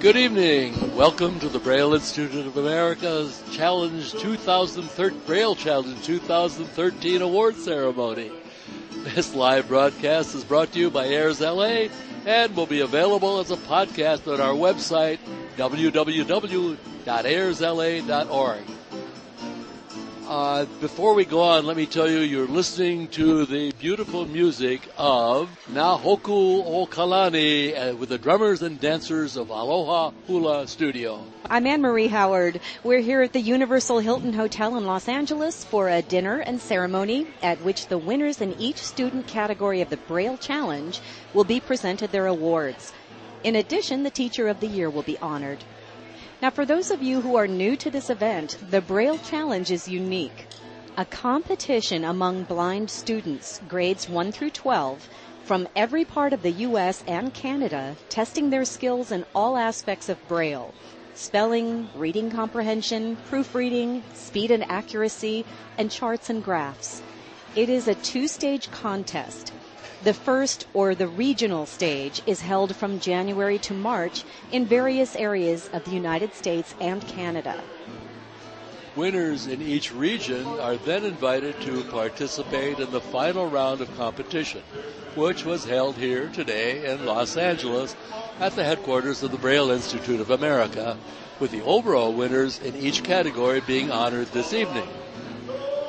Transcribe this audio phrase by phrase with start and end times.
[0.00, 0.94] Good evening.
[0.94, 8.30] Welcome to the Braille Institute of America's Challenge 2013 Braille Challenge 2013 award ceremony.
[8.92, 11.88] This live broadcast is brought to you by Airs LA
[12.24, 15.18] and will be available as a podcast on our website
[15.56, 16.78] www.airsla.org.
[20.28, 24.86] Uh, before we go on, let me tell you, you're listening to the beautiful music
[24.98, 31.24] of Nahoku Okalani uh, with the drummers and dancers of Aloha Hula Studio.
[31.48, 32.60] I'm Anne Marie Howard.
[32.84, 37.26] We're here at the Universal Hilton Hotel in Los Angeles for a dinner and ceremony
[37.42, 41.00] at which the winners in each student category of the Braille Challenge
[41.32, 42.92] will be presented their awards.
[43.44, 45.64] In addition, the Teacher of the Year will be honored.
[46.40, 49.88] Now, for those of you who are new to this event, the Braille Challenge is
[49.88, 50.46] unique.
[50.96, 55.08] A competition among blind students, grades 1 through 12,
[55.42, 57.02] from every part of the U.S.
[57.08, 60.72] and Canada, testing their skills in all aspects of Braille
[61.14, 65.44] spelling, reading comprehension, proofreading, speed and accuracy,
[65.76, 67.02] and charts and graphs.
[67.56, 69.52] It is a two stage contest.
[70.04, 75.68] The first or the regional stage is held from January to March in various areas
[75.72, 77.60] of the United States and Canada.
[78.94, 84.62] Winners in each region are then invited to participate in the final round of competition,
[85.16, 87.96] which was held here today in Los Angeles
[88.38, 90.96] at the headquarters of the Braille Institute of America,
[91.40, 94.88] with the overall winners in each category being honored this evening.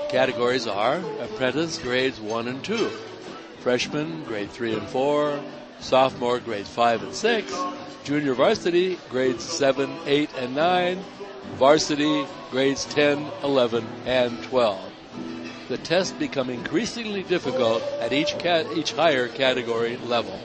[0.09, 2.91] Categories are apprentice grades 1 and 2,
[3.59, 5.39] freshman, grade 3 and 4,
[5.79, 7.53] sophomore, grade 5 and 6,
[8.03, 11.03] junior varsity, grades 7, 8, and 9,
[11.55, 14.91] varsity, grades 10, 11, and 12.
[15.67, 18.33] The tests become increasingly difficult at each,
[18.75, 20.39] each higher category level.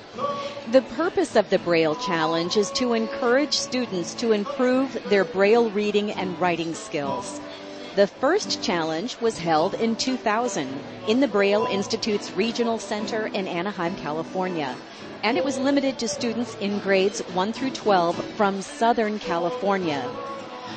[0.70, 6.12] The purpose of the Braille Challenge is to encourage students to improve their Braille reading
[6.12, 7.40] and writing skills.
[7.96, 10.68] The first challenge was held in 2000
[11.06, 14.74] in the Braille Institute's Regional Center in Anaheim, California.
[15.22, 20.10] And it was limited to students in grades 1 through 12 from Southern California.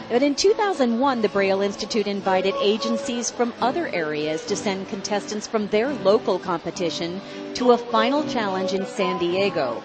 [0.10, 5.70] But in 2001, the Braille Institute invited agencies from other areas to send contestants from
[5.70, 7.20] their local competition
[7.56, 9.82] to a final challenge in San Diego,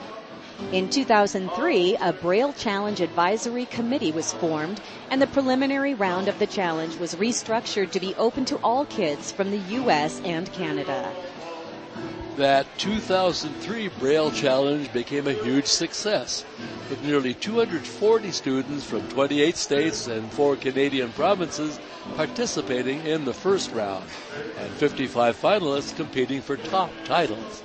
[0.71, 4.81] in 2003, a Braille Challenge Advisory Committee was formed,
[5.11, 9.33] and the preliminary round of the challenge was restructured to be open to all kids
[9.33, 10.21] from the U.S.
[10.25, 11.13] and Canada.
[12.37, 16.45] That 2003 Braille Challenge became a huge success,
[16.89, 21.79] with nearly 240 students from 28 states and four Canadian provinces
[22.17, 24.07] participating in the first round,
[24.59, 27.63] and 55 finalists competing for top titles.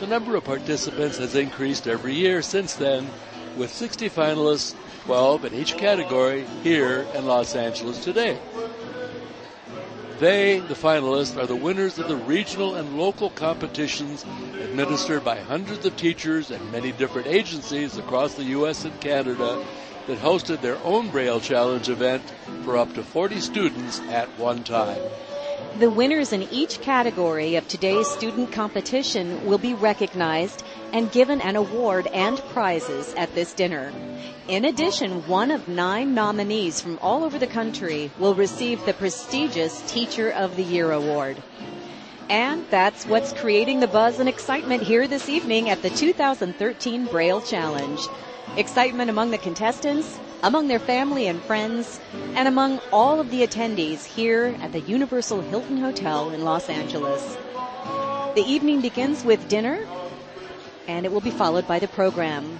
[0.00, 3.08] The number of participants has increased every year since then,
[3.56, 4.74] with 60 finalists,
[5.04, 8.38] 12 in each category, here in Los Angeles today.
[10.18, 14.24] They, the finalists, are the winners of the regional and local competitions
[14.60, 18.84] administered by hundreds of teachers and many different agencies across the U.S.
[18.84, 19.64] and Canada
[20.06, 22.22] that hosted their own Braille Challenge event
[22.64, 25.02] for up to 40 students at one time.
[25.78, 30.64] The winners in each category of today's student competition will be recognized
[30.94, 33.92] and given an award and prizes at this dinner.
[34.48, 39.82] In addition, one of nine nominees from all over the country will receive the prestigious
[39.92, 41.42] Teacher of the Year award.
[42.30, 47.42] And that's what's creating the buzz and excitement here this evening at the 2013 Braille
[47.42, 48.00] Challenge.
[48.56, 52.00] Excitement among the contestants, among their family and friends,
[52.34, 57.36] and among all of the attendees here at the Universal Hilton Hotel in Los Angeles.
[58.34, 59.86] The evening begins with dinner,
[60.86, 62.58] and it will be followed by the program.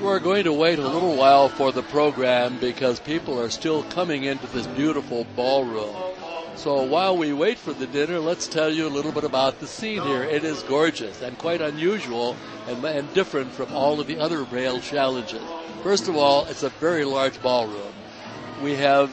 [0.00, 4.24] We're going to wait a little while for the program because people are still coming
[4.24, 5.94] into this beautiful ballroom.
[6.56, 9.66] So while we wait for the dinner, let's tell you a little bit about the
[9.66, 10.22] scene here.
[10.22, 12.36] It is gorgeous and quite unusual
[12.66, 15.42] and, and different from all of the other Braille challenges.
[15.82, 17.94] First of all, it's a very large ballroom.
[18.62, 19.10] We have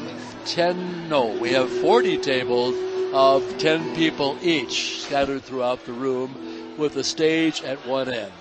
[0.47, 2.75] 10, no, we have 40 tables
[3.13, 8.33] of 10 people each scattered throughout the room with a stage at one end.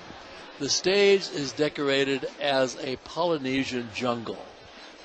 [0.59, 4.45] The stage is decorated as a Polynesian jungle.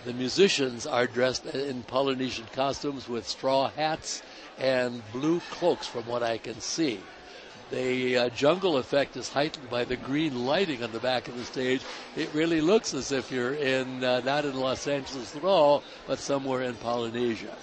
[0.03, 4.24] The musicians are dressed in Polynesian costumes with straw hats
[4.57, 7.00] and blue cloaks from what I can see.
[7.71, 11.45] The uh, jungle effect is heightened by the green lighting on the back of the
[11.45, 11.81] stage.
[12.18, 16.19] It really looks as if you're in, uh, not in Los Angeles at all, but
[16.19, 17.57] somewhere in Polynesia.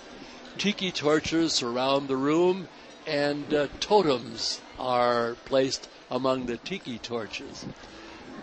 [0.56, 2.68] Tiki torches surround the room
[3.06, 7.66] and uh, totems are placed among the tiki torches.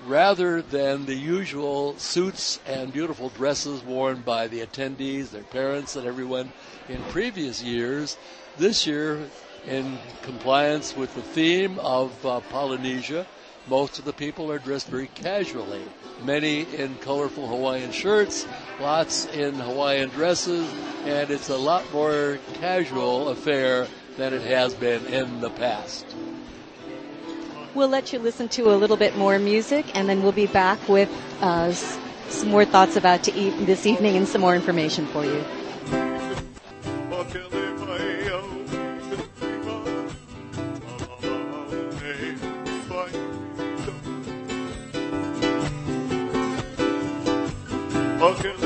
[0.06, 6.06] rather than the usual suits and beautiful dresses worn by the attendees, their parents, and
[6.06, 6.52] everyone
[6.88, 8.18] in previous years,
[8.58, 9.18] this year,
[9.68, 13.26] in compliance with the theme of uh, Polynesia,
[13.68, 15.82] most of the people are dressed very casually.
[16.24, 18.46] Many in colorful Hawaiian shirts,
[18.80, 20.72] lots in Hawaiian dresses,
[21.06, 26.06] and it's a lot more casual affair than it has been in the past.
[27.74, 30.88] We'll let you listen to a little bit more music, and then we'll be back
[30.88, 31.10] with
[31.42, 35.44] uh, some more thoughts about to eat this evening and some more information for you.
[48.26, 48.65] Welcome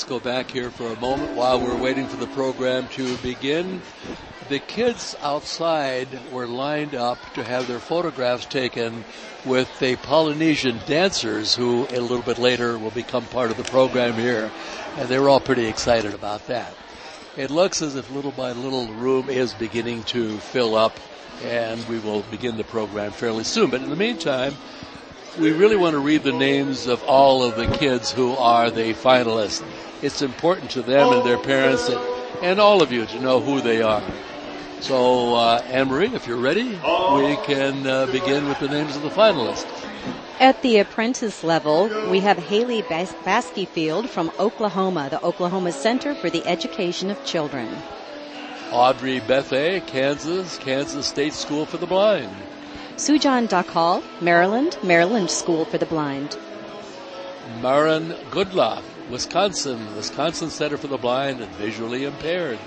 [0.00, 3.82] Let's go back here for a moment while we're waiting for the program to begin.
[4.48, 9.04] The kids outside were lined up to have their photographs taken
[9.44, 14.14] with the Polynesian dancers who a little bit later will become part of the program
[14.14, 14.50] here.
[14.96, 16.74] And they were all pretty excited about that.
[17.36, 20.98] It looks as if little by little the room is beginning to fill up
[21.42, 23.68] and we will begin the program fairly soon.
[23.68, 24.54] But in the meantime,
[25.38, 28.94] we really want to read the names of all of the kids who are the
[28.94, 29.62] finalists
[30.02, 32.00] it's important to them and their parents and,
[32.42, 34.02] and all of you to know who they are.
[34.80, 39.02] So, uh, Anne Marie, if you're ready, we can uh, begin with the names of
[39.02, 39.68] the finalists.
[40.40, 46.30] At the apprentice level, we have Haley Bas- Baskyfield from Oklahoma, the Oklahoma Center for
[46.30, 47.68] the Education of Children.
[48.72, 52.34] Audrey Bethay, Kansas, Kansas State School for the Blind.
[53.00, 56.36] Sujan Dakal, Maryland, Maryland School for the Blind.
[57.62, 62.58] Marin Goodloff, Wisconsin, Wisconsin Center for the Blind and Visually Impaired.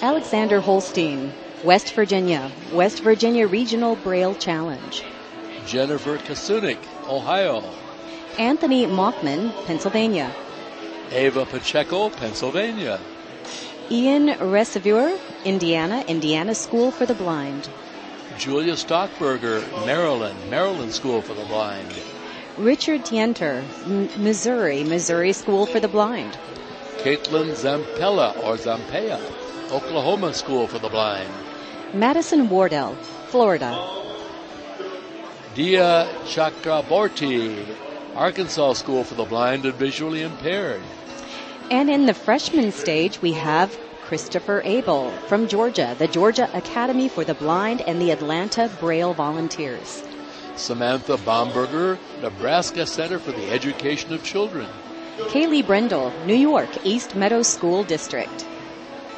[0.00, 5.04] Alexander Holstein, West Virginia, West Virginia Regional Braille Challenge.
[5.66, 7.62] Jennifer Kasunik, Ohio.
[8.38, 10.34] Anthony Mockman, Pennsylvania.
[11.10, 12.98] Ava Pacheco, Pennsylvania.
[13.90, 17.68] Ian Reseveur, Indiana, Indiana School for the Blind.
[18.42, 21.94] Julia Stockberger, Maryland, Maryland School for the Blind.
[22.58, 23.62] Richard Tienter,
[24.16, 26.36] Missouri, Missouri School for the Blind.
[26.96, 29.20] Caitlin Zampella or Zampea,
[29.70, 31.30] Oklahoma School for the Blind.
[31.94, 32.96] Madison Wardell,
[33.28, 33.70] Florida.
[35.54, 37.64] Dia Chakraborty,
[38.16, 40.82] Arkansas School for the Blind and Visually Impaired.
[41.70, 43.78] And in the freshman stage, we have
[44.12, 50.02] Christopher Abel from Georgia, the Georgia Academy for the Blind and the Atlanta Braille Volunteers.
[50.54, 54.68] Samantha Bomberger, Nebraska Center for the Education of Children.
[55.16, 58.46] Kaylee Brendel, New York, East Meadow School District.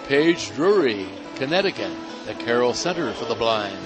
[0.07, 1.91] Paige Drury, Connecticut,
[2.27, 3.77] the Carroll Center for the Blind.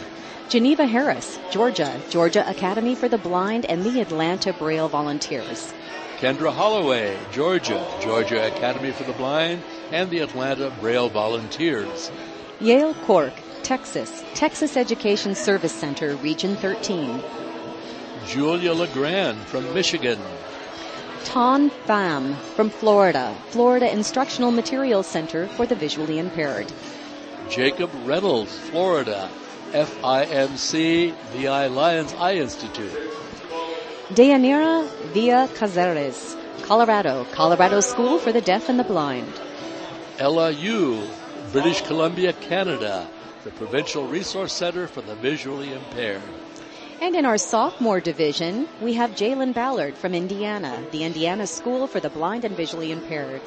[0.50, 5.72] Geneva Harris, Georgia, Georgia Academy for the Blind and the Atlanta Braille Volunteers.
[6.18, 9.62] Kendra Holloway, Georgia, Georgia Academy for the Blind
[9.92, 12.10] and the Atlanta Braille Volunteers.
[12.60, 17.22] Yale Cork, Texas, Texas Education Service Center, Region 13.
[18.26, 20.18] Julia LeGrand from Michigan.
[21.24, 26.72] Ton Pham from Florida, Florida Instructional Materials Center for the Visually Impaired.
[27.50, 29.30] Jacob Reynolds, Florida,
[29.72, 32.92] FIMC VI Lions Eye Institute.
[34.10, 39.32] Deyanira Villa Cazares, Colorado, Colorado School for the Deaf and the Blind.
[40.20, 41.08] Yu,
[41.52, 43.08] British Columbia, Canada,
[43.44, 46.22] the Provincial Resource Center for the Visually Impaired.
[47.00, 52.00] And in our sophomore division, we have Jalen Ballard from Indiana, the Indiana School for
[52.00, 53.40] the Blind and Visually Impaired.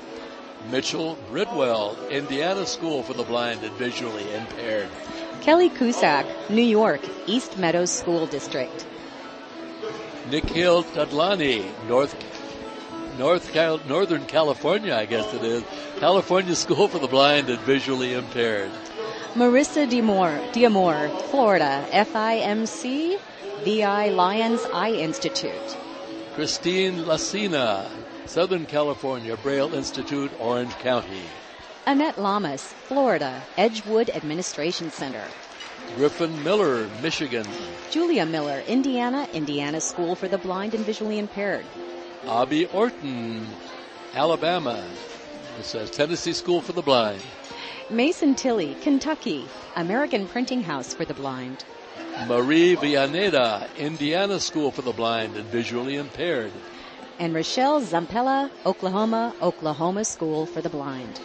[0.70, 4.88] Mitchell Bridwell, Indiana School for the Blind and Visually Impaired.
[5.42, 8.86] Kelly Cusack, New York, East Meadows School District.
[10.30, 12.16] Nikhil Tadlani, North
[13.22, 15.64] North Cal- Northern California, I guess it is.
[16.00, 18.72] California School for the Blind and Visually Impaired.
[19.36, 23.20] Marissa Diamore, Diamore Florida, FIMC,
[23.64, 25.78] VI Lions Eye Institute.
[26.34, 27.88] Christine Lacina,
[28.26, 31.22] Southern California Braille Institute, Orange County.
[31.86, 35.26] Annette Lamas, Florida, Edgewood Administration Center.
[35.96, 37.46] Griffin Miller, Michigan.
[37.92, 41.68] Julia Miller, Indiana, Indiana School for the Blind and Visually Impaired.
[42.28, 43.48] Abby Orton,
[44.14, 44.84] Alabama.
[45.60, 47.22] It says Tennessee School for the Blind.
[47.90, 51.66] Mason Tilley, Kentucky, American Printing House for the Blind.
[52.28, 56.52] Marie Villaneda, Indiana School for the Blind and Visually Impaired.
[57.20, 61.20] And Rochelle Zampella, Oklahoma, Oklahoma School for the Blind.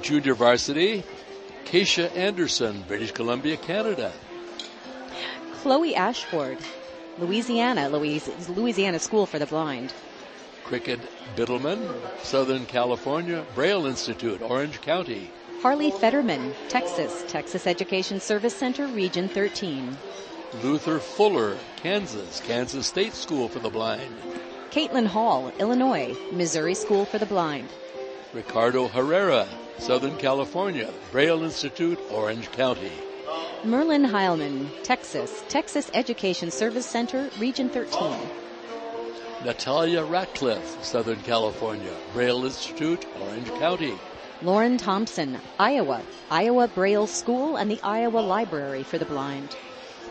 [0.00, 1.04] Junior Varsity,
[1.64, 4.12] Keisha Anderson, British Columbia, Canada.
[5.54, 6.58] Chloe Ashford,
[7.18, 9.92] Louisiana, Louisiana School for the Blind.
[10.64, 11.00] Cricket
[11.36, 15.30] Biddleman, Southern California, Braille Institute, Orange County.
[15.60, 19.96] Harley Fetterman, Texas, Texas Education Service Center, Region 13.
[20.62, 24.14] Luther Fuller, Kansas, Kansas State School for the Blind.
[24.70, 27.68] Caitlin Hall, Illinois, Missouri School for the Blind.
[28.32, 29.46] Ricardo Herrera,
[29.78, 32.92] Southern California, Braille Institute, Orange County.
[33.64, 38.18] Merlin Heilman, Texas, Texas Education Service Center, Region 13.
[39.44, 43.94] Natalia Ratcliffe, Southern California, Braille Institute, Orange County.
[44.42, 49.56] Lauren Thompson, Iowa, Iowa Braille School and the Iowa Library for the Blind.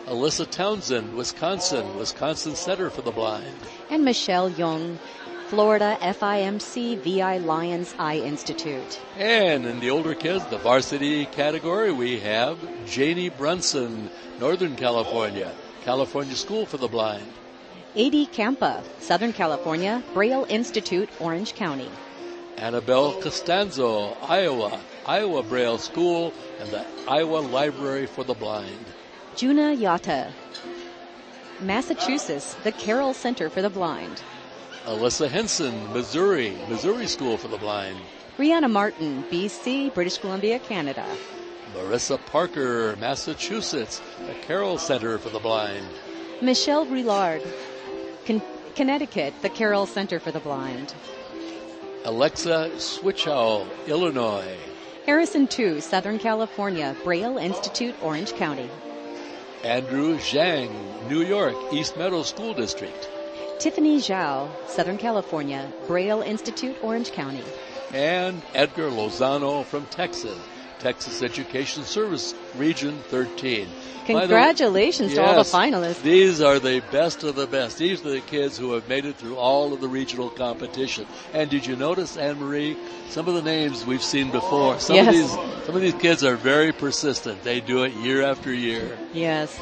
[0.06, 3.54] Alyssa Townsend, Wisconsin, Wisconsin Center for the Blind.
[3.90, 4.98] And Michelle Young,
[5.52, 8.98] Florida FIMC VI Lions Eye Institute.
[9.18, 12.56] And in the older kids, the varsity category, we have
[12.86, 14.08] Janie Brunson,
[14.40, 15.52] Northern California,
[15.84, 17.30] California School for the Blind.
[17.94, 18.30] A.D.
[18.32, 21.90] Campa, Southern California, Braille Institute, Orange County.
[22.56, 28.86] Annabelle Costanzo, Iowa, Iowa Braille School and the Iowa Library for the Blind.
[29.36, 30.32] Juna Yata,
[31.60, 34.22] Massachusetts, the Carroll Center for the Blind.
[34.84, 37.98] Alyssa Henson, Missouri, Missouri School for the Blind.
[38.36, 41.06] Brianna Martin, BC, British Columbia, Canada.
[41.74, 45.86] Marissa Parker, Massachusetts, the Carroll Center for the Blind.
[46.40, 47.42] Michelle Rouillard,
[48.26, 48.42] Con-
[48.74, 50.94] Connecticut, the Carroll Center for the Blind.
[52.04, 54.56] Alexa Switchow, Illinois.
[55.06, 58.68] Harrison 2, Southern California, Braille Institute, Orange County.
[59.62, 63.08] Andrew Zhang, New York, East Meadow School District.
[63.62, 67.44] Tiffany Zhao, Southern California, Braille Institute, Orange County.
[67.94, 70.36] And Edgar Lozano from Texas,
[70.80, 73.68] Texas Education Service, Region 13.
[74.06, 76.02] Congratulations to yes, all the finalists.
[76.02, 77.78] These are the best of the best.
[77.78, 81.06] These are the kids who have made it through all of the regional competition.
[81.32, 82.76] And did you notice, Anne Marie,
[83.10, 84.80] some of the names we've seen before?
[84.80, 85.06] Some yes.
[85.06, 87.44] of these some of these kids are very persistent.
[87.44, 88.98] They do it year after year.
[89.12, 89.56] Yes.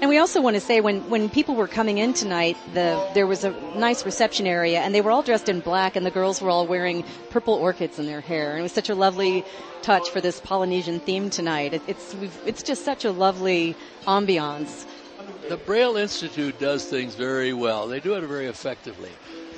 [0.00, 3.26] And we also want to say when, when people were coming in tonight, the, there
[3.26, 6.42] was a nice reception area and they were all dressed in black and the girls
[6.42, 8.50] were all wearing purple orchids in their hair.
[8.50, 9.44] And it was such a lovely
[9.82, 11.74] touch for this Polynesian theme tonight.
[11.74, 12.14] It, it's,
[12.44, 13.76] it's just such a lovely
[14.06, 14.84] ambiance.
[15.48, 17.86] The Braille Institute does things very well.
[17.86, 19.10] They do it very effectively.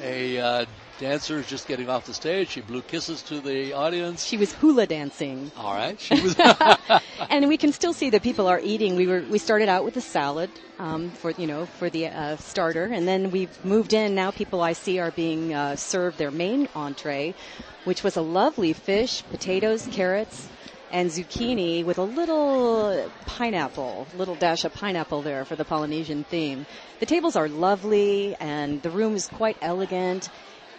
[0.02, 0.66] A uh,
[0.98, 2.48] dancer is just getting off the stage.
[2.50, 4.24] She blew kisses to the audience.
[4.24, 5.50] She was hula dancing.
[5.56, 5.98] All right.
[6.06, 6.36] She was.
[7.30, 8.96] and we can still see that people are eating.
[8.96, 12.36] We were we started out with a salad um, for you know for the uh,
[12.36, 14.14] starter, and then we've moved in.
[14.14, 17.34] Now people I see are being uh, served their main entree,
[17.84, 20.48] which was a lovely fish, potatoes, carrots,
[20.92, 26.66] and zucchini with a little pineapple, little dash of pineapple there for the Polynesian theme.
[27.00, 30.30] The tables are lovely and the room is quite elegant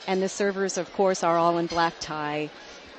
[0.08, 2.50] and the servers of course are all in black tie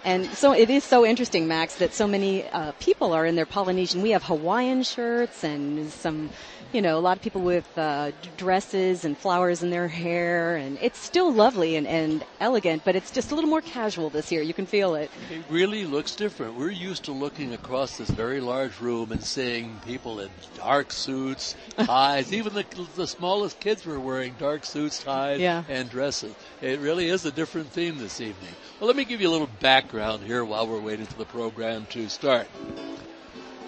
[0.05, 3.47] And so it is so interesting, Max, that so many uh, people are in their
[3.47, 4.00] Polynesian.
[4.00, 6.31] We have Hawaiian shirts and some
[6.72, 10.78] you know, a lot of people with uh, dresses and flowers in their hair, and
[10.82, 14.42] it's still lovely and, and elegant, but it's just a little more casual this year.
[14.42, 15.10] You can feel it.
[15.30, 16.54] It really looks different.
[16.56, 21.56] We're used to looking across this very large room and seeing people in dark suits,
[21.78, 22.32] ties.
[22.34, 25.64] Even the, the smallest kids were wearing dark suits, ties, yeah.
[25.70, 26.34] and dresses.
[26.60, 28.52] It really is a different theme this evening.
[28.78, 31.87] Well, let me give you a little background here while we're waiting for the program
[31.90, 32.46] to start.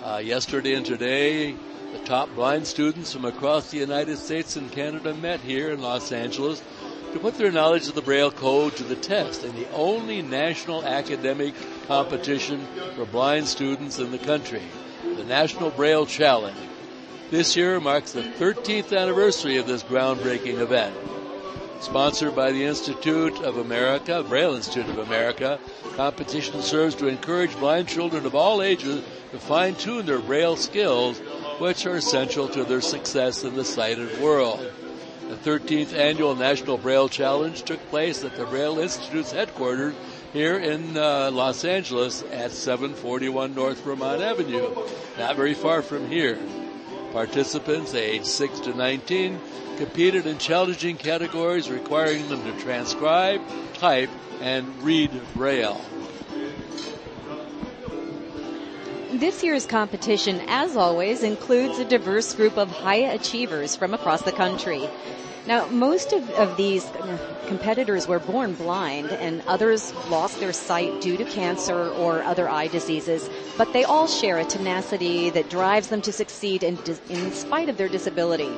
[0.05, 1.55] Uh, yesterday and today,
[1.93, 6.13] the top blind students from across the United States and Canada met here in Los
[6.13, 6.63] Angeles
[7.13, 10.85] to put their knowledge of the Braille Code to the test in the only national
[10.85, 11.55] academic
[11.89, 14.63] competition for blind students in the country,
[15.03, 16.57] the National Braille Challenge.
[17.31, 20.95] This year marks the 13th anniversary of this groundbreaking event.
[21.81, 25.59] Sponsored by the Institute of America, Braille Institute of America,
[25.97, 31.21] competition serves to encourage blind children of all ages to fine tune their Braille skills
[31.61, 34.59] which are essential to their success in the sighted world.
[35.29, 39.95] The 13th annual National Braille Challenge took place at the Braille Institute's headquarters
[40.33, 44.75] here in uh, Los Angeles at 741 North Vermont Avenue,
[45.19, 46.39] not very far from here.
[47.13, 49.39] Participants aged 6 to 19
[49.77, 53.43] competed in challenging categories requiring them to transcribe,
[53.75, 55.81] type, and read Braille.
[59.21, 64.33] This year's competition, as always, includes a diverse group of high achievers from across the
[64.33, 64.89] country.
[65.47, 66.91] Now, most of, of these
[67.47, 72.69] competitors were born blind and others lost their sight due to cancer or other eye
[72.69, 76.79] diseases, but they all share a tenacity that drives them to succeed in,
[77.11, 78.51] in spite of their disability.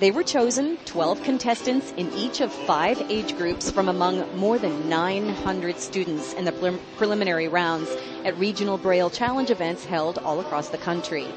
[0.00, 4.88] They were chosen 12 contestants in each of five age groups from among more than
[4.88, 7.88] 900 students in the prelim- preliminary rounds
[8.24, 11.28] at regional Braille Challenge events held all across the country.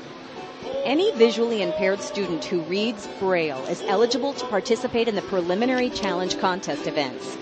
[0.85, 6.39] Any visually impaired student who reads Braille is eligible to participate in the preliminary challenge
[6.39, 7.37] contest events.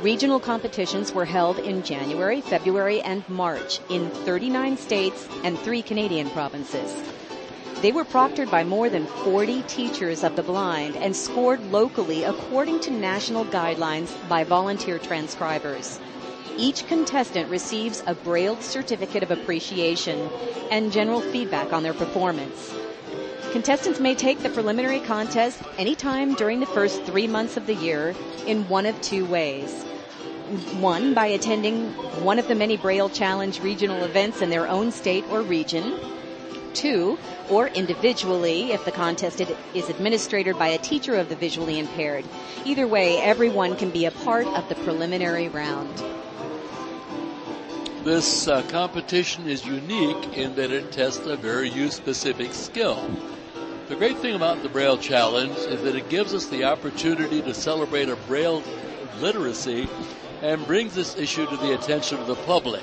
[0.00, 6.30] Regional competitions were held in January, February, and March in 39 states and three Canadian
[6.30, 6.90] provinces.
[7.82, 12.80] They were proctored by more than 40 teachers of the blind and scored locally according
[12.80, 16.00] to national guidelines by volunteer transcribers.
[16.56, 20.30] Each contestant receives a braille certificate of appreciation
[20.70, 22.72] and general feedback on their performance.
[23.52, 28.14] Contestants may take the preliminary contest anytime during the first three months of the year
[28.46, 29.82] in one of two ways.
[30.80, 31.90] One, by attending
[32.22, 35.98] one of the many Braille Challenge regional events in their own state or region,
[36.74, 37.18] two,
[37.50, 39.40] or individually if the contest
[39.74, 42.24] is administered by a teacher of the visually impaired.
[42.64, 46.02] Either way, everyone can be a part of the preliminary round.
[48.04, 53.10] This uh, competition is unique in that it tests a very youth-specific skill.
[53.88, 57.54] The great thing about the Braille Challenge is that it gives us the opportunity to
[57.54, 58.62] celebrate a Braille
[59.20, 59.88] literacy
[60.42, 62.82] and brings this issue to the attention of the public.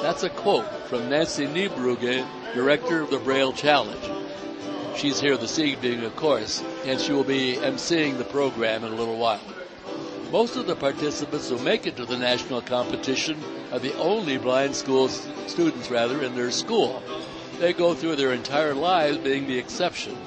[0.00, 2.26] That's a quote from Nancy Niebrugge,
[2.58, 4.10] director of the Braille Challenge.
[4.96, 8.96] She's here this evening, of course, and she will be emceeing the program in a
[8.96, 9.40] little while.
[10.32, 13.40] Most of the participants who make it to the national competition
[13.70, 17.00] are the only blind school students, rather, in their school.
[17.60, 20.18] They go through their entire lives being the exception.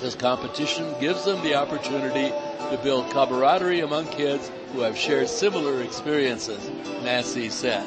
[0.00, 5.82] This competition gives them the opportunity to build camaraderie among kids who have shared similar
[5.82, 6.70] experiences,
[7.02, 7.84] Nancy said.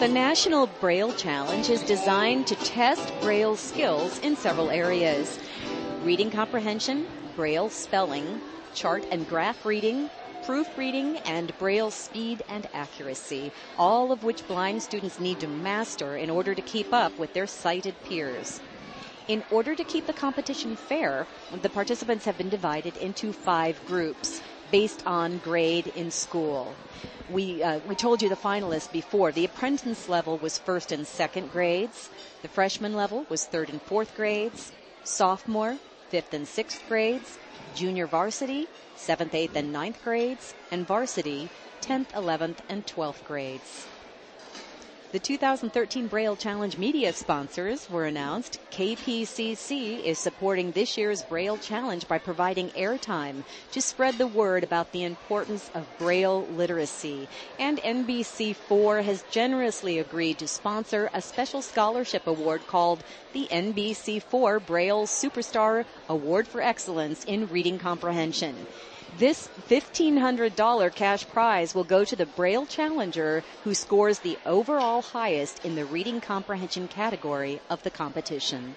[0.00, 5.38] The National Braille Challenge is designed to test Braille skills in several areas.
[6.04, 8.40] Reading comprehension, Braille spelling,
[8.74, 10.08] chart and graph reading,
[10.42, 16.30] proofreading, and Braille speed and accuracy, all of which blind students need to master in
[16.30, 18.62] order to keep up with their sighted peers.
[19.28, 21.26] In order to keep the competition fair,
[21.60, 26.76] the participants have been divided into five groups based on grade in school.
[27.28, 29.32] We, uh, we told you the finalists before.
[29.32, 32.10] The apprentice level was first and second grades.
[32.42, 34.72] The freshman level was third and fourth grades.
[35.04, 35.78] Sophomore,
[36.08, 37.38] fifth and sixth grades.
[37.74, 40.54] Junior varsity, seventh, eighth, and ninth grades.
[40.72, 41.50] And varsity,
[41.82, 43.88] 10th, 11th, and 12th grades.
[45.12, 48.60] The 2013 Braille Challenge media sponsors were announced.
[48.70, 53.42] KPCC is supporting this year's Braille Challenge by providing airtime
[53.72, 57.26] to spread the word about the importance of Braille literacy.
[57.58, 65.08] And NBC4 has generously agreed to sponsor a special scholarship award called the NBC4 Braille
[65.08, 68.54] Superstar Award for Excellence in Reading Comprehension.
[69.18, 75.64] This $1,500 cash prize will go to the Braille Challenger who scores the overall highest
[75.64, 78.76] in the reading comprehension category of the competition.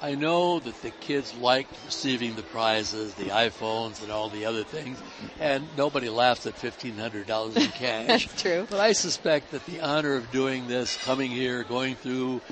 [0.00, 4.62] I know that the kids liked receiving the prizes, the iPhones and all the other
[4.64, 5.02] things,
[5.40, 8.06] and nobody laughs at $1,500 in cash.
[8.06, 8.66] That's true.
[8.68, 12.42] But I suspect that the honor of doing this, coming here, going through,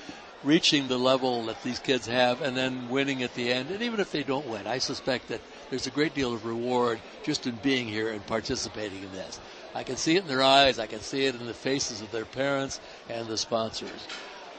[0.42, 4.00] reaching the level that these kids have, and then winning at the end, and even
[4.00, 5.40] if they don't win, I suspect that
[5.70, 9.40] there's a great deal of reward just in being here and participating in this.
[9.74, 12.10] I can see it in their eyes, I can see it in the faces of
[12.12, 14.06] their parents and the sponsors.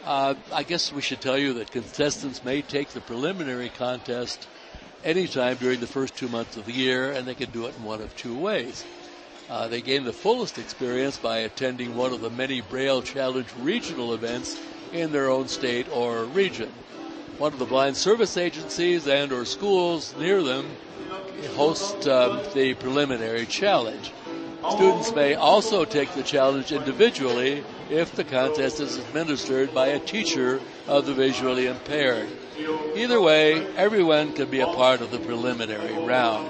[0.05, 4.47] Uh, I guess we should tell you that contestants may take the preliminary contest
[5.03, 7.83] anytime during the first two months of the year, and they can do it in
[7.83, 8.83] one of two ways.
[9.49, 14.13] Uh, they gain the fullest experience by attending one of the many Braille Challenge regional
[14.13, 14.59] events
[14.91, 16.71] in their own state or region.
[17.37, 20.65] One of the blind service agencies and or schools near them
[21.55, 24.11] host um, the preliminary challenge.
[24.71, 30.59] Students may also take the challenge individually if the contest is administered by a teacher
[30.87, 32.27] of the visually impaired.
[32.95, 36.49] Either way, everyone can be a part of the preliminary round.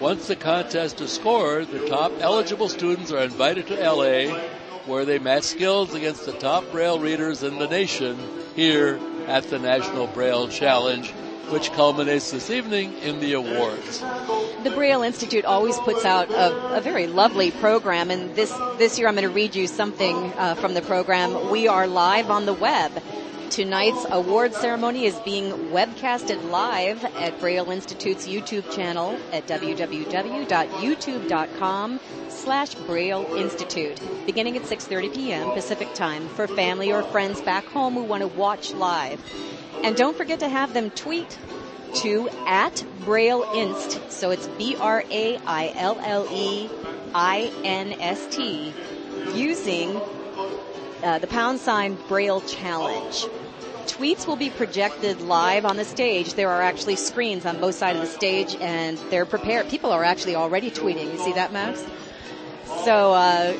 [0.00, 4.38] Once the contest is scored, the top eligible students are invited to LA
[4.86, 8.16] where they match skills against the top Braille readers in the nation
[8.54, 11.12] here at the National Braille Challenge
[11.50, 14.00] which culminates this evening in the awards.
[14.64, 19.08] The Braille Institute always puts out a, a very lovely program, and this this year
[19.08, 21.50] I'm going to read you something uh, from the program.
[21.50, 22.92] We are live on the web.
[23.50, 32.74] Tonight's award ceremony is being webcasted live at Braille Institute's YouTube channel at www.youtube.com slash
[32.74, 35.52] Braille Institute, beginning at 6.30 p.m.
[35.52, 39.20] Pacific Time for family or friends back home who want to watch live.
[39.82, 41.38] And don't forget to have them tweet
[41.96, 44.10] to at Braille Inst.
[44.10, 46.68] So it's B R A I L L E
[47.14, 48.72] I N S T
[49.34, 50.00] using
[51.02, 53.26] uh, the pound sign Braille Challenge.
[53.86, 56.34] Tweets will be projected live on the stage.
[56.34, 59.68] There are actually screens on both sides of the stage, and they're prepared.
[59.68, 61.12] People are actually already tweeting.
[61.12, 61.86] You see that, Max?
[62.84, 63.56] So uh,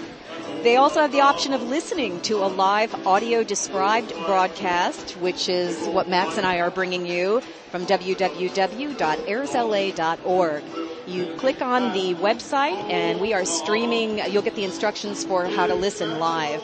[0.63, 5.87] they also have the option of listening to a live audio described broadcast, which is
[5.89, 10.65] what Max and I are bringing you from www.airsla.org.
[11.07, 15.69] You click on the website and we are streaming, you'll get the instructions for how
[15.69, 16.61] to listen live.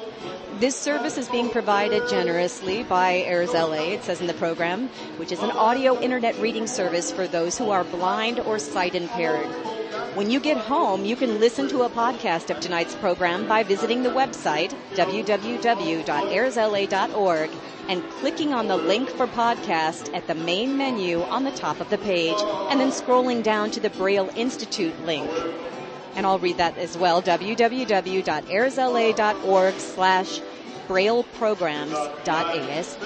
[0.61, 5.33] This service is being provided generously by Airs LA, it says in the program, which
[5.33, 9.47] is an audio internet reading service for those who are blind or sight impaired.
[10.15, 14.03] When you get home, you can listen to a podcast of tonight's program by visiting
[14.03, 17.51] the website www.airsla.org
[17.89, 21.89] and clicking on the link for podcast at the main menu on the top of
[21.89, 22.37] the page
[22.71, 25.31] and then scrolling down to the Braille Institute link.
[26.15, 30.41] And I'll read that as well, www.airsla.org slash
[30.89, 33.01] brailleprograms.asp.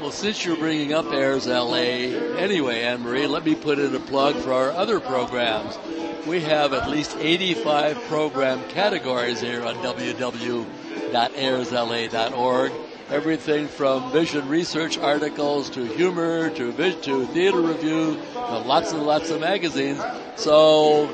[0.00, 4.00] Well, since you're bringing up Airs LA anyway, Anne Marie, let me put in a
[4.00, 5.78] plug for our other programs.
[6.26, 12.72] We have at least 85 program categories here on www.airsla.org.
[13.10, 19.30] Everything from vision research articles to humor to to theater review to lots and lots
[19.30, 20.00] of magazines.
[20.36, 21.12] So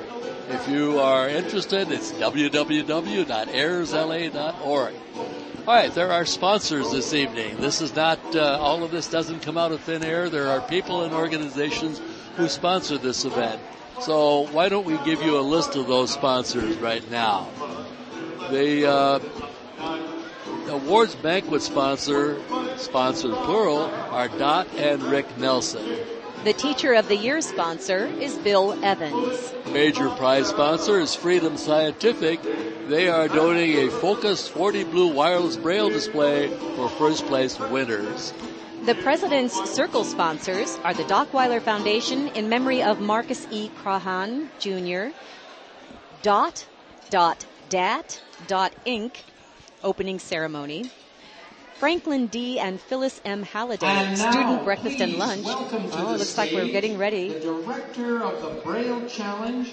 [0.48, 4.94] if you are interested, it's www.airsla.org.
[5.66, 7.56] All right, there are sponsors this evening.
[7.56, 10.30] This is not, uh, all of this doesn't come out of thin air.
[10.30, 12.00] There are people and organizations
[12.36, 13.60] who sponsor this event.
[14.00, 17.48] So why don't we give you a list of those sponsors right now?
[18.50, 19.18] The uh,
[20.68, 22.40] awards banquet sponsor,
[22.76, 25.84] sponsors plural, are Dot and Rick Nelson.
[26.46, 29.52] The Teacher of the Year sponsor is Bill Evans.
[29.72, 32.40] Major prize sponsor is Freedom Scientific.
[32.86, 38.32] They are donating a Focus 40 Blue wireless braille display for first place winners.
[38.84, 43.68] The President's Circle sponsors are the Dockweiler Foundation in memory of Marcus E.
[43.82, 45.16] Crahan Jr.,
[46.22, 46.64] Dot,
[47.10, 49.16] Dot, Dat, Dot, Inc.,
[49.82, 50.92] opening ceremony,
[51.78, 52.58] Franklin D.
[52.58, 53.42] and Phyllis M.
[53.42, 55.44] Halliday, student breakfast and lunch.
[55.46, 57.28] Oh, it looks like we're getting ready.
[57.28, 59.72] The director of the Braille Challenge,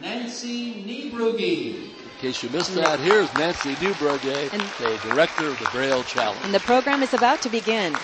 [0.00, 1.74] Nancy Niebrugge.
[1.74, 6.40] In case you missed that, here's Nancy Niebrugge, the director of the Braille Challenge.
[6.44, 7.94] And the program is about to begin.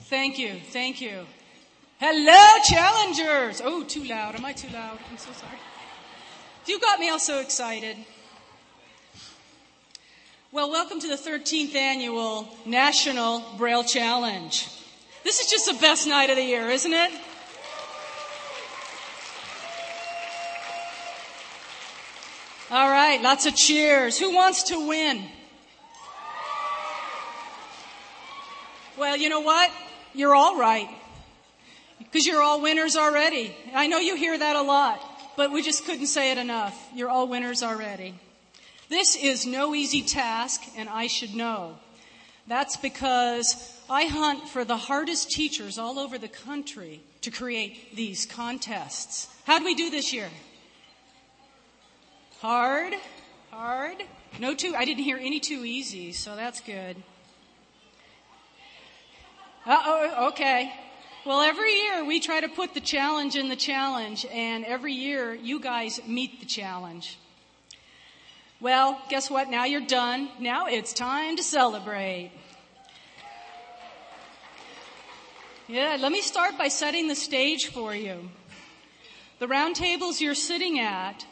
[0.00, 1.26] Thank you, thank you.
[2.00, 3.62] Hello, challengers!
[3.64, 4.34] Oh, too loud.
[4.34, 4.98] Am I too loud?
[5.10, 5.58] I'm so sorry.
[6.66, 7.96] You got me all so excited.
[10.52, 14.68] Well, welcome to the 13th annual National Braille Challenge.
[15.22, 17.12] This is just the best night of the year, isn't it?
[22.68, 24.18] All right, lots of cheers.
[24.18, 25.22] Who wants to win?
[28.98, 29.70] Well, you know what?
[30.14, 30.88] You're all right.
[32.00, 33.54] Because you're all winners already.
[33.72, 35.00] I know you hear that a lot,
[35.36, 36.76] but we just couldn't say it enough.
[36.92, 38.16] You're all winners already.
[38.90, 41.76] This is no easy task, and I should know.
[42.48, 48.26] That's because I hunt for the hardest teachers all over the country to create these
[48.26, 49.28] contests.
[49.44, 50.28] How do we do this year?
[52.40, 52.94] Hard,
[53.52, 54.02] hard.
[54.40, 56.96] No too, I didn't hear any too easy, so that's good.
[59.64, 60.72] Uh oh, okay.
[61.24, 65.32] Well, every year we try to put the challenge in the challenge, and every year
[65.32, 67.18] you guys meet the challenge.
[68.60, 69.48] Well, guess what?
[69.48, 70.28] Now you're done.
[70.38, 72.30] Now it's time to celebrate.
[75.66, 78.28] Yeah, let me start by setting the stage for you.
[79.38, 81.24] The round tables you're sitting at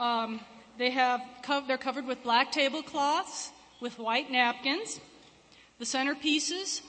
[0.00, 0.40] um,
[0.76, 5.00] they have co- they're covered with black tablecloths with white napkins.
[5.78, 6.80] The centerpieces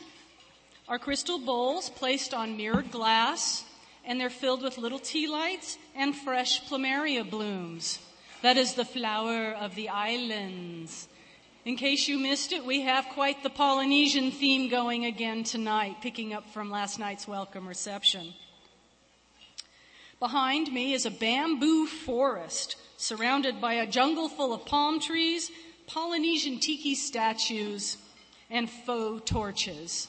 [0.87, 3.63] are crystal bowls placed on mirrored glass,
[4.03, 7.99] and they're filled with little tea lights and fresh plumeria blooms.
[8.41, 11.07] That is the flower of the islands.
[11.63, 16.33] In case you missed it, we have quite the Polynesian theme going again tonight, picking
[16.33, 18.33] up from last night's welcome reception.
[20.19, 25.49] Behind me is a bamboo forest surrounded by a jungle full of palm trees,
[25.87, 27.97] Polynesian tiki statues,
[28.49, 30.07] and faux torches.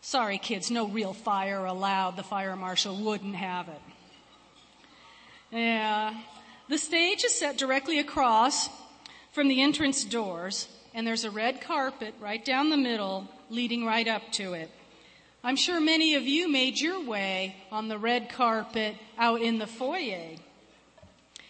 [0.00, 2.16] Sorry, kids, no real fire allowed.
[2.16, 3.80] The fire marshal wouldn't have it.
[5.50, 6.14] Yeah.
[6.66, 8.70] The stage is set directly across
[9.32, 14.08] from the entrance doors, and there's a red carpet right down the middle leading right
[14.08, 14.70] up to it.
[15.42, 19.66] I'm sure many of you made your way on the red carpet out in the
[19.66, 20.36] foyer.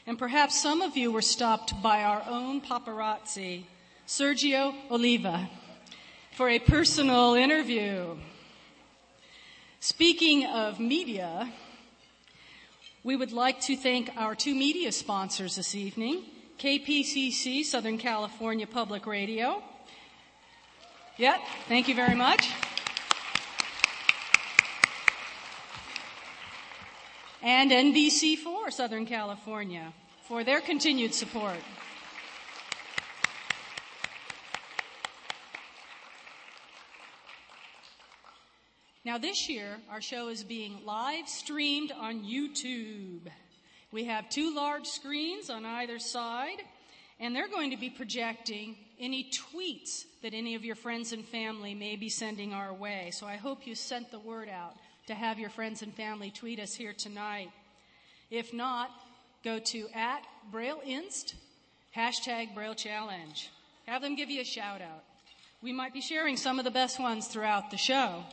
[0.05, 3.66] And perhaps some of you were stopped by our own paparazzi,
[4.09, 5.48] Sergio Oliva,
[6.33, 8.16] for a personal interview.
[9.79, 11.53] Speaking of media,
[13.04, 16.24] we would like to thank our two media sponsors this evening
[16.58, 19.62] KPCC, Southern California Public Radio.
[21.18, 22.48] Yep, thank you very much.
[27.42, 29.92] and NBC4 Southern California
[30.26, 31.58] for their continued support.
[39.04, 43.20] Now, this year, our show is being live streamed on YouTube.
[43.92, 46.56] We have two large screens on either side,
[47.20, 51.74] and they're going to be projecting any tweets that any of your friends and family
[51.74, 53.10] may be sending our way.
[53.12, 54.74] So I hope you sent the word out
[55.08, 57.50] to have your friends and family tweet us here tonight.
[58.30, 58.90] If not,
[59.44, 61.34] go to at Braille Inst,
[61.94, 63.50] hashtag Braille Challenge.
[63.86, 65.04] Have them give you a shout out.
[65.60, 68.24] We might be sharing some of the best ones throughout the show.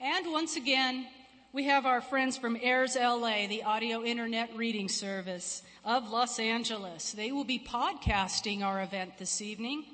[0.00, 1.06] And once again,
[1.52, 7.12] we have our friends from AIRS LA, the audio internet reading service of Los Angeles.
[7.12, 9.84] They will be podcasting our event this evening.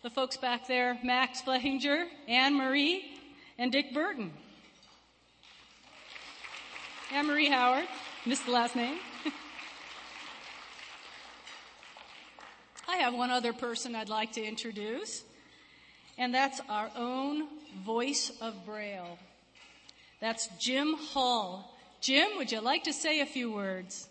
[0.03, 3.17] the folks back there, Max Flehinger, Anne Marie,
[3.59, 4.33] and Dick Burton.
[7.12, 7.88] Anne Marie Howard,
[8.27, 8.99] missed the last name.
[12.88, 15.25] I have one other person I'd like to introduce,
[16.16, 17.49] and that's our own
[17.85, 19.18] voice of Braille.
[20.21, 21.75] That's Jim Hall.
[22.01, 24.09] Jim, would you like to say a few words?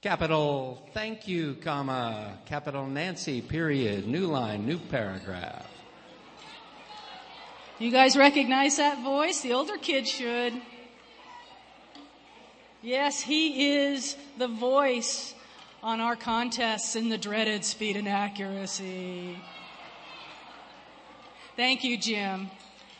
[0.00, 5.73] Capital thank you, comma, capital Nancy, period, new line, new paragraph.
[7.84, 9.42] You guys recognize that voice?
[9.42, 10.54] The older kids should.
[12.80, 15.34] Yes, he is the voice
[15.82, 19.36] on our contests in the dreaded speed and accuracy.
[21.56, 22.50] Thank you, Jim.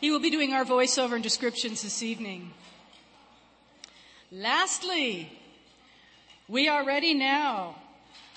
[0.01, 2.53] He will be doing our voiceover and descriptions this evening.
[4.31, 5.31] Lastly,
[6.47, 7.75] we are ready now.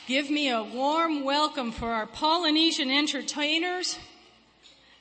[0.06, 3.98] Give me a warm welcome for our Polynesian entertainers,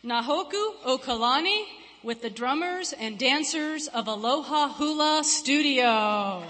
[0.07, 1.65] Nahoku Okalani,
[2.01, 6.43] with the drummers and dancers of Aloha Hula Studio.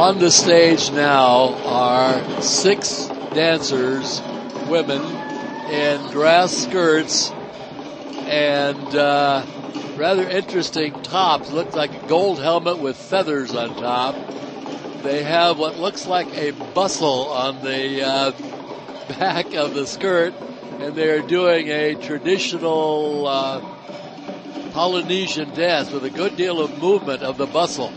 [0.00, 4.22] On the stage now are six dancers,
[4.66, 5.02] women,
[5.70, 7.30] in grass skirts
[8.24, 9.44] and uh,
[9.98, 11.50] rather interesting tops.
[11.50, 14.14] Looks like a gold helmet with feathers on top.
[15.02, 18.32] They have what looks like a bustle on the uh,
[19.18, 20.32] back of the skirt,
[20.78, 23.60] and they are doing a traditional uh,
[24.72, 27.92] Polynesian dance with a good deal of movement of the bustle.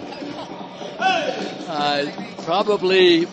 [1.76, 2.06] Uh,
[2.44, 3.26] probably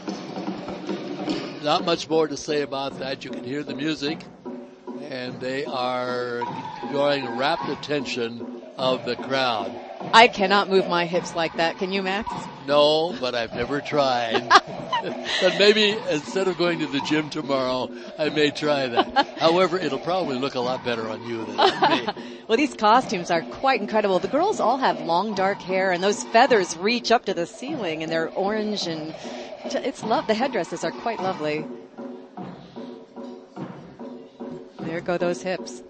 [1.63, 3.23] not much more to say about that.
[3.23, 4.19] You can hear the music,
[5.03, 6.41] and they are
[6.91, 9.79] drawing rapt attention of the crowd.
[10.13, 11.79] I cannot move my hips like that.
[11.79, 12.29] Can you, Max?
[12.67, 14.49] No, but I've never tried.
[15.41, 19.39] but maybe instead of going to the gym tomorrow, I may try that.
[19.39, 22.09] However, it'll probably look a lot better on you than on me.
[22.49, 24.19] well, these costumes are quite incredible.
[24.19, 28.03] The girls all have long dark hair and those feathers reach up to the ceiling
[28.03, 29.15] and they're orange and
[29.65, 30.27] it's love.
[30.27, 31.65] The headdresses are quite lovely.
[34.81, 35.83] There go those hips.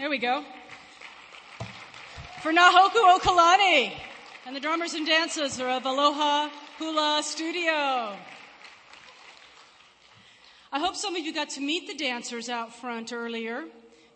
[0.00, 0.42] There we go.
[2.40, 3.92] For Nahoku Okalani
[4.46, 6.48] and the drummers and dancers are of Aloha
[6.78, 8.16] Hula Studio.
[10.72, 13.64] I hope some of you got to meet the dancers out front earlier,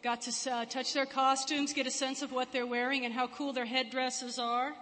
[0.03, 3.27] got to uh, touch their costumes, get a sense of what they're wearing and how
[3.27, 4.73] cool their headdresses are.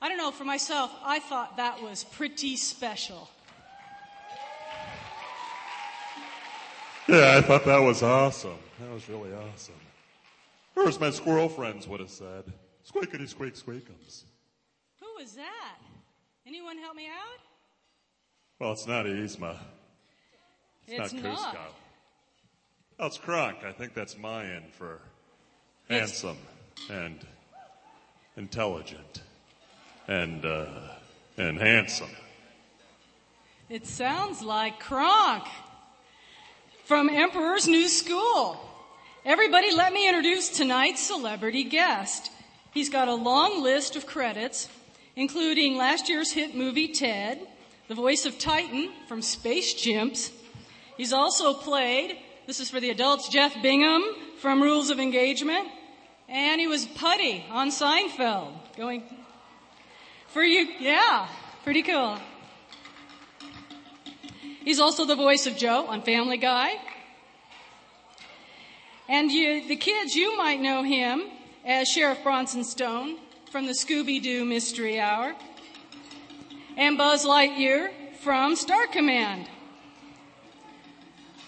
[0.00, 3.28] I don't know, for myself, I thought that was pretty special.
[7.08, 8.58] Yeah, I thought that was awesome.
[8.80, 9.74] That was really awesome.
[10.76, 12.44] Or as my squirrel friends would have said,
[12.86, 14.24] squeakity squeak squeakums.
[15.00, 15.78] Who was that?
[16.46, 17.40] Anyone help me out?
[18.60, 19.56] Well, it's not Yzma.
[20.86, 21.54] It's, It's not not.
[21.54, 21.60] Kuzco.
[23.00, 23.64] Oh, it's Kronk.
[23.64, 25.00] I think that's Mayan for
[25.88, 26.38] handsome
[26.90, 27.26] and
[28.36, 29.22] intelligent
[30.08, 30.66] and uh,
[31.36, 32.10] and handsome.
[33.68, 35.44] It sounds like Kronk
[36.88, 38.58] from Emperor's New School.
[39.22, 42.30] Everybody, let me introduce tonight's celebrity guest.
[42.72, 44.70] He's got a long list of credits,
[45.14, 47.46] including last year's hit movie Ted,
[47.88, 50.32] the voice of Titan from Space Chimps.
[50.96, 52.16] He's also played,
[52.46, 54.02] this is for the adults, Jeff Bingham
[54.38, 55.68] from Rules of Engagement.
[56.26, 58.54] And he was Puddy on Seinfeld.
[58.78, 59.02] Going,
[60.28, 61.28] for you, yeah,
[61.64, 62.18] pretty cool.
[64.64, 66.74] He's also the voice of Joe on Family Guy.
[69.08, 71.22] And you, the kids, you might know him
[71.64, 73.16] as Sheriff Bronson Stone
[73.50, 75.34] from the Scooby Doo Mystery Hour.
[76.76, 77.90] And Buzz Lightyear
[78.20, 79.48] from Star Command.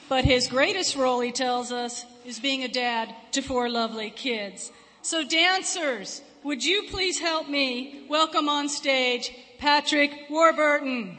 [0.09, 4.73] But his greatest role, he tells us, is being a dad to four lovely kids.
[5.03, 11.19] So dancers, would you please help me welcome on stage Patrick Warburton?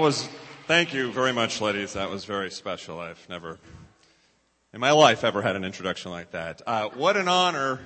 [0.00, 0.30] That was,
[0.66, 1.92] thank you very much, ladies.
[1.92, 2.98] That was very special.
[2.98, 3.58] I've never,
[4.72, 6.62] in my life, ever had an introduction like that.
[6.66, 7.80] Uh, what an honor,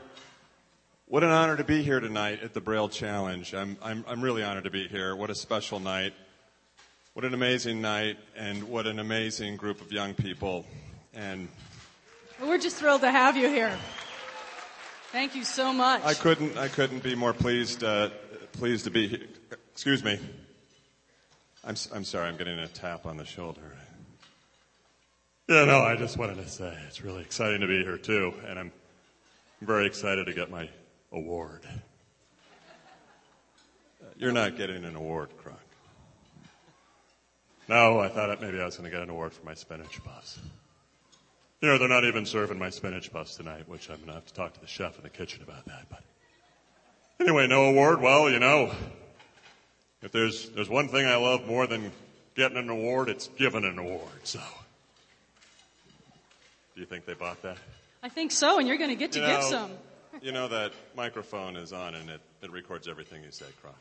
[1.06, 3.52] what an honor to be here tonight at the Braille Challenge.
[3.52, 5.16] I'm, I'm, I'm really honored to be here.
[5.16, 6.14] What a special night.
[7.14, 10.64] What an amazing night, and what an amazing group of young people.
[11.14, 11.48] And
[12.40, 13.76] we're just thrilled to have you here.
[15.10, 16.04] Thank you so much.
[16.04, 18.10] I couldn't, I couldn't be more pleased, uh,
[18.52, 19.26] pleased to be here.
[19.72, 20.20] Excuse me.
[21.66, 23.62] I'm, I'm sorry, I'm getting a tap on the shoulder.
[25.48, 28.58] Yeah, no, I just wanted to say it's really exciting to be here too, and
[28.58, 28.72] I'm
[29.62, 30.68] very excited to get my
[31.10, 31.62] award.
[34.16, 35.58] You're not getting an award, Kronk.
[37.68, 40.38] No, I thought maybe I was going to get an award for my spinach puffs.
[41.62, 44.26] You know, they're not even serving my spinach puffs tonight, which I'm going to have
[44.26, 45.86] to talk to the chef in the kitchen about that.
[45.88, 46.02] But
[47.20, 48.02] anyway, no award.
[48.02, 48.70] Well, you know,
[50.04, 51.90] if there's, there's one thing I love more than
[52.34, 54.02] getting an award, it's giving an award.
[54.22, 54.38] So,
[56.74, 57.56] do you think they bought that?
[58.02, 59.70] I think so, and you're going to get to you know, give some.
[60.22, 63.76] you know that microphone is on and it, it records everything you say, Kronk.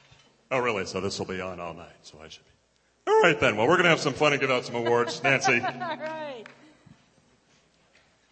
[0.50, 0.86] Oh, really?
[0.86, 3.12] So this will be on all night, so I should be.
[3.12, 3.58] All right, then.
[3.58, 5.22] Well, we're going to have some fun and give out some awards.
[5.24, 5.60] Nancy.
[5.60, 6.46] all right.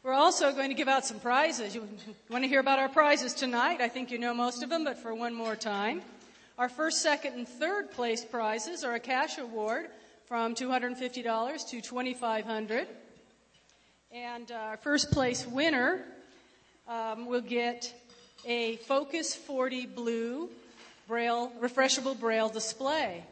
[0.04, 1.76] We're also going to give out some prizes.
[1.76, 1.88] You
[2.30, 3.82] want to hear about our prizes tonight?
[3.82, 6.02] I think you know most of them, but for one more time.
[6.62, 9.88] Our first, second, and third place prizes are a cash award
[10.28, 12.86] from $250 to $2,500.
[14.12, 16.04] And our first place winner
[16.88, 17.92] um, will get
[18.46, 20.52] a Focus 40 Blue
[21.08, 23.24] Braille, refreshable Braille display.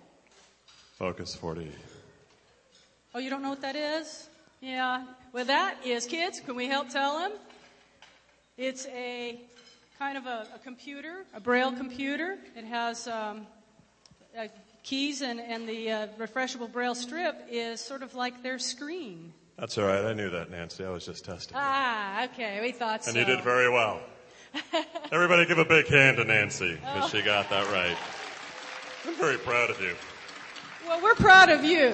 [0.97, 1.71] Focus 40.
[3.13, 4.27] Oh, you don't know what that is?
[4.59, 5.03] Yeah.
[5.33, 7.33] Well, that is, kids, can we help tell them?
[8.57, 9.39] It's a
[9.99, 12.37] kind of a, a computer, a braille computer.
[12.55, 13.45] It has um,
[14.37, 14.47] uh,
[14.81, 19.33] keys, and, and the uh, refreshable braille strip is sort of like their screen.
[19.57, 20.05] That's all right.
[20.05, 20.85] I knew that, Nancy.
[20.85, 21.57] I was just testing.
[21.59, 22.61] Ah, okay.
[22.61, 23.09] We thought and so.
[23.09, 23.99] And you did very well.
[25.11, 27.09] Everybody give a big hand to Nancy because oh.
[27.09, 27.97] she got that right.
[29.05, 29.95] I'm very proud of you.
[30.87, 31.89] Well, we're proud of you.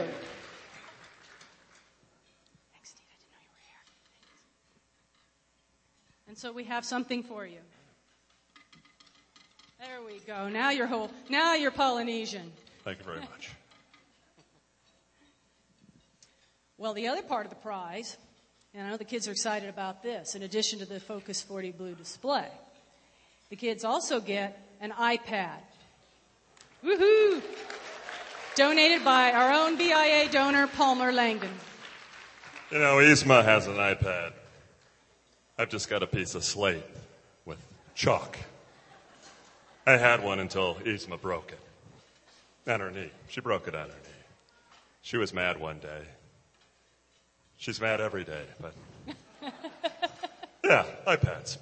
[2.72, 3.08] Thanks, Steve.
[3.10, 3.84] I didn't know you were here.
[6.28, 7.58] And so we have something for you.
[9.88, 10.50] There we go.
[10.50, 11.12] Now you're whole.
[11.30, 12.52] Now you're Polynesian.
[12.84, 13.52] Thank you very much.
[16.80, 18.18] Well, the other part of the prize,
[18.74, 21.72] and I know the kids are excited about this, in addition to the Focus 40
[21.74, 22.48] Blue display,
[23.52, 25.60] the kids also get an iPad.
[26.84, 27.44] Woohoo!
[28.56, 31.54] Donated by our own BIA donor, Palmer Langdon.
[32.72, 34.34] You know, Yzma has an iPad.
[35.60, 36.84] I've just got a piece of slate
[37.46, 37.60] with
[37.94, 38.36] chalk.
[39.88, 41.60] I had one until Yzma broke it.
[42.72, 43.12] On her knee.
[43.28, 44.24] She broke it on her knee.
[45.04, 46.02] She was mad one day.
[47.58, 48.74] She's mad every day, but.
[50.64, 51.58] yeah, iPads.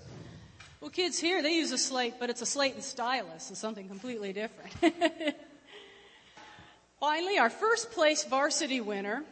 [0.79, 3.89] Well, kids here, they use a slate, but it's a slate and stylus, so something
[3.89, 4.71] completely different.
[7.01, 9.23] Finally, our first place varsity winner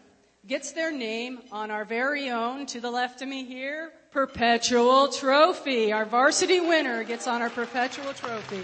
[0.46, 5.92] gets their name on our very own, to the left of me here, perpetual trophy.
[5.92, 8.62] Our varsity winner gets on our perpetual trophy.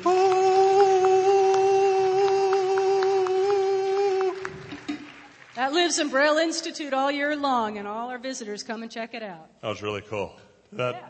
[5.55, 9.15] That lives in Braille Institute all year long, and all our visitors come and check
[9.15, 9.49] it out.
[9.61, 10.35] That was really cool.
[10.73, 11.07] That yeah.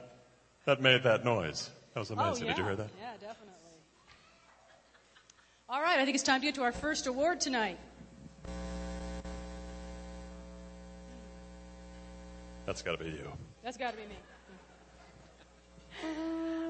[0.66, 1.70] that made that noise.
[1.94, 2.46] That was amazing.
[2.46, 2.54] Oh, yeah.
[2.54, 2.90] Did you hear that?
[2.98, 3.54] Yeah, definitely.
[5.68, 7.78] All right, I think it's time to get to our first award tonight.
[12.66, 13.32] That's got to be you.
[13.68, 14.16] That's got to be me.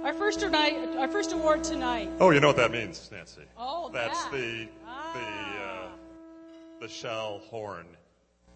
[0.03, 2.09] Our first tonight, our first award tonight.
[2.19, 3.43] Oh, you know what that means, Nancy?
[3.55, 4.31] Oh, That's that.
[4.31, 5.13] the Ah.
[5.13, 5.89] the uh,
[6.81, 7.85] the shell horn,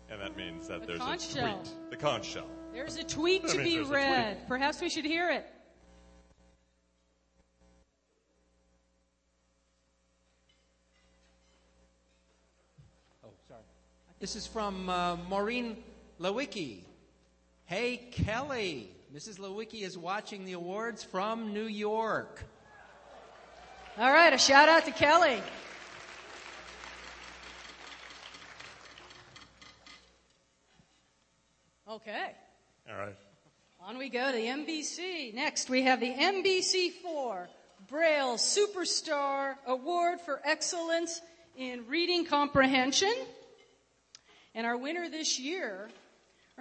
[0.10, 1.60] and that means that The there's conch a shell.
[1.60, 1.92] tweet.
[1.92, 2.48] The conch shell.
[2.74, 4.48] There's a tweet That to be read.
[4.48, 5.46] Perhaps we should hear it.
[13.24, 13.62] Oh, sorry.
[14.20, 15.78] This is from uh, Maureen
[16.20, 16.86] Lewicki.
[17.72, 18.92] Hey, Kelly.
[19.16, 19.40] Mrs.
[19.40, 22.44] Lewicki is watching the awards from New York.
[23.98, 25.42] All right, a shout out to Kelly.
[31.90, 32.36] Okay.
[32.90, 33.16] All right.
[33.88, 35.34] On we go to the NBC.
[35.34, 37.48] Next, we have the NBC4
[37.88, 41.22] Braille Superstar Award for Excellence
[41.56, 43.14] in Reading Comprehension.
[44.56, 45.88] And our winner this year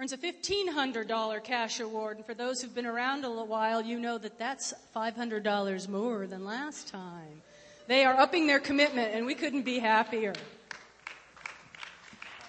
[0.01, 2.17] earns a $1,500 cash award.
[2.17, 6.25] And for those who've been around a little while, you know that that's $500 more
[6.25, 7.43] than last time.
[7.85, 10.33] They are upping their commitment, and we couldn't be happier.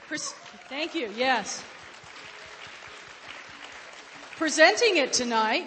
[0.08, 0.32] Pres-
[0.70, 1.12] Thank you.
[1.14, 1.62] Yes.
[4.36, 5.66] Presenting it tonight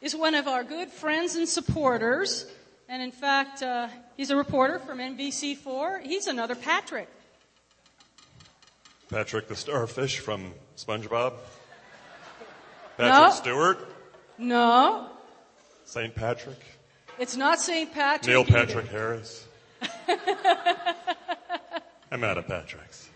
[0.00, 2.50] is one of our good friends and supporters.
[2.88, 3.86] And in fact, uh,
[4.16, 6.02] he's a reporter from NBC4.
[6.02, 7.08] He's another Patrick.
[9.10, 11.34] Patrick the starfish from SpongeBob.
[12.98, 13.06] No.
[13.06, 13.88] Patrick Stewart.
[14.36, 15.08] No,
[15.86, 16.14] St.
[16.14, 16.58] Patrick.
[17.18, 17.90] it's not St.
[17.90, 18.28] Patrick.
[18.28, 18.52] Neil either.
[18.52, 19.46] Patrick Harris.
[22.12, 23.08] I'm out of Patrick's.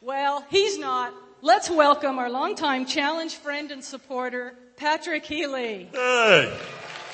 [0.00, 1.12] Well, he's not.
[1.42, 5.90] Let's welcome our longtime challenge friend and supporter, Patrick Healy.
[5.92, 6.56] Hey!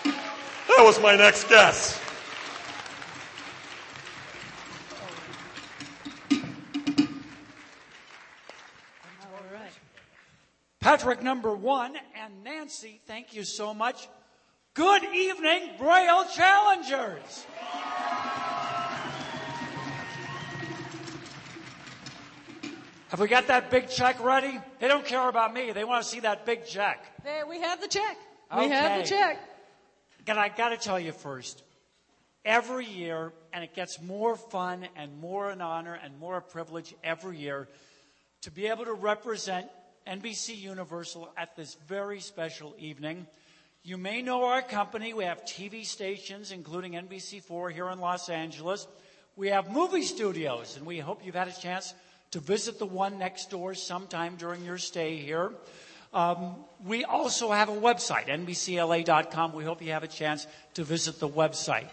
[0.04, 2.00] That was my next guess.
[10.80, 14.08] Patrick number one and Nancy, thank you so much.
[14.74, 17.46] Good evening, Braille Challengers.
[23.08, 24.60] Have we got that big check ready?
[24.78, 25.72] They don't care about me.
[25.72, 27.04] They want to see that big check.
[27.24, 28.16] There, we have the check.
[28.56, 29.40] We have the check.
[30.26, 31.64] And I got to tell you first,
[32.44, 36.94] every year, and it gets more fun and more an honor and more a privilege
[37.02, 37.66] every year
[38.42, 39.66] to be able to represent
[40.08, 43.26] NBC Universal at this very special evening.
[43.82, 45.12] You may know our company.
[45.12, 48.86] We have TV stations, including NBC4 here in Los Angeles.
[49.36, 51.92] We have movie studios, and we hope you've had a chance
[52.30, 55.52] to visit the one next door sometime during your stay here.
[56.14, 56.56] Um,
[56.86, 59.52] we also have a website, NBCLA.com.
[59.52, 61.88] We hope you have a chance to visit the website.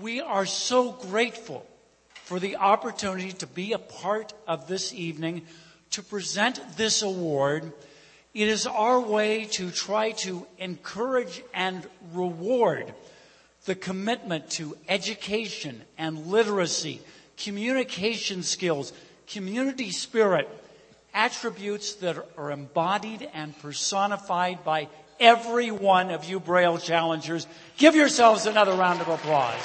[0.00, 1.64] We are so grateful
[2.24, 5.42] for the opportunity to be a part of this evening
[5.92, 7.72] to present this award.
[8.34, 12.92] It is our way to try to encourage and reward
[13.64, 17.00] the commitment to education and literacy,
[17.36, 18.92] communication skills,
[19.28, 20.48] community spirit,
[21.14, 24.88] attributes that are embodied and personified by
[25.20, 27.46] every one of you Braille challengers.
[27.76, 29.60] Give yourselves another round of applause.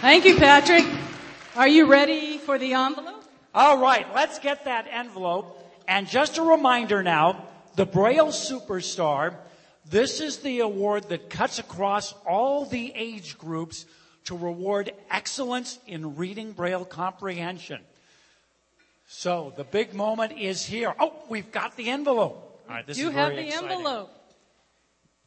[0.00, 1.01] Thank you, Patrick.
[1.54, 3.24] Are you ready for the envelope?
[3.54, 5.62] All right, let's get that envelope.
[5.86, 7.44] And just a reminder now,
[7.76, 9.34] the Braille Superstar,
[9.84, 13.84] this is the award that cuts across all the age groups
[14.24, 17.82] to reward excellence in reading Braille comprehension.
[19.06, 20.94] So the big moment is here.
[20.98, 22.62] Oh, we've got the envelope.
[22.66, 23.70] All right, this you is have very the exciting.
[23.72, 24.10] envelope.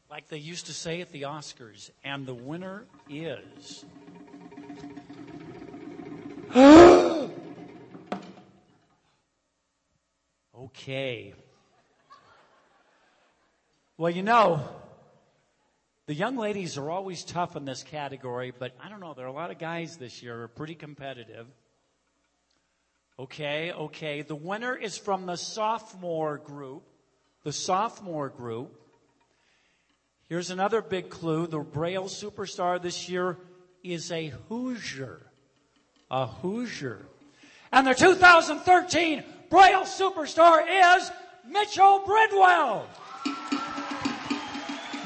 [0.10, 3.86] Like they used to say at the Oscars, and the winner is.
[10.58, 11.34] okay.
[13.98, 14.64] Well, you know,
[16.06, 19.28] the young ladies are always tough in this category, but I don't know, there are
[19.28, 21.48] a lot of guys this year who are pretty competitive.
[23.20, 24.22] Okay, okay.
[24.22, 26.84] The winner is from the sophomore group.
[27.44, 28.80] The sophomore group.
[30.30, 31.48] Here's another big clue.
[31.48, 33.38] The Braille superstar this year
[33.84, 35.22] is a Hoosier.
[36.12, 37.06] A Hoosier.
[37.72, 40.66] And the 2013 Braille superstar
[40.98, 41.12] is
[41.48, 42.88] Mitchell Bridwell.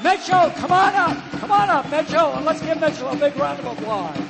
[0.02, 1.30] Mitchell, come on up.
[1.32, 2.32] Come on up, Mitchell.
[2.34, 4.29] And let's give Mitchell a big round of applause.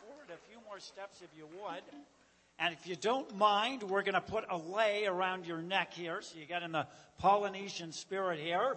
[0.00, 1.82] Forward a few more steps if you would.
[2.58, 6.22] And if you don't mind, we're going to put a lei around your neck here
[6.22, 6.86] so you get in the
[7.18, 8.76] Polynesian spirit here.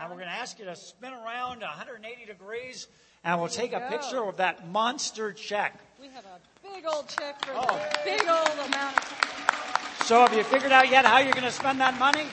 [0.00, 2.88] And we're going to ask you to spin around 180 degrees
[3.24, 5.78] and we'll take a picture of that monster check.
[6.00, 7.76] We have a big old check for Oh.
[7.76, 11.50] the big old amount of So have you figured out yet how you're going to
[11.50, 12.26] spend that money?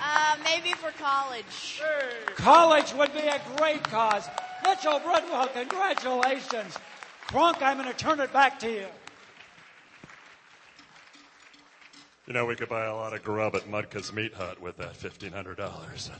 [0.00, 1.82] Uh, maybe for college.
[2.36, 4.28] College would be a great cause.
[4.64, 6.78] Mitchell Bridwell, congratulations.
[7.26, 8.86] Kronk, I'm going to turn it back to you.
[12.26, 14.94] You know, we could buy a lot of grub at Mudka's Meat Hut with that
[14.94, 16.10] $1,500.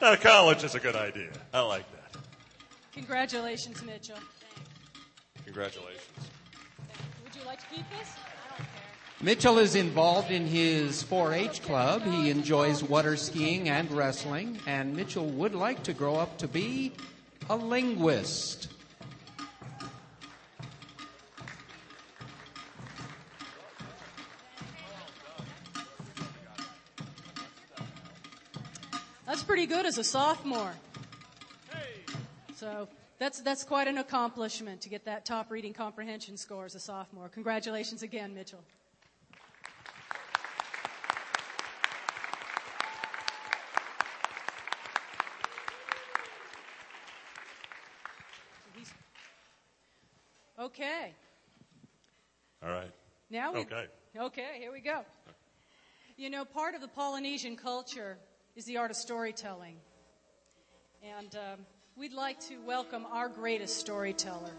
[0.00, 1.30] Uh, college is a good idea.
[1.52, 2.01] I like that.
[2.94, 4.18] Congratulations, Mitchell.
[5.44, 6.30] Congratulations.
[7.24, 8.08] Would you like to keep this?
[8.16, 8.66] I don't care.
[9.20, 12.02] Mitchell is involved in his 4-H club.
[12.02, 16.92] He enjoys water skiing and wrestling, and Mitchell would like to grow up to be
[17.48, 18.68] a linguist.
[29.26, 30.74] That's pretty good as a sophomore.
[32.62, 32.86] So
[33.18, 37.28] that's that's quite an accomplishment to get that top reading comprehension score as a sophomore.
[37.28, 38.62] Congratulations again, Mitchell.
[50.56, 51.12] Okay.
[52.62, 52.92] All right.
[53.28, 53.86] Now we Okay.
[54.16, 55.00] Okay, here we go.
[56.16, 58.18] You know, part of the Polynesian culture
[58.54, 59.74] is the art of storytelling.
[61.02, 64.50] And um, we'd like to welcome our greatest storyteller.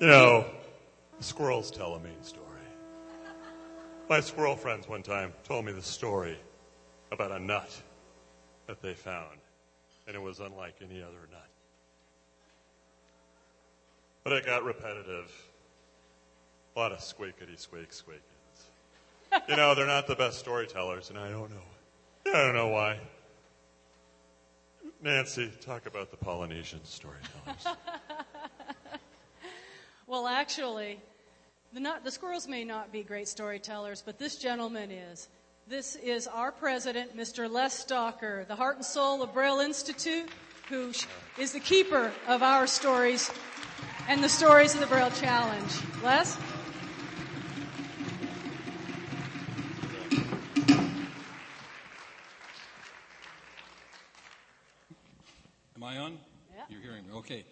[0.00, 0.46] You know,
[1.20, 2.46] squirrels tell a mean story.
[4.08, 6.36] My squirrel friends one time told me the story
[7.12, 7.70] about a nut
[8.66, 9.38] that they found,
[10.06, 11.48] and it was unlike any other nut.
[14.24, 15.30] But it got repetitive.
[16.74, 19.42] A lot of squeakity squeak squeakins.
[19.48, 22.32] you know, they're not the best storytellers, and I don't know.
[22.34, 22.98] I don't know why.
[25.02, 27.66] Nancy, talk about the Polynesian storytellers.
[30.12, 30.98] Well, actually,
[31.72, 35.28] the, not, the squirrels may not be great storytellers, but this gentleman is.
[35.66, 37.50] This is our president, Mr.
[37.50, 40.28] Les Stocker, the heart and soul of Braille Institute,
[40.68, 40.92] who
[41.38, 43.30] is the keeper of our stories
[44.06, 45.72] and the stories of the Braille Challenge.
[46.04, 46.36] Les?
[55.74, 56.18] Am I on?
[56.54, 56.64] Yeah.
[56.68, 57.12] You're hearing me.
[57.32, 57.44] Okay.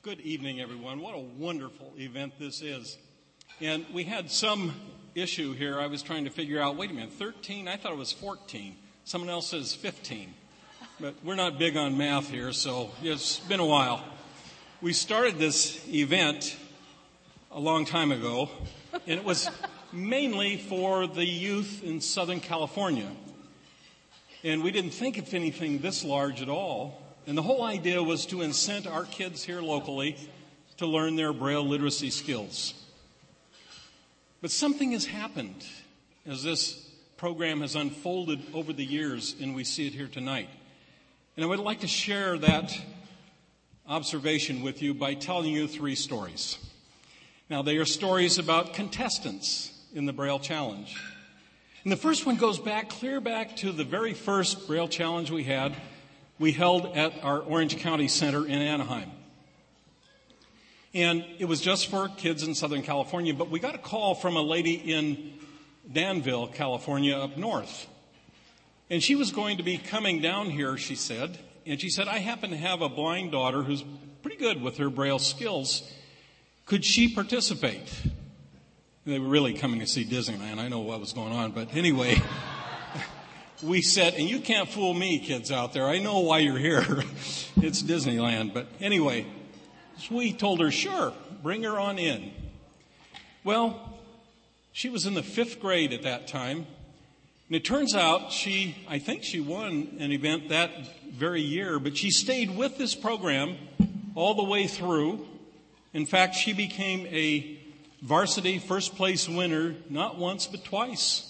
[0.00, 1.00] Good evening, everyone.
[1.02, 2.96] What a wonderful event this is.
[3.60, 4.72] And we had some
[5.14, 5.78] issue here.
[5.78, 7.68] I was trying to figure out wait a minute, 13?
[7.68, 8.74] I thought it was 14.
[9.04, 10.32] Someone else says 15.
[10.98, 14.02] But we're not big on math here, so it's been a while.
[14.80, 16.56] We started this event
[17.50, 18.48] a long time ago,
[19.06, 19.50] and it was
[19.92, 23.10] mainly for the youth in Southern California.
[24.42, 27.05] And we didn't think of anything this large at all.
[27.26, 30.16] And the whole idea was to incent our kids here locally
[30.76, 32.74] to learn their Braille literacy skills.
[34.40, 35.64] But something has happened
[36.24, 40.48] as this program has unfolded over the years, and we see it here tonight.
[41.36, 42.78] And I would like to share that
[43.88, 46.58] observation with you by telling you three stories.
[47.50, 50.94] Now, they are stories about contestants in the Braille Challenge.
[51.82, 55.44] And the first one goes back, clear back to the very first Braille Challenge we
[55.44, 55.74] had,
[56.38, 59.10] we held at our Orange County Center in Anaheim.
[60.94, 64.36] And it was just for kids in Southern California, but we got a call from
[64.36, 65.34] a lady in
[65.90, 67.86] Danville, California, up north.
[68.88, 71.38] And she was going to be coming down here, she said.
[71.66, 73.84] And she said, I happen to have a blind daughter who's
[74.22, 75.90] pretty good with her Braille skills.
[76.64, 77.92] Could she participate?
[79.04, 80.58] They were really coming to see Disneyland.
[80.58, 82.20] I know what was going on, but anyway,
[83.62, 85.86] we said, and you can't fool me, kids out there.
[85.86, 86.82] I know why you're here.
[87.56, 88.52] it's Disneyland.
[88.52, 89.26] But anyway,
[89.98, 92.32] so we told her, sure, bring her on in.
[93.44, 93.98] Well,
[94.72, 96.66] she was in the fifth grade at that time.
[97.48, 100.70] And it turns out she, I think she won an event that
[101.12, 103.56] very year, but she stayed with this program
[104.14, 105.26] all the way through.
[105.94, 107.58] In fact, she became a
[108.02, 111.25] varsity first place winner not once but twice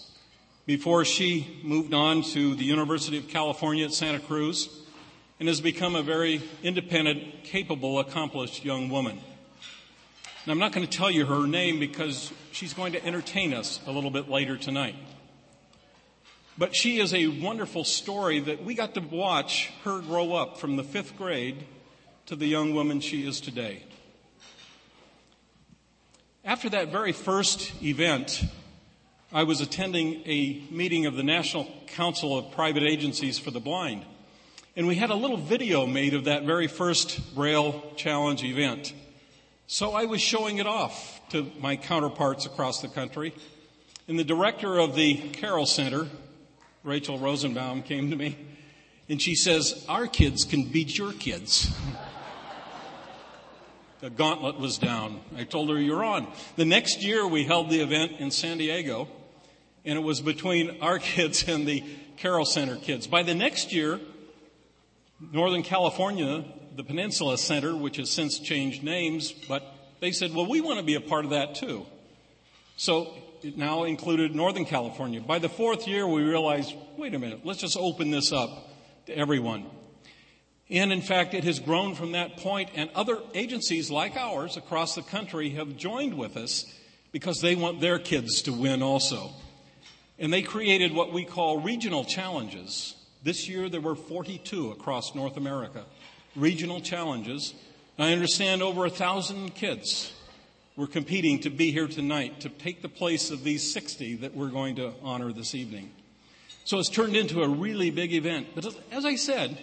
[0.66, 4.68] before she moved on to the University of California at Santa Cruz
[5.38, 9.16] and has become a very independent, capable, accomplished young woman.
[10.44, 13.80] And I'm not going to tell you her name because she's going to entertain us
[13.86, 14.96] a little bit later tonight.
[16.58, 20.76] But she is a wonderful story that we got to watch her grow up from
[20.76, 21.64] the fifth grade
[22.26, 23.84] to the young woman she is today.
[26.44, 28.42] After that very first event,
[29.36, 34.02] I was attending a meeting of the National Council of Private Agencies for the Blind.
[34.74, 38.94] And we had a little video made of that very first Braille Challenge event.
[39.66, 43.34] So I was showing it off to my counterparts across the country.
[44.08, 46.06] And the director of the Carroll Center,
[46.82, 48.38] Rachel Rosenbaum, came to me
[49.06, 51.76] and she says, Our kids can beat your kids.
[54.00, 55.20] the gauntlet was down.
[55.36, 56.26] I told her, You're on.
[56.56, 59.08] The next year, we held the event in San Diego,
[59.86, 61.82] and it was between our kids and the
[62.16, 63.06] Carroll Center kids.
[63.06, 64.00] By the next year,
[65.32, 69.62] Northern California, the Peninsula Center, which has since changed names, but
[70.00, 71.86] they said, Well, we want to be a part of that too.
[72.76, 75.20] So it now included Northern California.
[75.20, 78.50] By the fourth year, we realized, wait a minute, let's just open this up
[79.06, 79.66] to everyone.
[80.68, 84.94] And in fact, it has grown from that point, and other agencies like ours across
[84.94, 86.64] the country have joined with us
[87.12, 89.30] because they want their kids to win also.
[90.18, 92.94] And they created what we call regional challenges.
[93.22, 95.84] This year there were 42 across North America.
[96.34, 97.54] Regional challenges.
[97.98, 100.12] I understand over a thousand kids
[100.76, 104.48] were competing to be here tonight to take the place of these 60 that we're
[104.48, 105.90] going to honor this evening.
[106.64, 108.48] So it's turned into a really big event.
[108.54, 109.56] But as I said,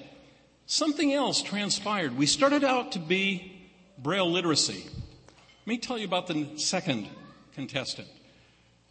[0.65, 2.17] something else transpired.
[2.17, 3.61] We started out to be
[3.97, 4.85] Braille literacy.
[4.85, 7.07] Let me tell you about the second
[7.53, 8.07] contestant.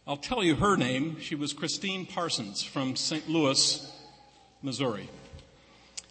[0.05, 1.17] I'll tell you her name.
[1.21, 3.29] She was Christine Parsons from St.
[3.29, 3.89] Louis,
[4.61, 5.09] Missouri.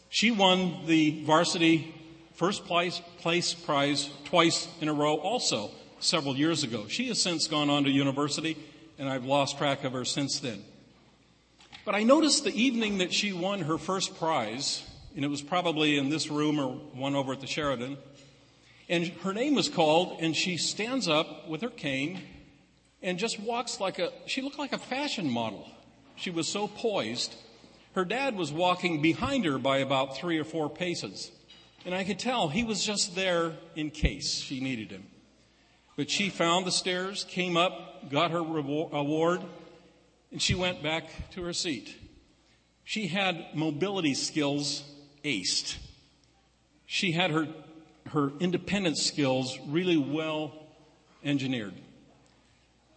[0.08, 1.94] She won the varsity
[2.32, 6.86] first place, place prize twice in a row also several years ago.
[6.88, 8.56] She has since gone on to university
[8.98, 10.64] and I've lost track of her since then.
[11.84, 14.82] But I noticed the evening that she won her first prize,
[15.14, 17.98] and it was probably in this room or one over at the Sheraton.
[18.88, 22.22] And her name was called, and she stands up with her cane
[23.02, 25.68] and just walks like a, she looked like a fashion model.
[26.16, 27.34] She was so poised.
[27.94, 31.30] Her dad was walking behind her by about three or four paces.
[31.84, 35.04] And I could tell he was just there in case she needed him.
[35.96, 39.42] But she found the stairs, came up, got her award,
[40.30, 41.94] and she went back to her seat.
[42.84, 44.84] She had mobility skills
[45.24, 45.76] aced.
[46.86, 47.48] She had her,
[48.10, 50.52] her independence skills really well
[51.24, 51.74] engineered.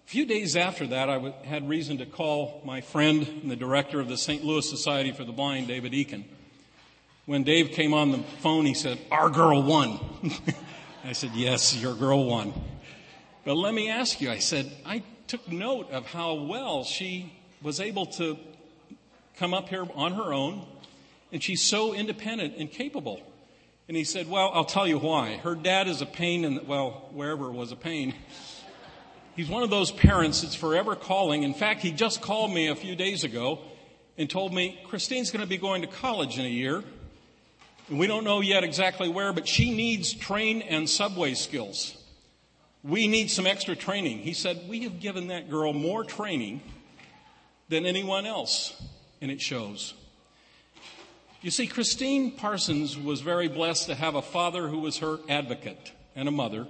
[0.06, 4.00] A few days after that, I had reason to call my friend and the director
[4.00, 4.44] of the St.
[4.44, 6.26] Louis Society for the Blind, David Eakin.
[7.26, 10.00] When Dave came on the phone, he said, Our girl won.
[11.04, 12.54] I said, Yes, your girl won.
[13.46, 17.34] But let me ask you, I said, I took note of how well she
[17.64, 18.38] was able to
[19.38, 20.68] come up here on her own,
[21.32, 23.22] and she's so independent and capable.
[23.88, 25.38] And he said, Well, I'll tell you why.
[25.38, 28.14] Her dad is a pain, and well, wherever was a pain.
[29.36, 31.44] He's one of those parents that's forever calling.
[31.44, 33.60] In fact, he just called me a few days ago
[34.18, 36.84] and told me Christine's going to be going to college in a year.
[37.90, 41.98] And we don't know yet exactly where, but she needs train and subway skills.
[42.82, 44.20] We need some extra training.
[44.20, 46.62] He said, We have given that girl more training
[47.68, 48.82] than anyone else,
[49.22, 49.96] and it shows.
[51.42, 55.92] You see, Christine Parsons was very blessed to have a father who was her advocate
[56.16, 56.68] and a mother,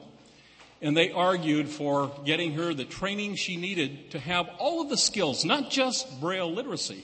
[0.85, 4.97] and they argued for getting her the training she needed to have all of the
[4.97, 7.03] skills, not just Braille literacy,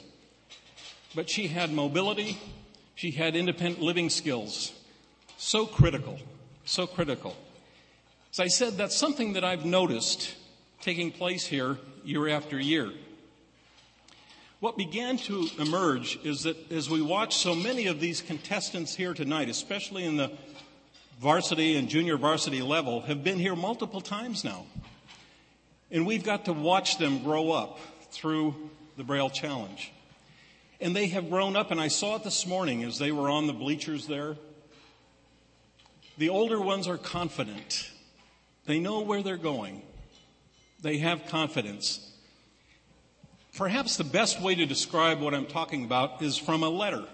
[1.16, 2.38] but she had mobility,
[2.94, 4.72] she had independent living skills.
[5.38, 6.20] So critical,
[6.64, 7.36] so critical.
[8.32, 10.36] As I said, that's something that I've noticed
[10.82, 12.92] taking place here year after year.
[14.60, 19.16] What began to emerge is that as we watch so many of these contestants here
[19.16, 20.32] tonight, especially in the
[21.22, 24.66] varsity and junior varsity level, have been here multiple times now.
[25.92, 28.56] And we've got to watch them grow up through
[28.98, 29.92] the Braille Challenge.
[30.80, 33.46] And they have grown up, and I saw it this morning as they were on
[33.46, 34.36] the bleachers there.
[36.18, 37.92] The older ones are confident.
[38.66, 39.84] They know where they're going.
[40.82, 42.12] They have confidence.
[43.56, 47.06] Perhaps the best way to describe what I'm talking about is from a letter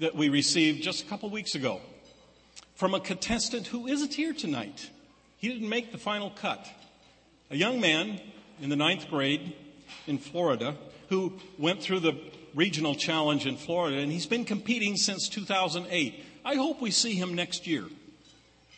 [0.00, 1.80] that we received just a couple weeks ago
[2.74, 4.90] from a contestant who isn't here tonight.
[5.38, 6.66] He didn't make the final cut.
[7.50, 8.20] A young man
[8.60, 9.54] in the ninth grade
[10.06, 10.76] in Florida
[11.08, 12.18] who went through the
[12.54, 16.24] regional challenge in Florida and he's been competing since 2008.
[16.44, 17.84] I hope we see him next year.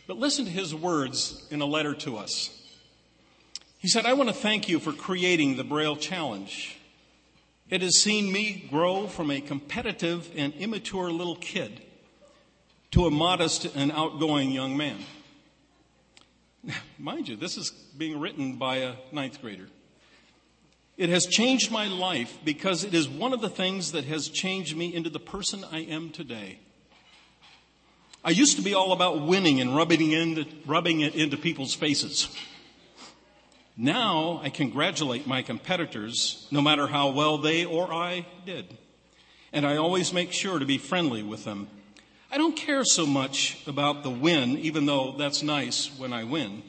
[0.06, 2.50] But listen to his words in a letter to us.
[3.78, 6.76] He said, I want to thank you for creating the Braille Challenge.
[7.68, 11.82] It has seen me grow from a competitive and immature little kid
[12.92, 14.98] to a modest and outgoing young man.
[16.98, 19.68] Mind you, this is being written by a ninth grader.
[20.96, 24.76] It has changed my life because it is one of the things that has changed
[24.76, 26.58] me into the person I am today.
[28.24, 32.34] I used to be all about winning and rubbing, into, rubbing it into people's faces.
[33.76, 38.78] Now I congratulate my competitors no matter how well they or I did.
[39.52, 41.68] And I always make sure to be friendly with them.
[42.30, 46.62] I don't care so much about the win, even though that's nice when I win.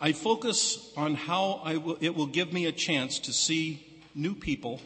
[0.00, 4.80] I focus on how will, it will give me a chance to see new people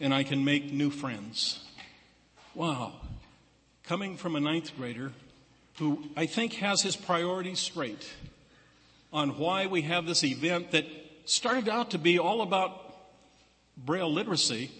[0.00, 1.64] and I can make new friends.
[2.54, 2.94] Wow.
[3.84, 5.12] Coming from a ninth grader
[5.78, 8.08] who I think has his priorities straight
[9.12, 10.86] on why we have this event that
[11.24, 12.78] started out to be all about
[13.76, 14.70] Braille literacy,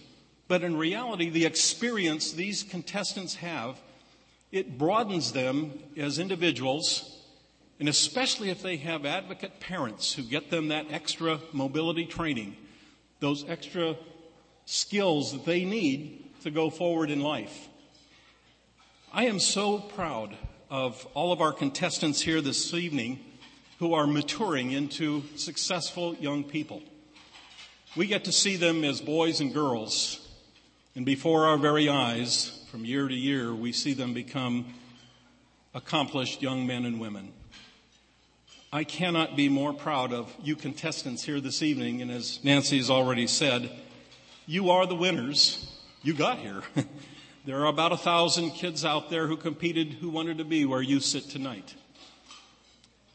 [0.51, 3.79] but in reality, the experience these contestants have,
[4.51, 7.23] it broadens them as individuals,
[7.79, 12.57] and especially if they have advocate parents who get them that extra mobility training,
[13.21, 13.95] those extra
[14.65, 17.69] skills that they need to go forward in life.
[19.13, 20.35] I am so proud
[20.69, 23.21] of all of our contestants here this evening
[23.79, 26.83] who are maturing into successful young people.
[27.95, 30.20] We get to see them as boys and girls,
[30.95, 34.73] and before our very eyes, from year to year, we see them become
[35.73, 37.31] accomplished young men and women.
[38.73, 42.89] I cannot be more proud of you contestants here this evening, and as Nancy has
[42.89, 43.71] already said,
[44.45, 45.73] you are the winners.
[46.03, 46.61] You got here.
[47.45, 50.81] there are about a thousand kids out there who competed who wanted to be where
[50.81, 51.73] you sit tonight.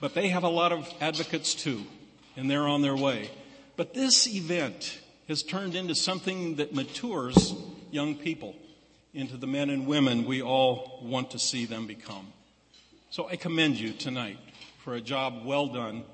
[0.00, 1.82] But they have a lot of advocates too,
[2.36, 3.30] and they're on their way.
[3.76, 4.98] But this event
[5.28, 7.54] has turned into something that matures
[7.90, 8.54] young people
[9.14, 12.26] into the men and women we all want to see them become.
[13.10, 14.38] So I commend you tonight
[14.84, 16.04] for a job well done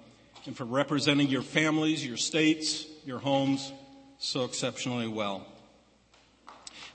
[0.46, 3.72] and for representing your families, your states, your homes
[4.18, 5.46] so exceptionally well.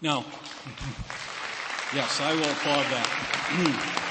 [0.01, 0.19] Now,
[1.93, 4.03] yes, I will applaud that.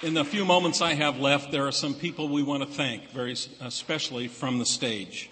[0.00, 3.10] In the few moments I have left, there are some people we want to thank,
[3.10, 5.28] very especially from the stage.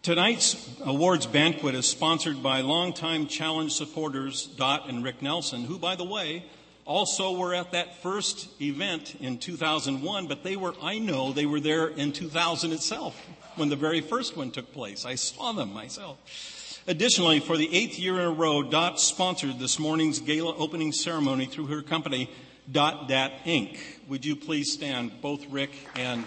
[0.00, 5.96] Tonight's awards banquet is sponsored by longtime challenge supporters Dot and Rick Nelson, who, by
[5.96, 6.46] the way,
[6.86, 11.60] also were at that first event in 2001, but they were, I know, they were
[11.60, 13.20] there in 2000 itself
[13.56, 15.04] when the very first one took place.
[15.04, 16.82] I saw them myself.
[16.86, 21.44] Additionally, for the eighth year in a row, Dot sponsored this morning's gala opening ceremony
[21.44, 22.30] through her company,
[22.70, 23.78] Dot Dat Inc.
[24.08, 26.24] Would you please stand, both Rick and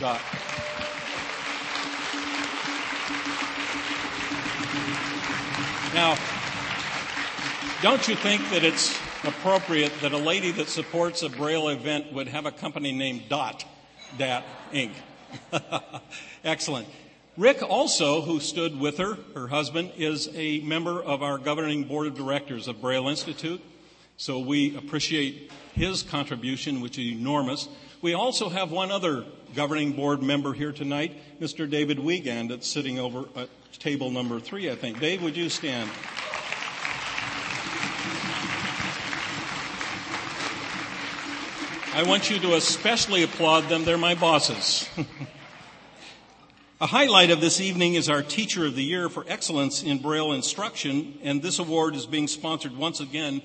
[0.00, 0.20] Dot?
[5.94, 6.18] Now,
[7.82, 12.26] don't you think that it's appropriate that a lady that supports a Braille event would
[12.26, 13.64] have a company named Dot
[14.18, 14.42] Dat
[14.72, 14.90] Inc.?
[16.44, 16.88] Excellent.
[17.36, 22.08] Rick also, who stood with her, her husband, is a member of our governing board
[22.08, 23.60] of directors of Braille Institute.
[24.16, 27.68] So we appreciate his contribution, which is enormous.
[28.00, 29.24] We also have one other
[29.56, 31.68] governing board member here tonight, Mr.
[31.68, 33.48] David Wiegand, that's sitting over at
[33.78, 35.00] table number three, I think.
[35.00, 35.90] Dave, would you stand?
[41.92, 43.84] I want you to especially applaud them.
[43.84, 44.88] They're my bosses.
[46.80, 50.32] A highlight of this evening is our Teacher of the Year for Excellence in Braille
[50.32, 53.42] Instruction, and this award is being sponsored once again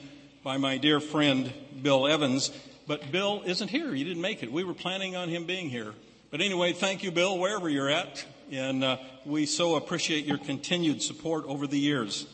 [0.49, 2.49] by my dear friend Bill Evans.
[2.87, 3.93] But Bill isn't here.
[3.93, 4.51] He didn't make it.
[4.51, 5.93] We were planning on him being here.
[6.31, 8.25] But anyway, thank you, Bill, wherever you're at.
[8.51, 8.97] And uh,
[9.27, 12.25] we so appreciate your continued support over the years.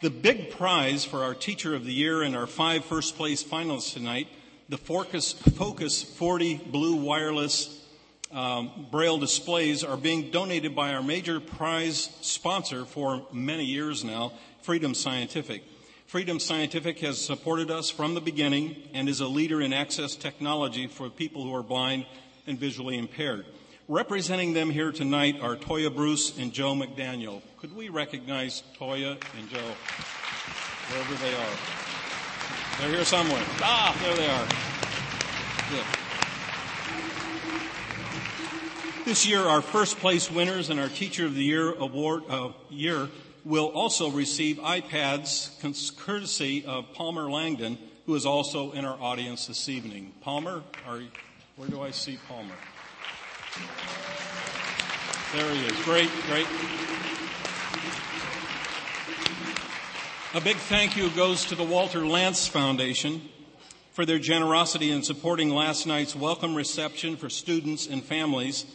[0.00, 3.92] The big prize for our Teacher of the Year and our five first place finalists
[3.92, 4.28] tonight,
[4.70, 7.84] the Focus, Focus 40 Blue Wireless
[8.32, 14.32] um, Braille displays, are being donated by our major prize sponsor for many years now,
[14.62, 15.64] Freedom Scientific.
[16.16, 20.86] Freedom Scientific has supported us from the beginning and is a leader in access technology
[20.86, 22.06] for people who are blind
[22.46, 23.44] and visually impaired.
[23.86, 27.42] Representing them here tonight are Toya Bruce and Joe McDaniel.
[27.58, 29.74] Could we recognize Toya and Joe
[30.88, 31.56] wherever they are?
[32.80, 33.44] They're here somewhere.
[33.60, 34.48] Ah, there they are.
[35.68, 35.84] Good.
[39.04, 43.10] This year, our first place winners and our Teacher of the Year award uh, year
[43.46, 45.50] will also receive iPads
[45.96, 50.12] courtesy of Palmer Langdon, who is also in our audience this evening.
[50.20, 51.00] Palmer, are,
[51.54, 52.56] where do I see Palmer?
[55.32, 55.84] There he is.
[55.84, 56.46] Great, great.
[60.34, 63.22] A big thank you goes to the Walter Lantz Foundation
[63.92, 68.66] for their generosity in supporting last night's welcome reception for students and families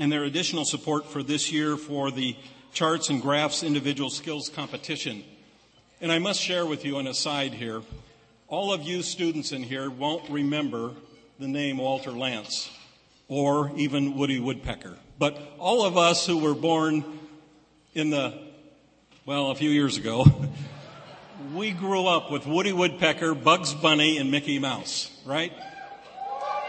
[0.00, 2.36] and their additional support for this year for the
[2.74, 5.22] Charts and Graphs Individual Skills Competition.
[6.00, 7.82] And I must share with you an aside here.
[8.48, 10.90] All of you students in here won't remember
[11.38, 12.68] the name Walter Lantz
[13.28, 14.98] or even Woody Woodpecker.
[15.20, 17.04] But all of us who were born
[17.94, 18.36] in the,
[19.24, 20.26] well, a few years ago,
[21.54, 25.52] we grew up with Woody Woodpecker, Bugs Bunny, and Mickey Mouse, right?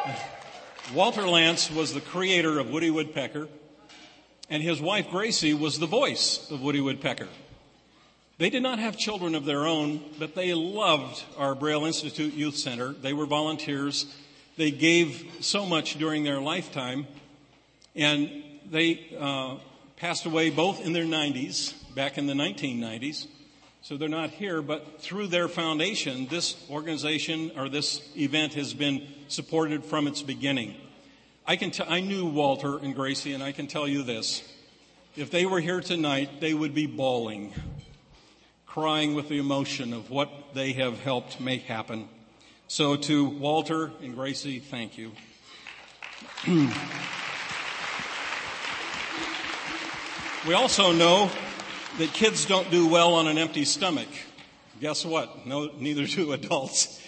[0.94, 3.48] Walter Lantz was the creator of Woody Woodpecker,
[4.50, 7.28] and his wife Gracie was the voice of Woody Woodpecker.
[8.38, 12.58] They did not have children of their own, but they loved our Braille Institute Youth
[12.58, 12.92] Center.
[12.92, 14.06] They were volunteers.
[14.58, 17.08] They gave so much during their lifetime,
[17.96, 18.30] and
[18.70, 19.56] they uh,
[19.96, 23.28] passed away both in their 90s, back in the 1990s.
[23.82, 29.08] So they're not here, but through their foundation, this organization or this event has been
[29.28, 30.76] supported from its beginning.
[31.48, 34.42] I can t- I knew Walter and Gracie, and I can tell you this.
[35.16, 37.54] If they were here tonight, they would be bawling,
[38.66, 42.10] crying with the emotion of what they have helped make happen.
[42.68, 45.12] So to Walter and Gracie, thank you.
[50.48, 51.30] we also know
[52.00, 54.10] that kids don't do well on an empty stomach.
[54.82, 55.46] Guess what?
[55.46, 57.00] No, neither do adults.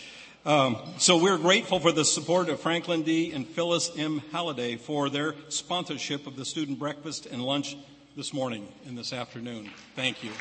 [0.47, 3.33] Um, so we're grateful for the support of Franklin D.
[3.33, 4.21] and Phyllis M.
[4.31, 7.75] Halliday for their sponsorship of the student breakfast and lunch
[8.15, 9.69] this morning and this afternoon.
[9.97, 10.31] Thank you.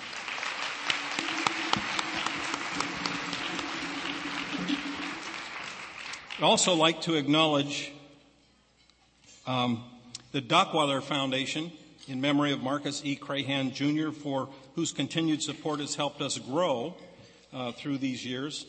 [6.38, 7.90] I'd also like to acknowledge
[9.44, 9.82] um,
[10.30, 11.72] the Dockweiler Foundation
[12.06, 13.16] in memory of Marcus E.
[13.16, 16.94] Crahan Jr., for whose continued support has helped us grow
[17.52, 18.66] uh, through these years.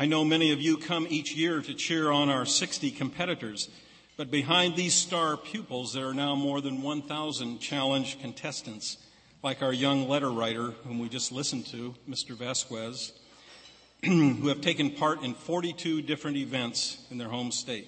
[0.00, 3.68] I know many of you come each year to cheer on our 60 competitors,
[4.16, 8.96] but behind these star pupils, there are now more than 1,000 challenge contestants,
[9.42, 12.30] like our young letter writer, whom we just listened to, Mr.
[12.30, 13.12] Vasquez,
[14.02, 17.86] who have taken part in 42 different events in their home state.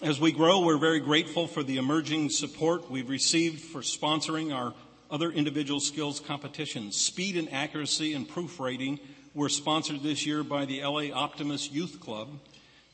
[0.00, 4.74] As we grow, we're very grateful for the emerging support we've received for sponsoring our
[5.10, 6.96] other individual skills competitions.
[6.96, 9.00] Speed and accuracy and proofreading
[9.36, 12.40] were sponsored this year by the LA Optimist Youth Club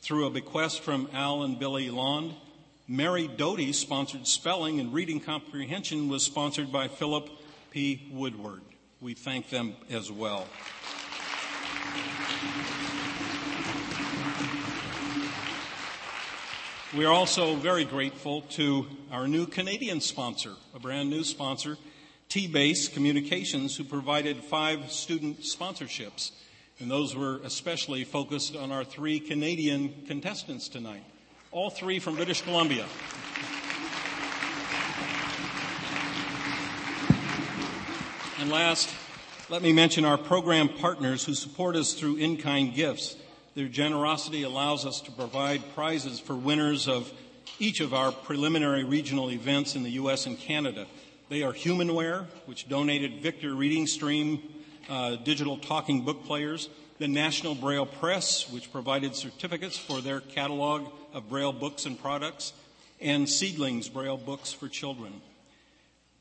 [0.00, 2.34] through a bequest from Al and Billy Lond.
[2.88, 7.30] Mary Doty sponsored spelling and reading comprehension was sponsored by Philip
[7.70, 8.10] P.
[8.12, 8.62] Woodward.
[9.00, 10.48] We thank them as well.
[16.92, 21.78] We are also very grateful to our new Canadian sponsor, a brand new sponsor,
[22.32, 26.30] T-Base Communications, who provided five student sponsorships.
[26.80, 31.04] And those were especially focused on our three Canadian contestants tonight,
[31.50, 32.86] all three from British Columbia.
[38.40, 38.88] And last,
[39.50, 43.14] let me mention our program partners who support us through in-kind gifts.
[43.54, 47.12] Their generosity allows us to provide prizes for winners of
[47.58, 50.24] each of our preliminary regional events in the U.S.
[50.24, 50.86] and Canada.
[51.32, 54.42] They are Humanware, which donated Victor Reader Stream
[54.90, 56.68] uh, digital talking book players,
[56.98, 62.52] the National Braille Press, which provided certificates for their catalog of Braille books and products,
[63.00, 65.22] and Seedlings Braille books for children.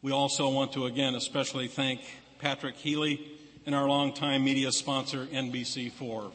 [0.02, 2.00] We also want to again especially thank
[2.40, 3.34] Patrick Healy
[3.66, 6.32] and our longtime media sponsor, NBC4.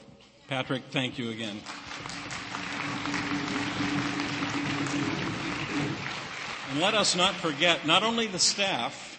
[0.48, 1.62] Patrick, thank you again.
[6.76, 9.18] And let us not forget not only the staff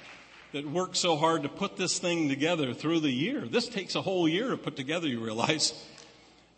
[0.52, 3.48] that worked so hard to put this thing together through the year.
[3.48, 5.74] This takes a whole year to put together, you realize.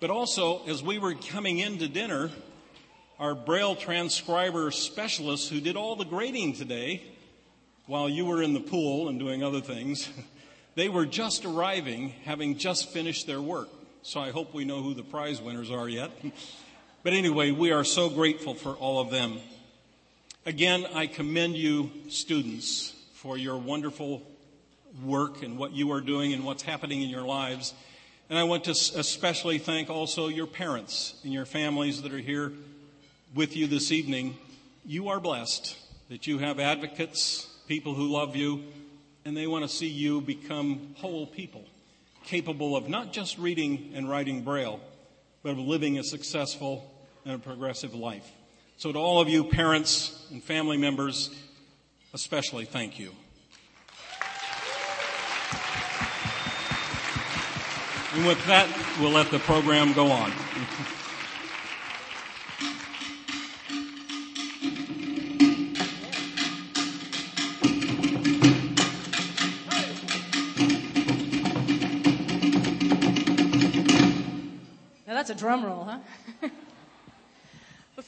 [0.01, 2.31] But also, as we were coming in to dinner,
[3.17, 7.01] our Braille transcriber specialists who did all the grading today
[7.85, 10.09] while you were in the pool and doing other things,
[10.75, 13.69] they were just arriving, having just finished their work
[14.01, 16.11] so I hope we know who the prize winners are yet.
[17.01, 19.39] But anyway, we are so grateful for all of them.
[20.45, 24.23] Again, I commend you, students, for your wonderful
[25.03, 27.73] work and what you are doing and what's happening in your lives.
[28.29, 32.53] And I want to especially thank also your parents and your families that are here
[33.35, 34.37] with you this evening.
[34.85, 35.77] You are blessed
[36.07, 38.63] that you have advocates, people who love you,
[39.25, 41.65] and they want to see you become whole people,
[42.23, 44.79] capable of not just reading and writing Braille,
[45.43, 46.89] but of living a successful
[47.25, 48.31] and a progressive life.
[48.79, 51.31] So, to all of you, parents and family members,
[52.13, 53.11] especially thank you.
[58.13, 58.69] And with that,
[59.01, 60.31] we'll let the program go on.
[75.05, 75.99] Now that's a drum roll, huh?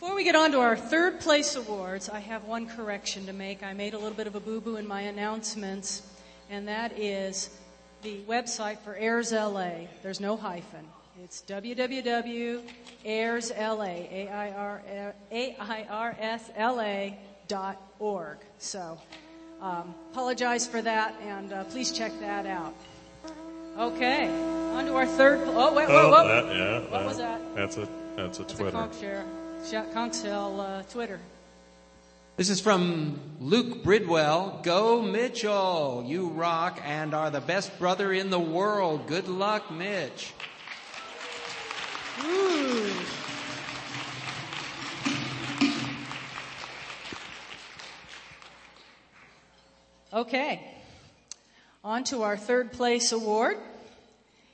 [0.02, 3.62] Before we get on to our third place awards, I have one correction to make.
[3.62, 6.02] I made a little bit of a boo boo in my announcements,
[6.50, 7.52] and that is
[8.02, 9.86] the website for AIRS LA.
[10.02, 10.88] There's no hyphen.
[11.24, 12.64] It's www.airsla,
[15.32, 18.38] A-I-R-S-L-A dot org.
[18.58, 18.98] So,
[19.62, 22.74] um, apologize for that, and uh, please check that out.
[23.78, 24.28] Okay,
[24.74, 25.42] on to our third.
[25.44, 27.40] Oh, wait, whoa, Oh, that- yeah, What that- was that?
[27.56, 28.78] That's a that's a That's Twitter.
[28.78, 28.82] a
[29.70, 31.20] Shout Conchshell uh, Twitter.
[32.36, 34.64] This is from Luke Bridwell.
[34.64, 36.04] Go Mitchell!
[36.06, 39.06] You rock and are the best brother in the world.
[39.06, 40.34] Good luck, Mitch.
[42.26, 42.92] Ooh.
[50.12, 50.76] Okay,
[51.84, 53.58] on to our third place award.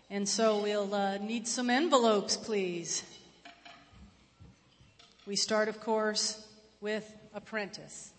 [0.10, 3.03] And so we'll uh, need some envelopes, please.
[5.28, 6.42] We start, of course,
[6.80, 7.04] with
[7.34, 8.14] Apprentice.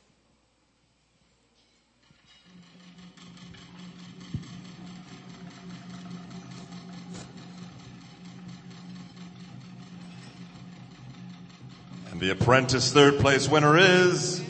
[12.10, 14.42] And the Apprentice third place winner is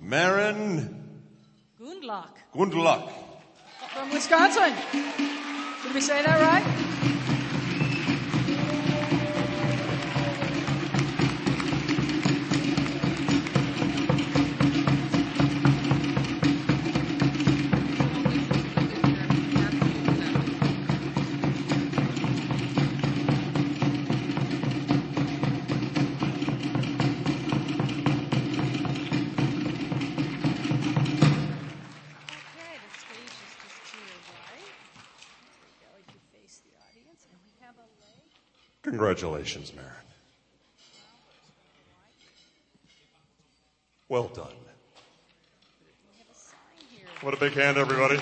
[0.00, 1.18] Marin
[1.82, 3.10] Gundlach Gundlach.
[3.92, 4.72] from Wisconsin.
[4.92, 7.13] Did we say that right?
[39.04, 39.90] Congratulations, Marin.
[44.08, 44.46] Well done.
[46.06, 46.56] We have a sign
[46.88, 47.06] here.
[47.20, 48.18] What a big hand, everybody.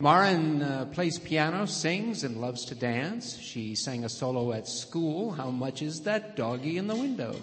[0.00, 3.38] Marin uh, plays piano, sings, and loves to dance.
[3.38, 5.30] She sang a solo at school.
[5.30, 7.36] How much is that doggy in the window?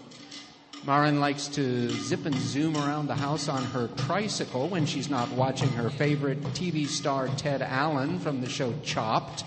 [0.88, 5.30] Marin likes to zip and zoom around the house on her tricycle when she's not
[5.34, 9.44] watching her favorite TV star Ted Allen from the show Chopped.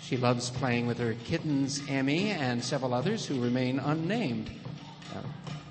[0.00, 4.48] She loves playing with her kittens Emmy and several others who remain unnamed.
[5.12, 5.22] Uh,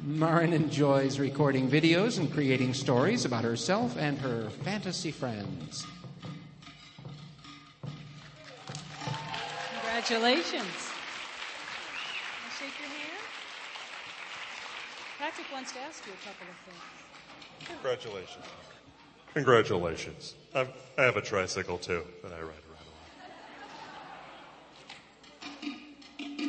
[0.03, 5.87] Marin enjoys recording videos and creating stories about herself and her fantasy friends.
[9.79, 10.91] Congratulations.
[12.43, 13.05] I'll shake your hand.
[15.25, 17.67] Patrick wants to ask you a couple of things.
[17.67, 18.45] Congratulations.
[19.33, 20.35] Congratulations.
[20.53, 20.69] I've,
[20.99, 22.85] I have a tricycle too that I ride around.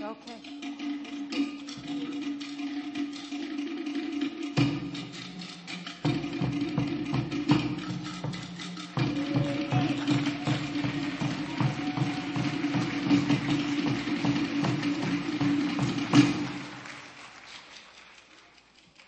[0.02, 0.85] Okay.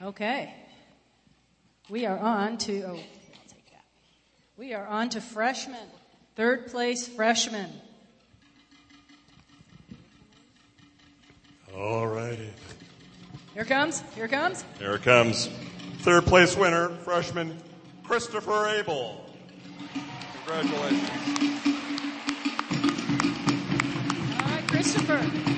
[0.08, 0.54] Okay.
[1.90, 3.84] We are on to, oh, I'll take that.
[4.56, 5.86] We are on to freshmen.
[6.34, 7.70] Third place freshman.
[11.76, 12.48] All righty.
[13.52, 14.64] Here comes, here comes.
[14.78, 15.50] Here it comes.
[15.98, 17.58] Third place winner, freshman
[18.02, 19.26] Christopher Abel.
[20.46, 21.10] Congratulations.
[24.40, 25.57] All right, Christopher.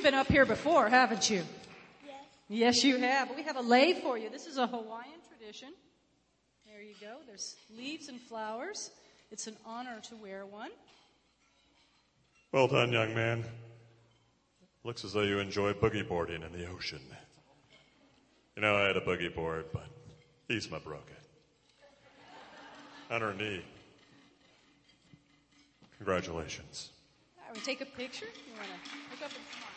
[0.00, 1.42] You've been up here before, haven't you?
[2.02, 2.14] Yes.
[2.48, 3.30] Yes, you have.
[3.36, 4.30] We have a lei for you.
[4.30, 5.74] This is a Hawaiian tradition.
[6.64, 7.16] There you go.
[7.26, 8.92] There's leaves and flowers.
[9.30, 10.70] It's an honor to wear one.
[12.50, 13.44] Well done, young man.
[14.84, 17.02] Looks as though you enjoy boogie boarding in the ocean.
[18.56, 19.84] You know, I had a boogie board, but
[20.48, 23.12] Yzma broke it.
[23.12, 23.62] On her knee.
[25.98, 26.88] Congratulations.
[27.36, 28.24] All right, we take a picture.
[28.24, 29.69] You want to look up and smile.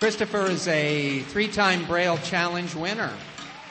[0.00, 3.12] Christopher is a three-time Braille Challenge winner.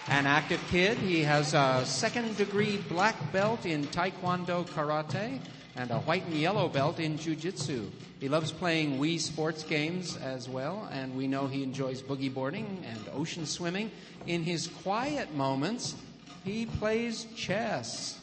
[0.09, 5.39] An active kid, he has a second degree black belt in Taekwondo Karate
[5.77, 7.89] and a white and yellow belt in Jiu-Jitsu.
[8.19, 12.83] He loves playing Wii sports games as well, and we know he enjoys boogie boarding
[12.85, 13.89] and ocean swimming.
[14.25, 15.95] In his quiet moments,
[16.43, 18.19] he plays chess.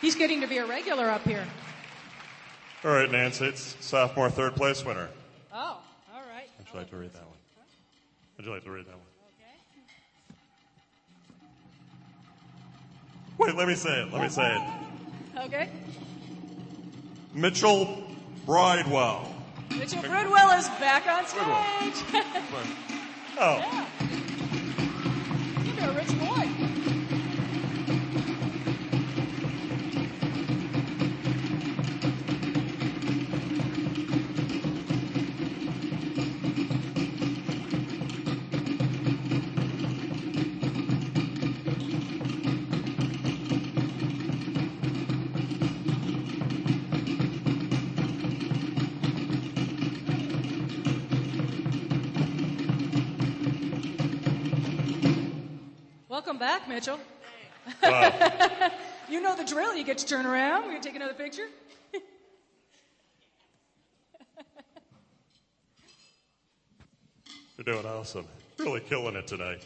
[0.00, 1.44] He's getting to be a regular up here.
[2.84, 5.08] All right, Nancy, it's sophomore third place winner.
[5.52, 5.56] Oh,
[6.14, 6.48] all right.
[6.58, 7.36] Would you like to read that one?
[8.36, 9.00] Would you like to read that one?
[13.38, 13.46] Okay.
[13.52, 14.12] Wait, let me say it.
[14.12, 15.40] Let me say it.
[15.46, 15.68] Okay.
[17.34, 18.04] Mitchell
[18.46, 19.34] Bridewell.
[19.76, 22.24] Mitchell Bridwell is back on stage.
[23.40, 23.86] Oh, yeah.
[25.76, 26.67] You're a rich boy.
[56.38, 57.00] Welcome back, Mitchell.
[57.82, 58.70] wow.
[59.10, 59.74] You know the drill.
[59.74, 60.64] You get to turn around.
[60.64, 61.46] We're going to take another picture.
[67.56, 68.26] You're doing awesome.
[68.58, 69.64] Really killing it tonight.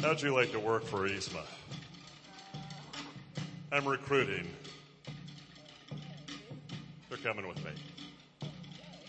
[0.00, 1.42] How'd you like to work for Yzma?
[3.72, 4.46] I'm recruiting.
[7.08, 7.72] They're coming with me.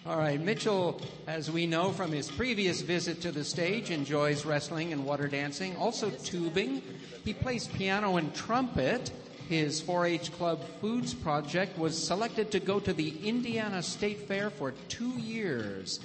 [0.03, 4.94] All right, Mitchell, as we know from his previous visit to the stage, enjoys wrestling
[4.94, 6.82] and water dancing, also tubing.
[7.23, 9.11] He plays piano and trumpet.
[9.48, 14.49] His 4 H Club Foods project was selected to go to the Indiana State Fair
[14.49, 15.99] for two years.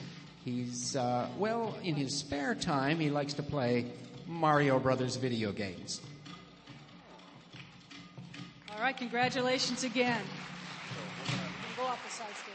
[0.45, 3.87] He's, uh, well, in his spare time, he likes to play
[4.27, 6.03] Mario Brothers video games.
[8.71, 10.21] All right, congratulations again.
[11.79, 12.46] Go off the side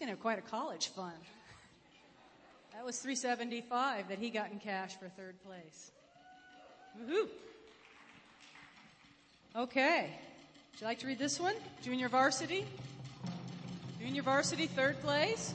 [0.00, 1.12] going to have quite a college fund.
[2.72, 5.90] That was 375 that he got in cash for third place.
[6.98, 7.28] Woohoo!
[9.54, 10.08] Okay.
[10.72, 11.54] Would you like to read this one?
[11.82, 12.64] Junior varsity.
[14.00, 15.52] Junior varsity, third place.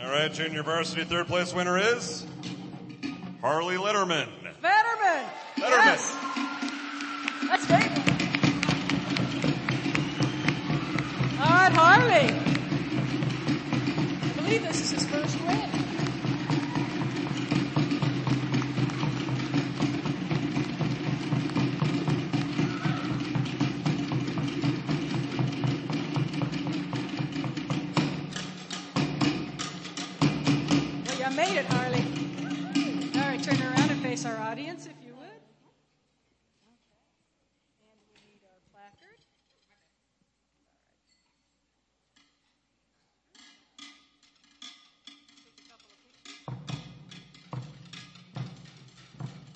[0.00, 2.24] All right, junior varsity third place winner is
[3.40, 4.28] Harley Letterman.
[4.62, 5.28] Fetterman.
[5.56, 5.86] Letterman.
[5.86, 6.16] Yes.
[7.48, 8.09] That's great.
[11.50, 12.30] Right, Harley.
[14.22, 15.59] I believe this is his first win.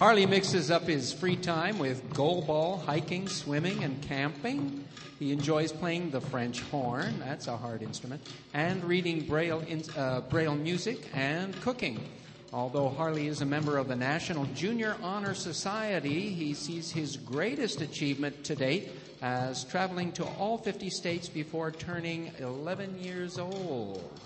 [0.05, 4.85] Harley mixes up his free time with goalball, hiking, swimming, and camping.
[5.19, 8.21] He enjoys playing the French horn, that's a hard instrument,
[8.53, 12.07] and reading Braille, in, uh, Braille music and cooking.
[12.53, 17.81] Although Harley is a member of the National Junior Honor Society, he sees his greatest
[17.81, 18.91] achievement to date
[19.23, 24.21] as traveling to all 50 states before turning 11 years old.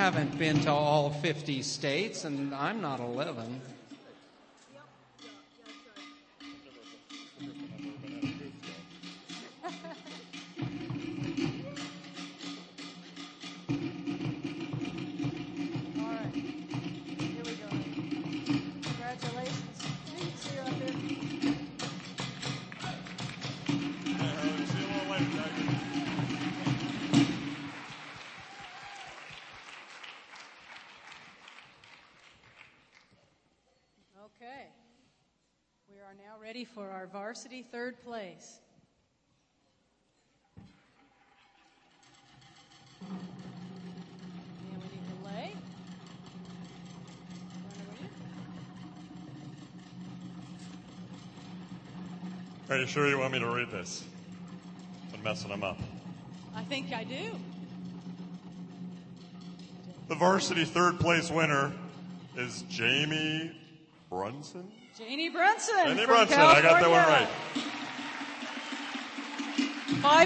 [0.00, 3.60] Haven't been to all 50 states, and I'm not 11.
[36.10, 38.58] Are now ready for our varsity third place.
[43.08, 43.20] And
[44.72, 45.54] we need to lay.
[52.70, 54.04] Are you sure you want me to read this?
[55.14, 55.78] I'm messing them up.
[56.56, 57.38] I think I do.
[60.08, 61.72] The varsity third place winner
[62.36, 63.52] is Jamie
[64.10, 64.68] Brunson.
[64.98, 65.74] Janie Brunson.
[65.84, 67.28] Janie Brunson, I got that one right.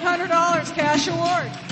[0.01, 1.64] $500 cash award.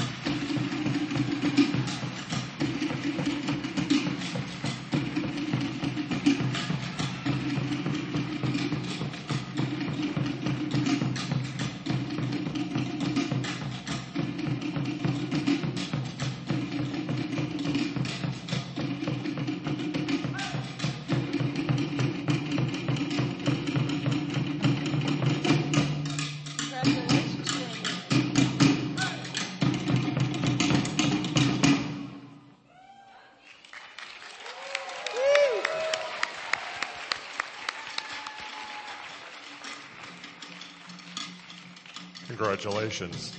[42.62, 43.36] Congratulations.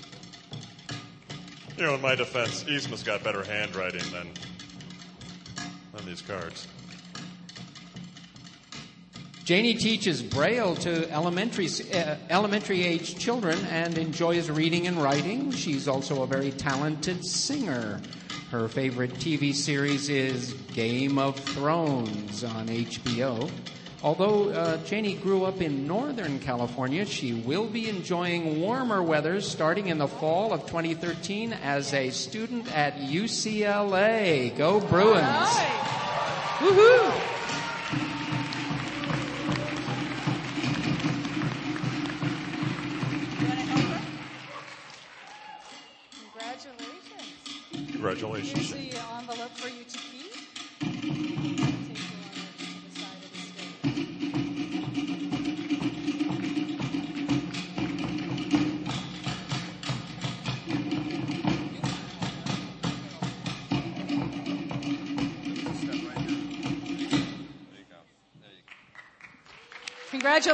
[1.78, 4.28] You know, in my defense, Yzma's got better handwriting than
[5.98, 6.68] on these cards.
[9.45, 15.52] Janie teaches Braille to elementary, uh, elementary age children and enjoys reading and writing.
[15.52, 18.02] She's also a very talented singer.
[18.52, 23.50] Her favorite TV series is Game of Thrones on HBO.
[24.04, 29.88] Although uh, Janie grew up in Northern California, she will be enjoying warmer weather starting
[29.88, 34.56] in the fall of 2013 as a student at UCLA.
[34.58, 35.50] Go Bruins!
[36.60, 37.32] Woohoo!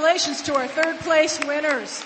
[0.09, 2.03] Congratulations to our third place winners.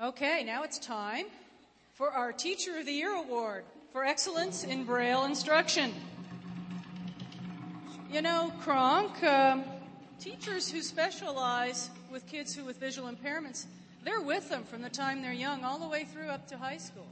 [0.00, 1.26] Okay, now it's time
[1.92, 5.92] for our Teacher of the Year Award for Excellence in Braille Instruction.
[8.10, 9.64] You know, Kronk, um,
[10.18, 13.66] teachers who specialize with kids who with visual impairments,
[14.02, 16.78] they're with them from the time they're young all the way through up to high
[16.78, 17.06] school.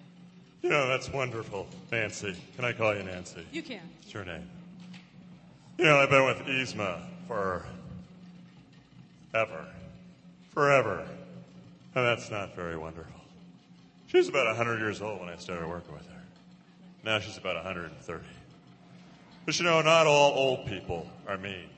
[0.63, 1.69] You know, that's wonderful.
[1.93, 2.37] Nancy.
[2.57, 3.47] Can I call you Nancy?
[3.53, 3.83] You can.
[4.01, 4.49] What's your name?
[5.79, 7.65] You know, I've been with Yzma for
[9.35, 9.67] ever.
[10.53, 11.07] Forever.
[11.95, 13.21] And that's not very wonderful.
[14.09, 16.23] She was about 100 years old when I started working with her.
[17.05, 18.25] Now she's about 130.
[19.47, 21.71] But you know, not all old people are mean.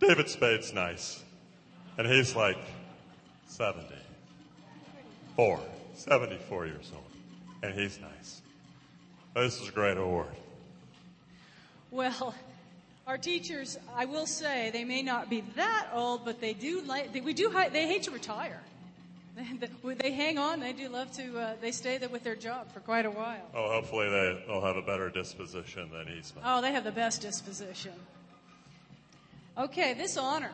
[0.00, 1.22] David Spade's nice.
[1.98, 2.58] And he's like
[3.46, 5.60] 74.
[5.94, 7.04] 74 years old.
[7.62, 8.42] And he's nice.
[9.34, 10.26] This is a great award.
[11.90, 12.34] Well,
[13.06, 17.12] our teachers, I will say, they may not be that old, but they do like,
[17.12, 18.60] they, we do, they hate to retire.
[19.82, 20.60] They, they hang on.
[20.60, 21.38] They do love to.
[21.38, 23.48] Uh, they stay there with their job for quite a while.
[23.54, 26.42] Oh, hopefully they, they'll have a better disposition than Yzma.
[26.44, 27.92] Oh, they have the best disposition.
[29.56, 30.52] Okay, this honor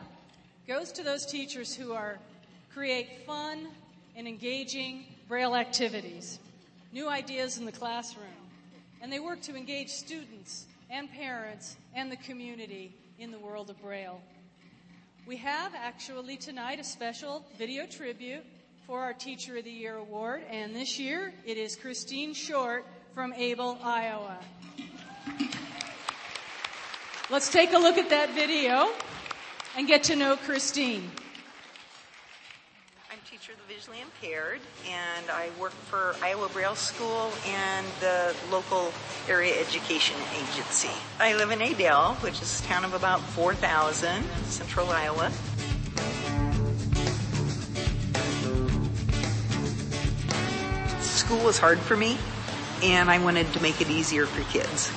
[0.67, 2.19] goes to those teachers who are
[2.73, 3.67] create fun
[4.15, 6.39] and engaging Braille activities,
[6.91, 8.25] new ideas in the classroom,
[9.01, 13.81] and they work to engage students and parents and the community in the world of
[13.81, 14.21] Braille.
[15.27, 18.43] We have actually tonight a special video tribute
[18.87, 23.33] for our Teacher of the Year award, and this year it is Christine Short from
[23.33, 24.39] Adel, Iowa.
[27.29, 28.89] Let's take a look at that video
[29.77, 31.11] and get to know Christine.
[33.51, 38.93] Of the visually impaired, and I work for Iowa Braille School and the local
[39.27, 40.91] area education agency.
[41.19, 45.31] I live in Adel, which is a town of about 4,000, central Iowa.
[51.01, 52.19] School was hard for me,
[52.83, 54.91] and I wanted to make it easier for kids.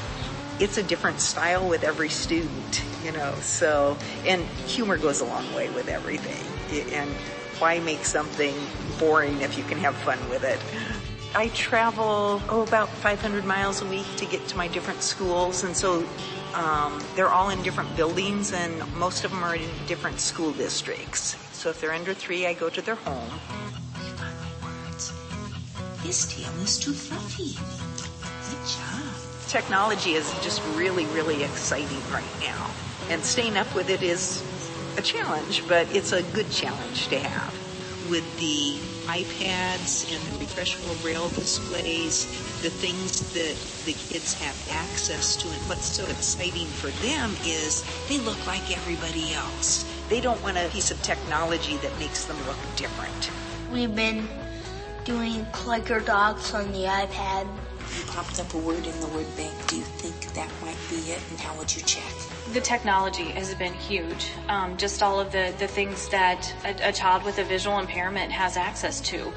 [0.60, 3.96] It's a different style with every student, you know, so,
[4.26, 6.44] and humor goes a long way with everything.
[6.92, 7.10] And
[7.62, 8.56] why make something
[8.98, 10.59] boring if you can have fun with it?
[11.32, 15.62] I travel, oh, about 500 miles a week to get to my different schools.
[15.62, 16.05] And so
[16.55, 21.36] um, they're all in different buildings and most of them are in different school districts.
[21.52, 23.30] So if they're under three, I go to their home.
[26.02, 27.55] His tail is too fluffy.
[28.51, 29.47] Good job.
[29.47, 32.70] Technology is just really, really exciting right now.
[33.09, 34.43] And staying up with it is
[34.97, 37.52] a challenge, but it's a good challenge to have.
[38.10, 42.27] With the iPads and the refreshable braille displays,
[42.62, 47.85] the things that the kids have access to, and what's so exciting for them is
[48.09, 49.85] they look like everybody else.
[50.09, 53.31] They don't want a piece of technology that makes them look different.
[53.73, 54.28] We've been
[55.05, 57.47] doing clicker docs on the iPad.
[57.98, 59.55] You popped up a word in the word bank.
[59.66, 61.20] Do you think that might be it?
[61.31, 62.12] And how would you check?
[62.52, 64.30] The technology has been huge.
[64.48, 68.30] Um, just all of the, the things that a, a child with a visual impairment
[68.30, 69.32] has access to.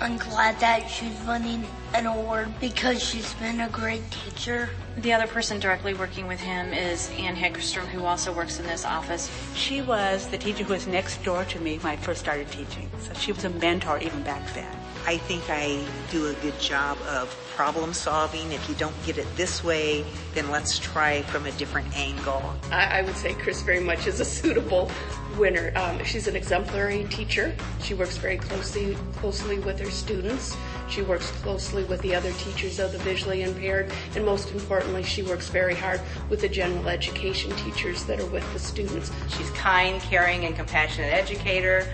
[0.00, 4.70] I'm glad that she's winning an award because she's been a great teacher.
[4.96, 8.84] The other person directly working with him is Ann Heggerstrom, who also works in this
[8.84, 9.28] office.
[9.56, 12.88] She was the teacher who was next door to me when I first started teaching.
[13.00, 14.70] So she was a mentor even back then.
[15.04, 18.52] I think I do a good job of problem solving.
[18.52, 20.04] If you don't get it this way,
[20.34, 22.42] then let's try from a different angle.
[22.70, 24.90] I, I would say Chris very much is a suitable
[25.38, 25.72] winner.
[25.76, 27.54] Um, she's an exemplary teacher.
[27.82, 30.56] She works very closely closely with her students.
[30.88, 35.22] She works closely with the other teachers of the visually impaired, and most importantly, she
[35.22, 39.10] works very hard with the general education teachers that are with the students.
[39.28, 41.88] She's kind, caring, and compassionate educator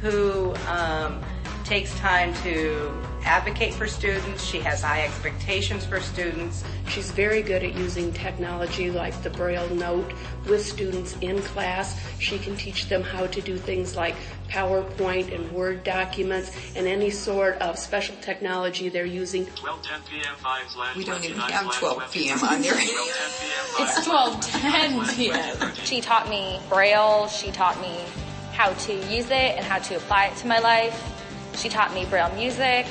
[0.00, 1.20] who um,
[1.64, 2.92] takes time to
[3.24, 4.44] advocate for students.
[4.44, 6.62] She has high expectations for students.
[6.88, 10.12] She's very good at using technology like the Braille Note
[10.46, 11.98] with students in class.
[12.18, 14.14] She can teach them how to do things like
[14.48, 19.46] PowerPoint and Word documents and any sort of special technology they're using.
[19.46, 20.34] 12, 10 p.m.
[20.36, 22.42] 5 We don't even have 12 p.m.
[22.42, 22.74] on there.
[22.76, 25.74] It's 12:10 p.m.
[25.84, 27.26] She taught me Braille.
[27.28, 28.04] She taught me
[28.52, 31.10] how to use it and how to apply it to my life.
[31.56, 32.86] She taught me Braille music.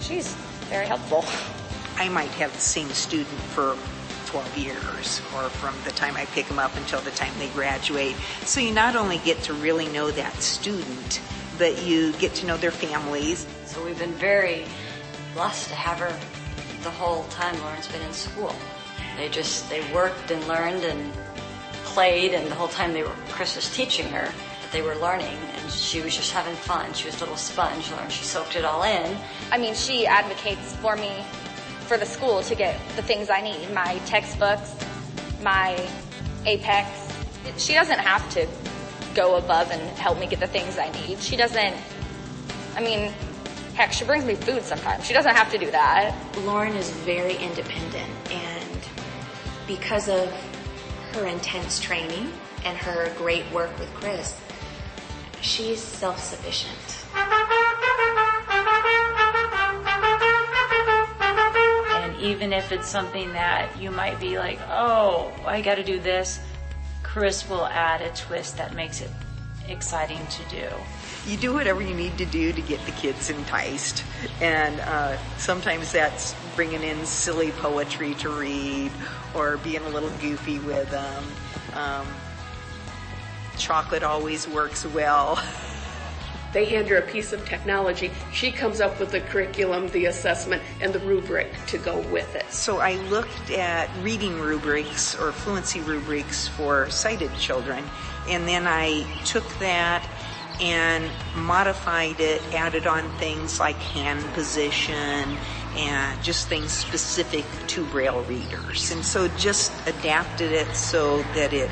[0.00, 0.34] She's
[0.68, 1.24] very helpful.
[1.96, 3.76] I might have the same student for
[4.26, 8.16] 12 years or from the time I pick them up until the time they graduate.
[8.42, 11.20] So you not only get to really know that student,
[11.58, 13.46] but you get to know their families.
[13.64, 14.64] So we've been very
[15.34, 16.18] blessed to have her
[16.82, 18.54] the whole time Lauren's been in school.
[19.16, 21.12] They just, they worked and learned and
[21.84, 24.30] played and the whole time they were, Chris was teaching her
[24.68, 26.92] that they were learning and she was just having fun.
[26.92, 29.16] She was a little sponge and she soaked it all in.
[29.50, 31.24] I mean, she advocates for me
[31.80, 34.74] for the school to get the things I need, my textbooks,
[35.42, 35.88] my
[36.44, 36.88] Apex.
[37.56, 38.46] She doesn't have to
[39.14, 41.18] go above and help me get the things I need.
[41.20, 41.74] She doesn't,
[42.76, 43.12] I mean,
[43.74, 45.06] heck, she brings me food sometimes.
[45.06, 46.14] She doesn't have to do that.
[46.44, 48.88] Lauren is very independent and
[49.66, 50.30] because of
[51.14, 52.32] her intense training
[52.64, 54.38] and her great work with Chris,
[55.40, 57.04] she's self-sufficient.
[61.94, 65.98] And even if it's something that you might be like, oh, I got to do
[65.98, 66.40] this,
[67.02, 69.10] Chris will add a twist that makes it
[69.68, 70.66] exciting to do.
[71.26, 74.02] You do whatever you need to do to get the kids enticed.
[74.40, 78.90] And uh, sometimes that's bringing in silly poetry to read
[79.34, 81.24] or being a little goofy with them.
[81.74, 82.06] Um,
[83.58, 85.42] chocolate always works well.
[86.52, 88.10] They hand her a piece of technology.
[88.32, 92.50] She comes up with the curriculum, the assessment, and the rubric to go with it.
[92.50, 97.84] So I looked at reading rubrics or fluency rubrics for sighted children,
[98.28, 100.08] and then I took that
[100.60, 105.36] and modified it, added on things like hand position
[105.76, 108.90] and just things specific to Braille readers.
[108.90, 111.70] And so just adapted it so that it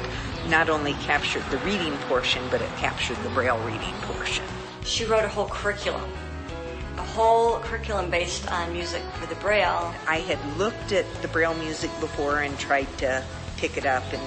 [0.49, 4.45] not only captured the reading portion, but it captured the Braille reading portion.
[4.85, 6.11] She wrote a whole curriculum,
[6.97, 9.95] a whole curriculum based on music for the Braille.
[10.07, 13.25] I had looked at the Braille music before and tried to
[13.57, 14.23] pick it up and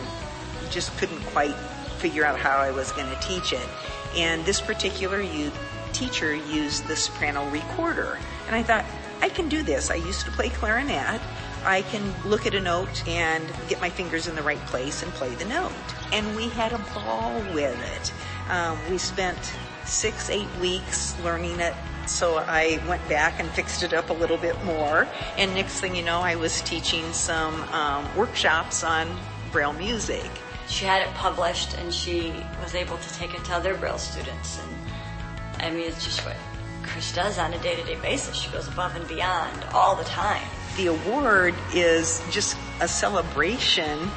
[0.72, 1.56] just couldn't quite
[2.00, 3.68] figure out how I was going to teach it.
[4.16, 5.58] And this particular youth
[5.94, 8.18] teacher used the soprano recorder.
[8.48, 8.86] And I thought,
[9.22, 9.90] I can do this.
[9.92, 11.22] I used to play clarinet.
[11.66, 15.12] I can look at a note and get my fingers in the right place and
[15.14, 15.72] play the note.
[16.12, 18.14] And we had a ball with it.
[18.50, 19.38] Um, we spent
[19.86, 21.74] six, eight weeks learning it.
[22.08, 25.08] So I went back and fixed it up a little bit more.
[25.38, 29.08] And next thing you know, I was teaching some um, workshops on
[29.52, 30.30] Braille music.
[30.68, 34.60] She had it published and she was able to take it to other Braille students.
[34.60, 36.36] And I mean, it's just what
[36.84, 38.36] Chris does on a day to day basis.
[38.36, 40.48] She goes above and beyond all the time.
[40.78, 44.10] The award is just a celebration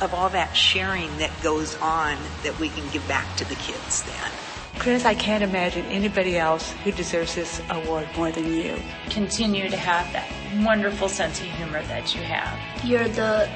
[0.00, 4.02] of all that sharing that goes on that we can give back to the kids
[4.02, 4.30] then.
[4.78, 8.76] Chris, I can't imagine anybody else who deserves this award more than you.
[9.08, 10.28] Continue to have that
[10.64, 12.58] wonderful sense of humor that you have.
[12.84, 13.48] You're the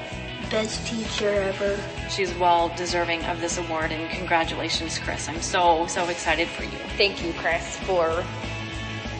[0.50, 1.78] best teacher ever.
[2.08, 5.28] She's well deserving of this award and congratulations, Chris.
[5.28, 6.78] I'm so, so excited for you.
[6.96, 8.24] Thank you, Chris, for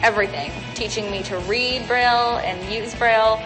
[0.01, 0.51] everything.
[0.73, 3.37] Teaching me to read Braille and use Braille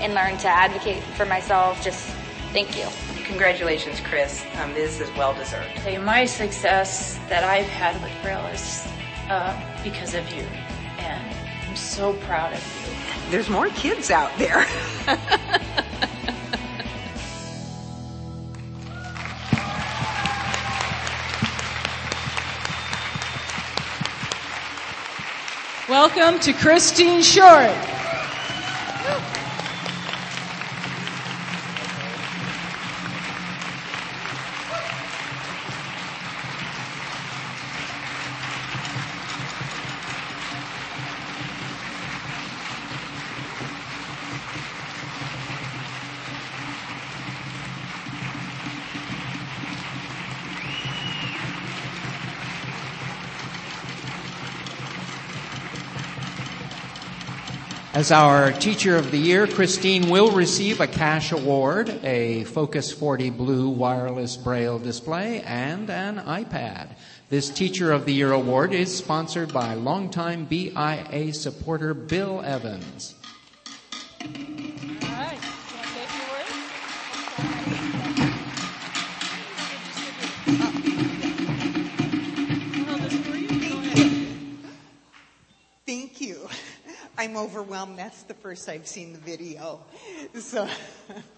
[0.00, 1.82] and learn to advocate for myself.
[1.82, 2.08] Just
[2.52, 2.86] thank you.
[3.24, 4.44] Congratulations, Chris.
[4.60, 5.68] Um, this is well deserved.
[5.78, 8.86] Okay, my success that I've had with Braille is
[9.28, 10.42] uh, because of you,
[10.98, 11.36] and
[11.68, 13.30] I'm so proud of you.
[13.30, 14.64] There's more kids out there.
[25.88, 27.70] Welcome to Christine Short.
[57.96, 63.30] As our Teacher of the Year, Christine will receive a cash award, a Focus 40
[63.30, 66.90] Blue wireless braille display, and an iPad.
[67.30, 73.14] This Teacher of the Year award is sponsored by longtime BIA supporter Bill Evans.
[87.36, 87.98] Overwhelmed.
[87.98, 89.80] That's the first I've seen the video.
[90.38, 90.66] So,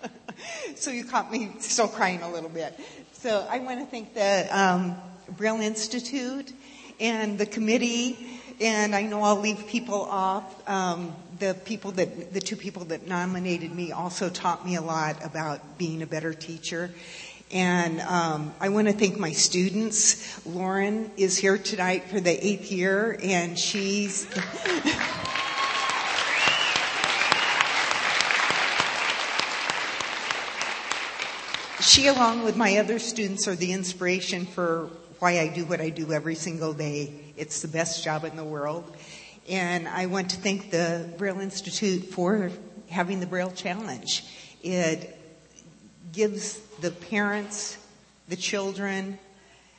[0.76, 2.78] so you caught me still crying a little bit.
[3.12, 4.96] So I want to thank the um,
[5.36, 6.52] Braille Institute
[7.00, 10.68] and the committee, and I know I'll leave people off.
[10.68, 15.24] Um, the people that, the two people that nominated me also taught me a lot
[15.24, 16.90] about being a better teacher.
[17.50, 20.44] And um, I want to thank my students.
[20.46, 24.28] Lauren is here tonight for the eighth year, and she's.
[31.88, 34.90] she, along with my other students, are the inspiration for
[35.20, 37.12] why I do what I do every single day.
[37.36, 38.94] It's the best job in the world.
[39.48, 42.50] And I want to thank the Braille Institute for
[42.90, 44.24] having the Braille Challenge.
[44.62, 45.18] It
[46.12, 47.78] gives the parents,
[48.28, 49.18] the children,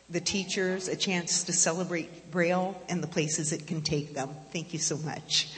[0.09, 4.31] the teachers a chance to celebrate Braille and the places it can take them.
[4.51, 5.53] Thank you so much.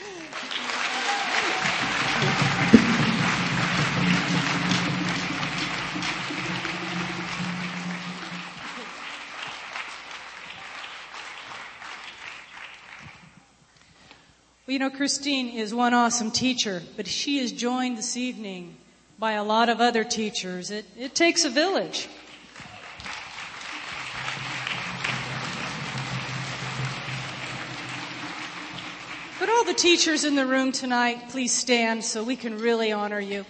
[14.64, 18.76] Well, you know, Christine is one awesome teacher, but she is joined this evening
[19.18, 20.70] by a lot of other teachers.
[20.70, 22.08] It, it takes a village.
[29.40, 33.18] But all the teachers in the room tonight please stand so we can really honor
[33.18, 33.44] you?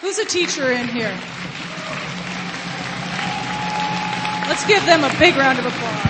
[0.00, 1.18] Who's a teacher in here?
[4.46, 6.07] Let's give them a big round of applause.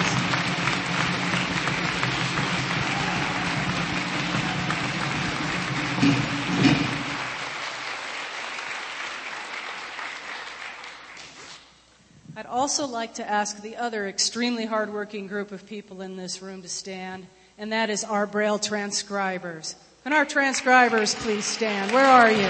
[12.49, 16.69] Also like to ask the other extremely hardworking group of people in this room to
[16.69, 17.27] stand,
[17.57, 19.77] and that is our Braille transcribers.
[20.03, 21.93] Can our transcribers please stand?
[21.93, 22.49] Where are you?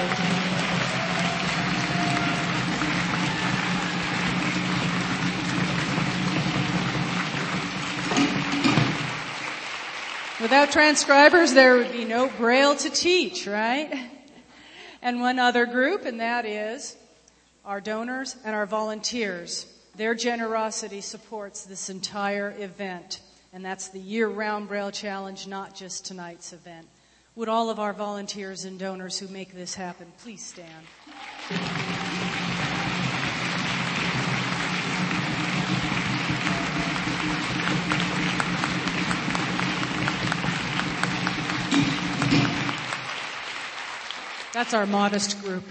[10.41, 13.93] Without transcribers, there would be no Braille to teach, right?
[15.03, 16.97] And one other group, and that is
[17.65, 19.67] our donors and our volunteers.
[19.99, 23.21] Their generosity supports this entire event,
[23.53, 26.87] and that's the year round Braille Challenge, not just tonight's event.
[27.35, 30.71] Would all of our volunteers and donors who make this happen please stand?
[44.53, 45.65] That's our modest group.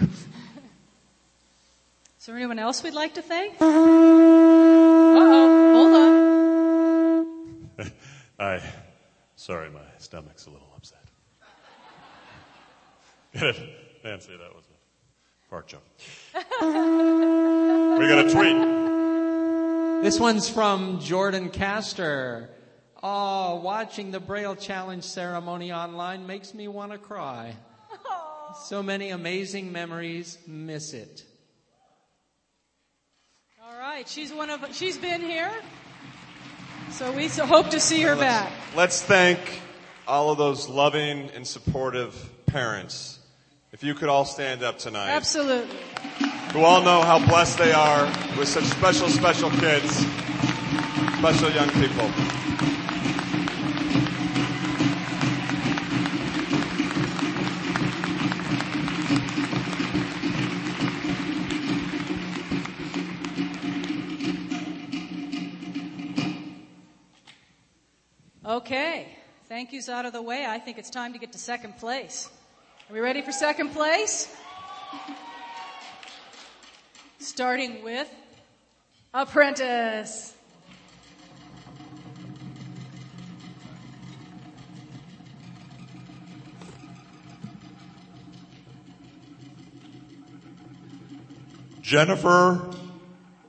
[2.28, 3.54] Is there anyone else we'd like to thank?
[3.58, 3.72] Uh-oh,
[7.78, 7.92] hold on.
[8.38, 8.60] I,
[9.34, 11.06] Sorry, my stomach's a little upset.
[13.32, 13.56] Get it?
[14.04, 14.76] Nancy, that was a
[15.48, 15.80] fart joke.
[16.60, 20.02] we got a tweet.
[20.04, 22.50] This one's from Jordan Castor.
[23.02, 27.56] Oh, watching the Braille Challenge ceremony online makes me want to cry.
[28.66, 30.36] So many amazing memories.
[30.46, 31.24] Miss it.
[33.98, 35.50] Right, she's one of she's been here,
[36.92, 38.52] so we so hope to see her let's, back.
[38.76, 39.40] Let's thank
[40.06, 42.14] all of those loving and supportive
[42.46, 43.18] parents.
[43.72, 45.10] If you could all stand up tonight.
[45.10, 45.76] Absolutely.
[46.52, 48.04] Who all know how blessed they are
[48.38, 50.06] with such special, special kids,
[51.18, 52.37] special young people.
[68.58, 69.06] Okay,
[69.48, 70.44] thank yous out of the way.
[70.44, 72.28] I think it's time to get to second place.
[72.90, 74.36] Are we ready for second place?
[77.20, 78.12] Starting with
[79.14, 80.34] Apprentice.
[91.80, 92.74] Jennifer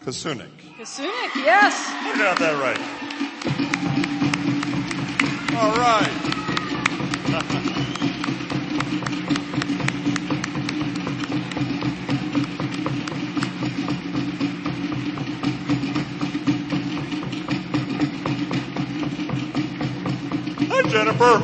[0.05, 0.51] Kasunik.
[0.77, 1.73] Kasunik, yes.
[1.89, 3.98] I got that right.
[5.61, 6.07] All right.
[20.69, 21.41] Hi, Jennifer.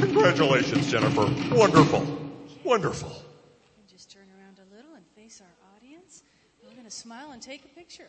[0.00, 1.26] Congratulations, Jennifer.
[1.54, 2.06] Wonderful.
[2.64, 3.12] Wonderful.
[3.86, 6.22] Just turn around a little and face our audience.
[6.64, 8.08] We're going to smile and take a picture.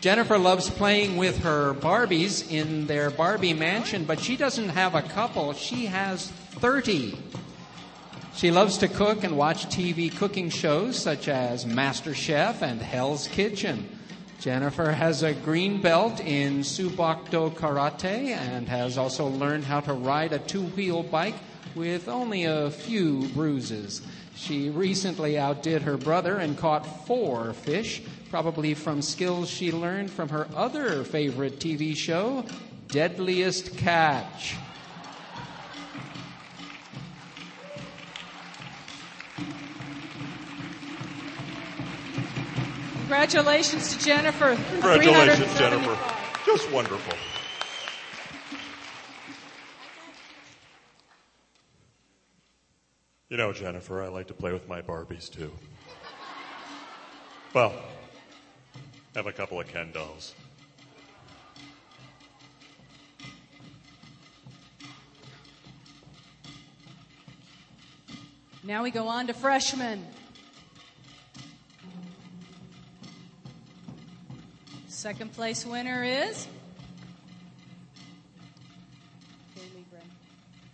[0.00, 5.02] Jennifer loves playing with her Barbies in their Barbie mansion, but she doesn't have a
[5.02, 5.52] couple.
[5.52, 7.18] She has 30.
[8.34, 13.28] She loves to cook and watch TV cooking shows such as Master Chef and Hell's
[13.28, 13.86] Kitchen.
[14.40, 19.80] Jennifer has a green belt in Soo Bahk Do Karate and has also learned how
[19.80, 21.34] to ride a two wheel bike
[21.76, 24.00] with only a few bruises.
[24.34, 30.30] She recently outdid her brother and caught four fish, probably from skills she learned from
[30.30, 32.44] her other favorite TV show,
[32.88, 34.56] Deadliest Catch.
[43.00, 44.56] Congratulations to Jennifer.
[44.72, 45.96] Congratulations, Jennifer.
[46.44, 47.16] Just wonderful.
[53.36, 55.52] You know, Jennifer, I like to play with my Barbies too.
[57.52, 57.74] Well,
[59.14, 60.34] I have a couple of Ken dolls.
[68.64, 70.06] Now we go on to freshmen.
[74.88, 76.48] Second place winner is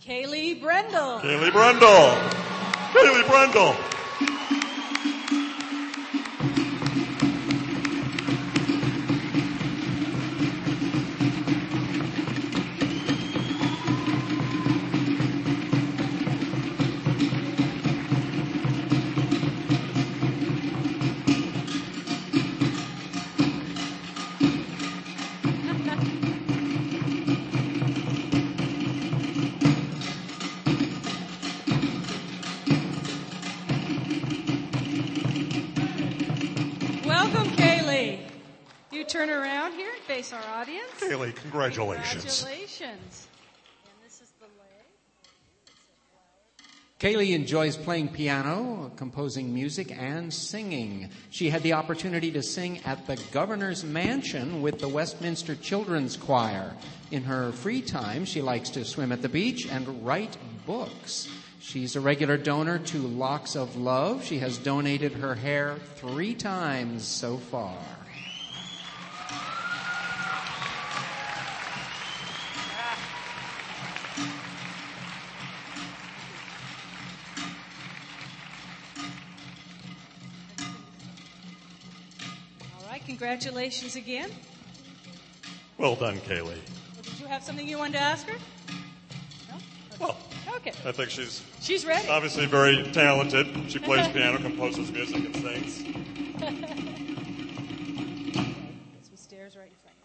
[0.06, 1.20] Kaylee Brendel.
[1.20, 2.18] Kaylee Brendel.
[2.92, 3.91] Kaylee Brendel.
[39.12, 40.88] Turn around here and face our audience.
[40.98, 42.42] Kaylee, congratulations.
[42.42, 43.28] Congratulations.
[46.98, 51.10] Kaylee enjoys playing piano, composing music, and singing.
[51.30, 56.72] She had the opportunity to sing at the governor's mansion with the Westminster Children's Choir.
[57.10, 61.28] In her free time, she likes to swim at the beach and write books.
[61.58, 64.24] She's a regular donor to Locks of Love.
[64.24, 67.76] She has donated her hair three times so far.
[83.22, 84.28] Congratulations again.
[85.78, 86.58] Well done, Kaylee.
[87.02, 88.36] Did you have something you wanted to ask her?
[89.48, 89.58] No?
[90.00, 90.16] Well,
[90.56, 90.72] Okay.
[90.84, 92.08] I think she's She's ready.
[92.08, 93.46] obviously very talented.
[93.70, 95.76] She plays piano, composes music, and sings.
[99.04, 99.96] Some stairs right in front.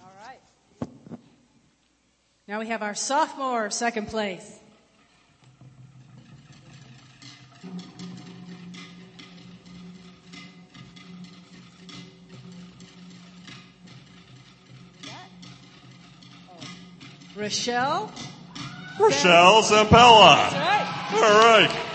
[0.00, 0.40] All right.
[2.46, 4.58] Now we have our sophomore second place.
[17.38, 18.10] Rochelle.
[18.98, 20.50] Rochelle Zampella.
[20.50, 21.22] That's right.
[21.22, 21.87] All right.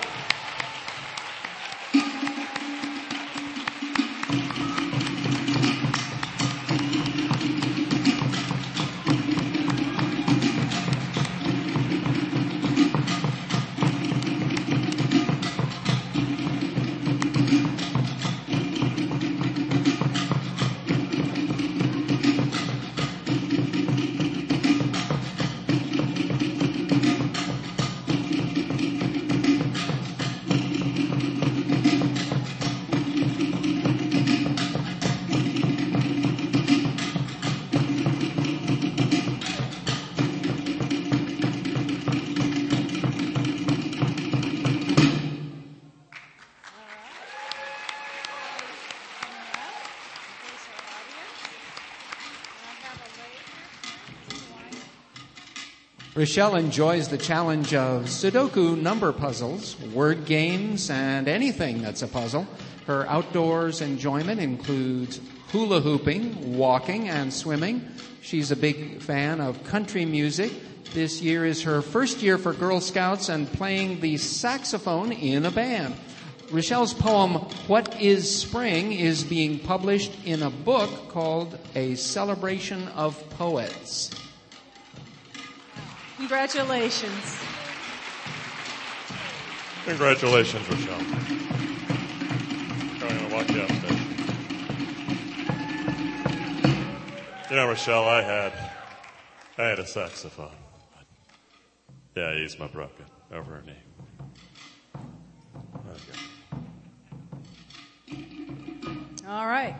[56.23, 62.47] Rochelle enjoys the challenge of Sudoku number puzzles, word games, and anything that's a puzzle.
[62.87, 65.19] Her outdoors enjoyment includes
[65.49, 67.85] hula hooping, walking, and swimming.
[68.21, 70.53] She's a big fan of country music.
[70.93, 75.51] This year is her first year for Girl Scouts and playing the saxophone in a
[75.51, 75.93] band.
[76.51, 77.33] Rochelle's poem,
[77.67, 84.09] What is Spring, is being published in a book called A Celebration of Poets.
[86.23, 87.37] Congratulations.
[89.83, 91.01] Congratulations, Rochelle.
[92.93, 93.99] I'm going to walk you upstairs.
[97.49, 98.53] You know, Rochelle, I had,
[99.57, 100.55] I had a saxophone.
[102.15, 103.73] Yeah, I used my broken over her knee.
[105.89, 106.19] Okay.
[109.27, 109.75] All right.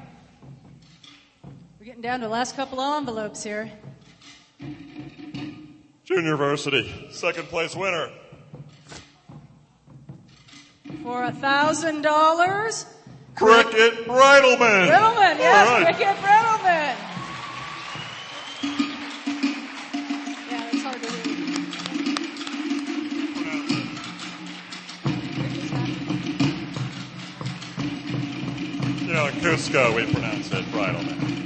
[1.80, 3.72] We're getting down to the last couple of envelopes here.
[6.14, 8.11] Junior Varsity, second place winner.
[11.02, 12.85] For a thousand dollars.
[13.34, 14.90] Cricket Bridleman.
[14.90, 15.95] Bridleman, yes, right.
[15.95, 16.95] Cricket Bridleman.
[20.52, 21.23] Yeah, it's hard to read.
[29.10, 31.43] Yeah, Kuzco, we pronounce it Bridleman.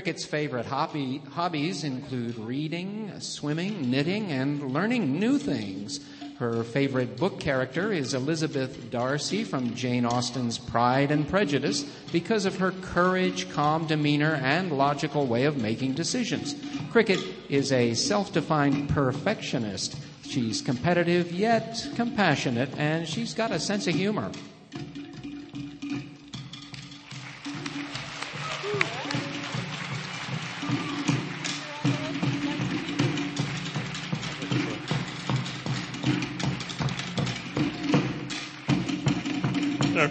[0.00, 6.00] Cricket's favorite hobby, hobbies include reading, swimming, knitting, and learning new things.
[6.38, 11.82] Her favorite book character is Elizabeth Darcy from Jane Austen's Pride and Prejudice
[12.12, 16.54] because of her courage, calm demeanor, and logical way of making decisions.
[16.90, 19.96] Cricket is a self defined perfectionist.
[20.22, 24.32] She's competitive yet compassionate, and she's got a sense of humor.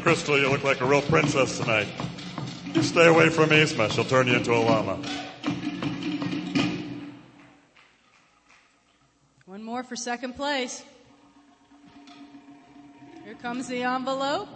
[0.10, 1.88] Crystal, you look like a real princess tonight.
[2.74, 3.92] You stay away from Yzma.
[3.92, 5.00] She'll turn you into a llama.
[9.46, 10.84] One more for second place.
[13.24, 14.50] Here comes the envelope.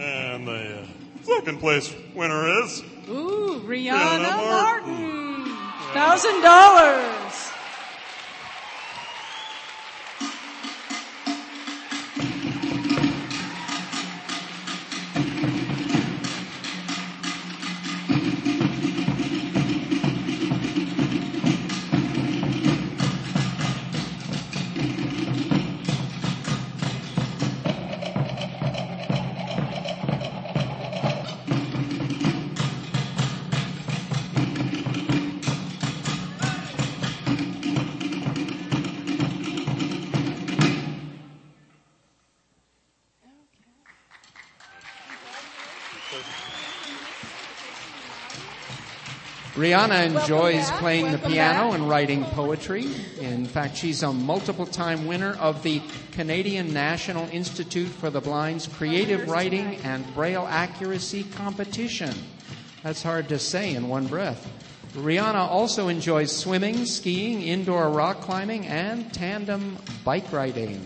[0.00, 0.86] And the uh,
[1.22, 2.82] second place winner is.
[3.08, 5.54] Ooh, Rihanna, Rihanna Martin.
[5.94, 6.32] Martin.
[6.42, 7.49] $1,000.
[49.70, 51.74] Rihanna enjoys playing Welcome the piano back.
[51.78, 52.86] and writing poetry.
[53.20, 55.80] In fact, she's a multiple time winner of the
[56.10, 62.12] Canadian National Institute for the Blind's Creative Writing and Braille Accuracy Competition.
[62.82, 64.44] That's hard to say in one breath.
[64.94, 70.84] Rihanna also enjoys swimming, skiing, indoor rock climbing, and tandem bike riding.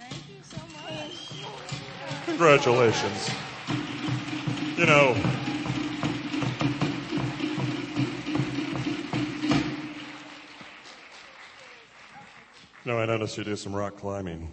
[0.00, 2.26] Thank you so much.
[2.26, 3.30] Congratulations.
[4.76, 5.14] You know,
[12.86, 14.50] no, I noticed you do some rock climbing.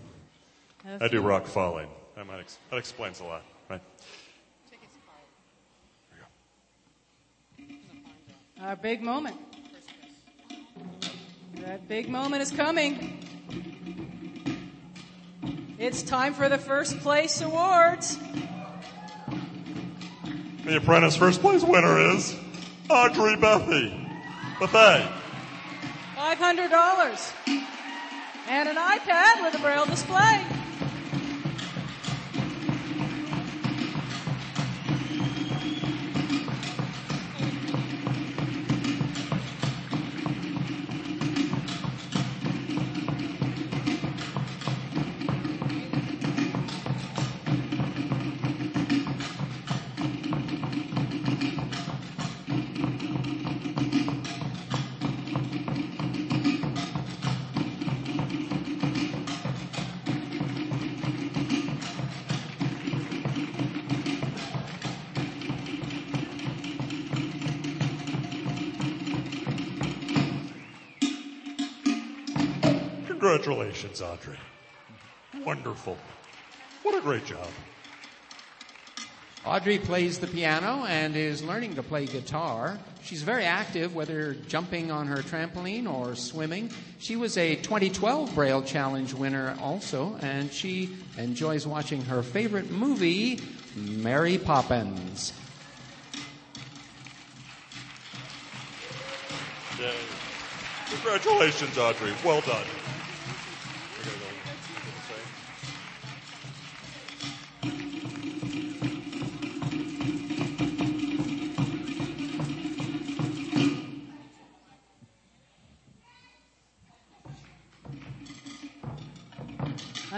[0.99, 1.87] I do rock falling.
[2.15, 3.81] That might ex- that explains a lot, right?
[8.61, 9.37] Our big moment.
[11.55, 13.25] That big moment is coming.
[15.77, 18.17] It's time for the first place awards.
[20.65, 22.36] The apprentice first place winner is
[22.90, 23.94] Audrey Bethy.
[24.60, 25.10] Bethay.
[26.15, 27.34] $500.
[28.48, 30.44] And an iPad with a braille display.
[73.30, 74.39] Congratulations, Audrey.
[75.45, 75.95] Wonderful.
[76.81, 77.47] What a great job.
[79.45, 82.80] Audrey plays the piano and is learning to play guitar.
[83.03, 86.72] She's very active, whether jumping on her trampoline or swimming.
[86.97, 93.41] She was a 2012 Braille Challenge winner also, and she enjoys watching her favorite movie,
[93.76, 95.34] Mary Poppins.
[99.80, 99.93] Yay.
[100.89, 102.11] Congratulations, Audrey.
[102.26, 102.65] Well done.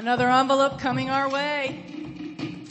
[0.01, 2.65] Another envelope coming our way.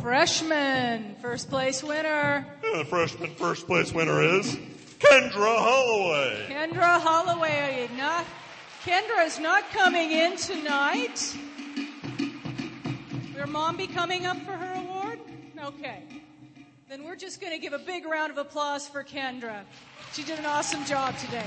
[0.00, 2.46] Freshman, first place winner.
[2.62, 4.56] The freshman first place winner is
[5.00, 6.46] Kendra Holloway.
[6.48, 7.90] Kendra Holloway.
[7.94, 8.24] Not,
[8.86, 11.36] Kendra is not coming in tonight.
[13.36, 15.18] Will mom be coming up for her award?
[15.62, 16.04] Okay.
[16.88, 19.60] Then we're just going to give a big round of applause for Kendra.
[20.14, 21.44] She did an awesome job today.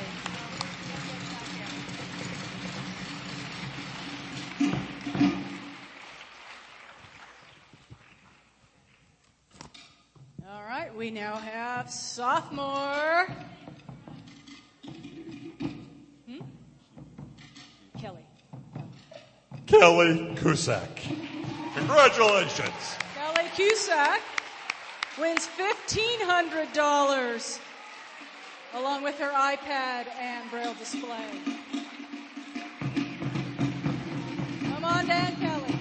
[10.72, 13.28] Right, we now have sophomore
[16.26, 16.40] Hmm?
[18.00, 18.26] Kelly.
[19.68, 21.02] Kelly Cusack.
[21.76, 22.96] Congratulations.
[23.16, 24.22] Kelly Cusack
[25.20, 27.60] wins $1,500
[28.76, 31.28] along with her iPad and braille display.
[34.74, 35.81] Come on down, Kelly.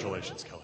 [0.00, 0.62] Congratulations, Kelly.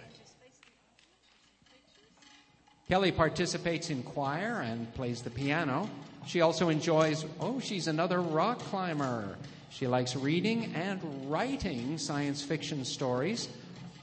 [2.89, 5.89] Kelly participates in choir and plays the piano.
[6.27, 9.37] She also enjoys, oh, she's another rock climber.
[9.71, 13.49] She likes reading and writing science fiction stories.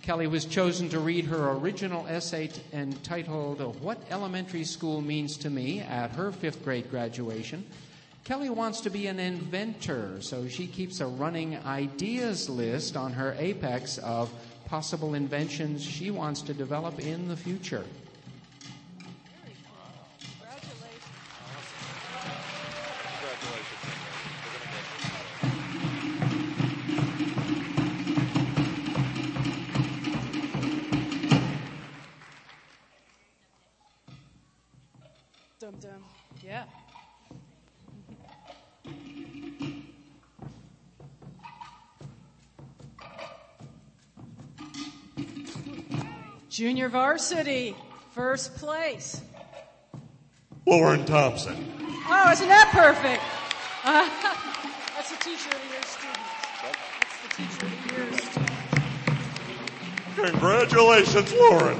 [0.01, 5.81] Kelly was chosen to read her original essay entitled What Elementary School Means to Me
[5.81, 7.65] at her fifth grade graduation.
[8.23, 13.35] Kelly wants to be an inventor, so she keeps a running ideas list on her
[13.37, 14.31] apex of
[14.67, 17.85] possible inventions she wants to develop in the future.
[46.57, 47.75] Junior varsity,
[48.15, 49.21] first place.
[50.65, 51.55] Lauren Thompson.
[52.09, 53.21] Oh, isn't that perfect?
[53.83, 54.09] Uh,
[54.95, 56.17] that's the teacher of the year student.
[56.99, 58.49] That's the teacher of the year student.
[60.31, 61.79] Congratulations, Lauren.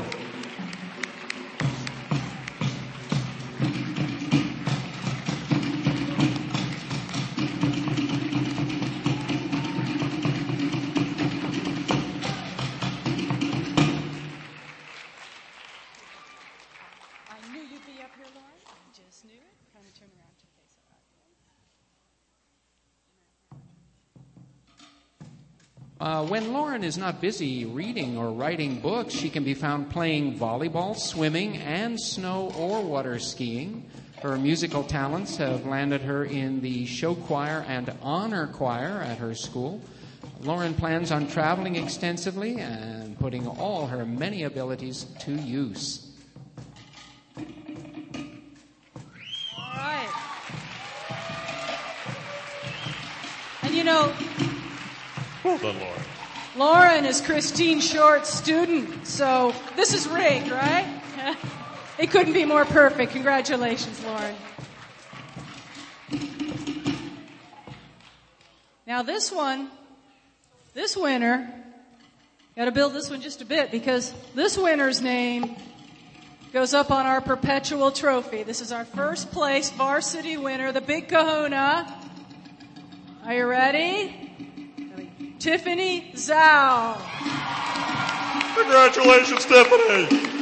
[26.38, 30.96] When Lauren is not busy reading or writing books, she can be found playing volleyball,
[30.96, 33.84] swimming, and snow or water skiing.
[34.22, 39.34] Her musical talents have landed her in the show choir and honor choir at her
[39.34, 39.82] school.
[40.42, 46.12] Lauren plans on traveling extensively and putting all her many abilities to use.
[47.36, 47.44] All
[49.58, 50.10] right.
[53.64, 54.14] And you know,
[55.44, 56.02] Well done, Lauren.
[56.58, 60.88] Lauren is Christine Short's student, so this is rigged, right?
[62.00, 63.12] it couldn't be more perfect.
[63.12, 64.36] Congratulations, Lauren.
[68.88, 69.70] Now this one,
[70.74, 71.48] this winner,
[72.56, 75.58] got to build this one just a bit because this winner's name
[76.54, 78.42] goes up on our perpetual trophy.
[78.42, 82.02] This is our first place varsity winner, the Big Kahuna.
[83.26, 84.27] Are you ready?
[85.40, 86.98] Tiffany Zhao.
[88.56, 90.37] Congratulations, Tiffany.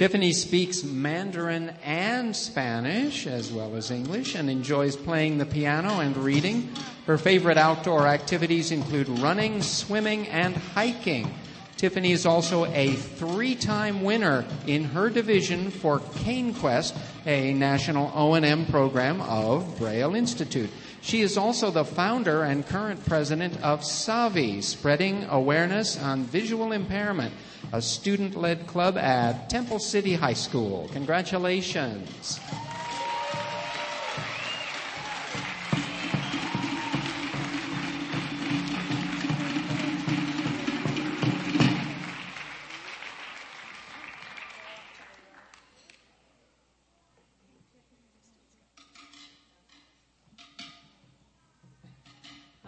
[0.00, 6.16] Tiffany speaks Mandarin and Spanish, as well as English, and enjoys playing the piano and
[6.16, 6.70] reading.
[7.04, 11.34] Her favorite outdoor activities include running, swimming, and hiking.
[11.76, 16.96] Tiffany is also a three-time winner in her division for Cane Quest,
[17.26, 20.70] a national O&M program of Braille Institute.
[21.02, 27.34] She is also the founder and current president of SAVI, spreading awareness on visual impairment,
[27.72, 30.88] a student-led club at Temple City High School.
[30.92, 32.40] Congratulations.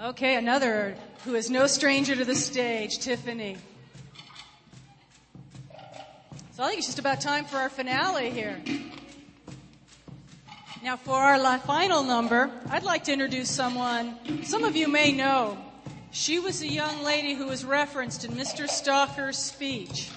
[0.01, 3.57] Okay, another who is no stranger to the stage, Tiffany.
[6.63, 8.63] So I think it's just about time for our finale here.
[10.85, 15.59] Now, for our final number, I'd like to introduce someone some of you may know.
[16.13, 18.69] She was a young lady who was referenced in Mr.
[18.69, 20.09] Stocker's speech.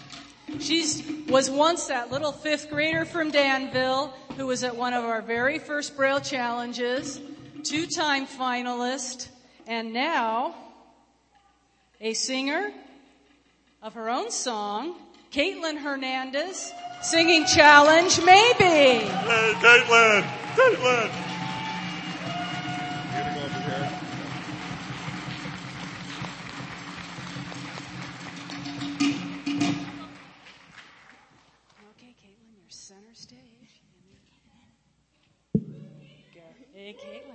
[0.59, 5.23] She was once that little fifth grader from Danville who was at one of our
[5.23, 7.19] very first Braille challenges,
[7.63, 9.29] two time finalist,
[9.65, 10.53] and now
[11.99, 12.71] a singer
[13.81, 14.95] of her own song,
[15.35, 16.71] Caitlin Hernandez,
[17.01, 19.03] singing Challenge Maybe.
[19.03, 20.23] Hey, Caitlin!
[31.91, 32.71] Okay, Caitlin!
[36.73, 36.93] You
[37.27, 37.34] gonna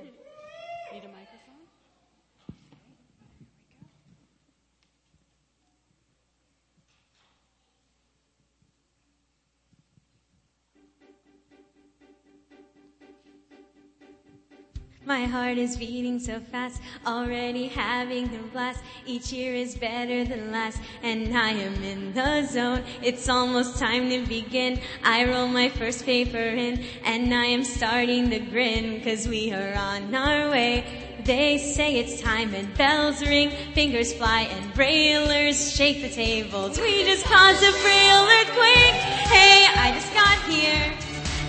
[15.21, 18.81] My heart is beating so fast, already having a blast.
[19.05, 22.83] Each year is better than last, and I am in the zone.
[23.03, 24.81] It's almost time to begin.
[25.05, 29.75] I roll my first paper in, and I am starting to grin, cause we are
[29.75, 30.87] on our way.
[31.27, 36.81] They say it's time and bells ring, fingers fly and braillers shake the tables.
[36.81, 38.97] We just caused a braille earthquake.
[39.29, 40.95] Hey, I just got here,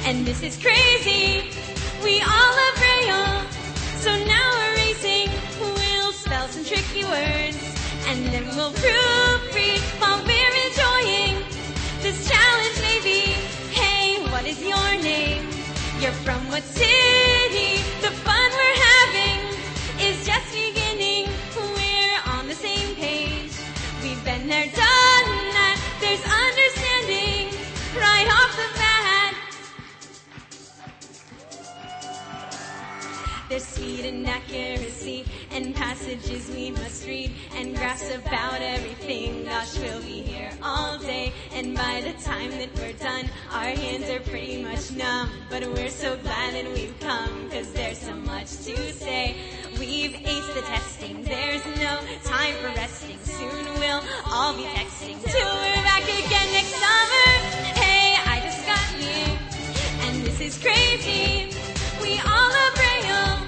[0.04, 1.52] and this is crazy.
[2.04, 3.61] We all love braille,
[4.02, 5.30] so now we're racing.
[5.60, 7.58] We'll spell some tricky words,
[8.08, 11.46] and then we'll proofread while we're enjoying
[12.02, 12.78] this challenge.
[12.82, 13.38] Maybe,
[13.78, 15.48] hey, what is your name?
[16.00, 17.78] You're from what city?
[18.02, 19.40] The fun we're having
[20.08, 21.30] is just beginning.
[21.56, 23.54] We're on the same page.
[24.02, 25.78] We've been there, done that.
[26.02, 27.54] There's understanding
[28.02, 28.91] right off the bat.
[33.52, 39.44] There's speed and accuracy and passages we must read and graphs about everything.
[39.44, 41.34] Gosh, we'll be here all day.
[41.54, 45.32] And by the time that we're done, our hands are pretty much numb.
[45.50, 49.36] But we're so glad that we've come cause there's so much to say.
[49.78, 51.22] We've aced the testing.
[51.22, 53.20] There's no time for resting.
[53.22, 54.02] Soon we'll
[54.32, 57.32] all be texting till we're back again next summer.
[57.76, 59.38] Hey, I just got here
[60.04, 61.54] and this is crazy.
[62.02, 63.41] We all Braille, so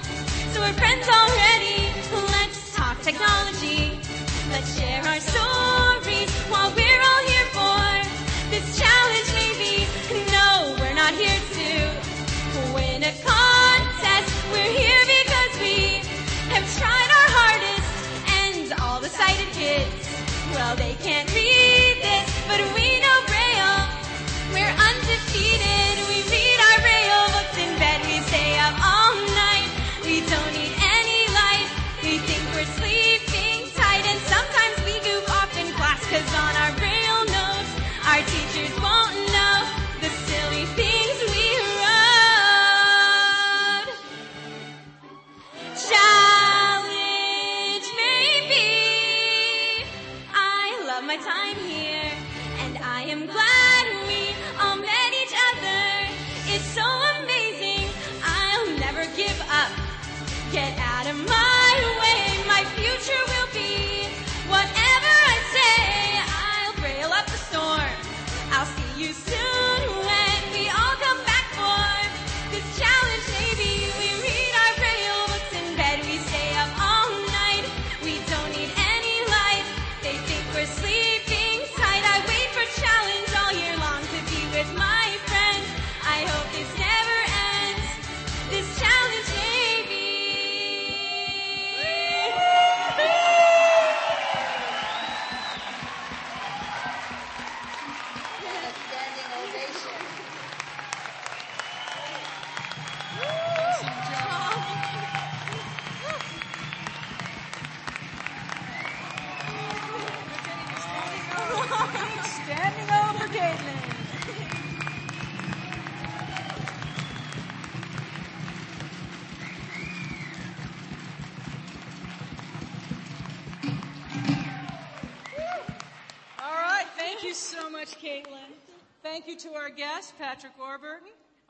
[0.64, 1.92] we're friends already.
[2.32, 4.00] Let's talk technology.
[4.50, 7.84] Let's share our stories while we're all here for
[8.50, 9.28] this challenge.
[9.36, 9.84] Maybe
[10.32, 11.70] no, we're not here to
[12.74, 14.32] win a contest.
[14.54, 16.00] We're here because we
[16.56, 17.92] have tried our hardest,
[18.40, 20.08] and all the sighted kids,
[20.54, 23.84] well, they can't read this, but we know Braille.
[24.56, 25.83] We're undefeated.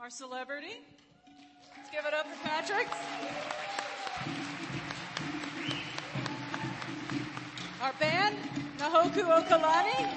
[0.03, 0.81] Our celebrity.
[1.77, 2.89] Let's give it up for Patrick.
[7.81, 8.35] Our band,
[8.79, 10.09] Nahoku Okalani.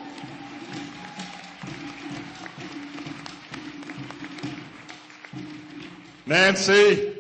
[6.26, 7.15] Nancy.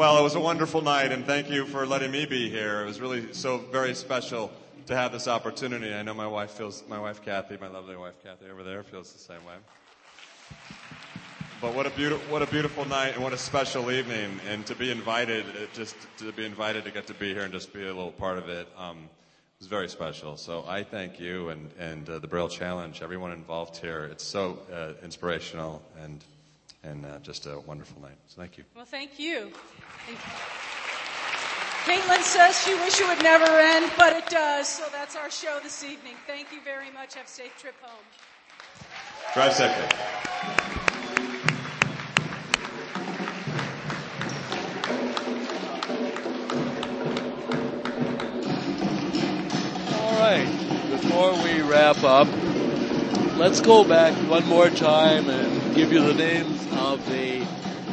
[0.00, 2.80] Well, it was a wonderful night, and thank you for letting me be here.
[2.80, 4.50] It was really so very special
[4.86, 5.92] to have this opportunity.
[5.92, 9.12] I know my wife feels, my wife Kathy, my lovely wife Kathy over there, feels
[9.12, 9.56] the same way.
[11.60, 14.74] But what a beautiful, what a beautiful night, and what a special evening, and to
[14.74, 15.44] be invited,
[15.74, 18.38] just to be invited to get to be here and just be a little part
[18.38, 18.68] of it.
[18.78, 19.10] Um,
[19.58, 20.38] was very special.
[20.38, 24.08] So I thank you and, and uh, the Braille Challenge, everyone involved here.
[24.10, 26.24] It's so uh, inspirational and,
[26.82, 28.16] and uh, just a wonderful night.
[28.26, 28.64] So thank you.
[28.74, 29.50] Well, thank you.
[30.06, 30.60] Thank you.
[31.84, 34.68] Caitlin says she wish it would never end, but it does.
[34.68, 36.14] So that's our show this evening.
[36.26, 37.14] Thank you very much.
[37.14, 38.04] Have a safe trip home.
[39.32, 39.86] Drive safely.
[50.00, 50.46] All right.
[50.90, 52.28] Before we wrap up,
[53.38, 57.46] let's go back one more time and give you the names of the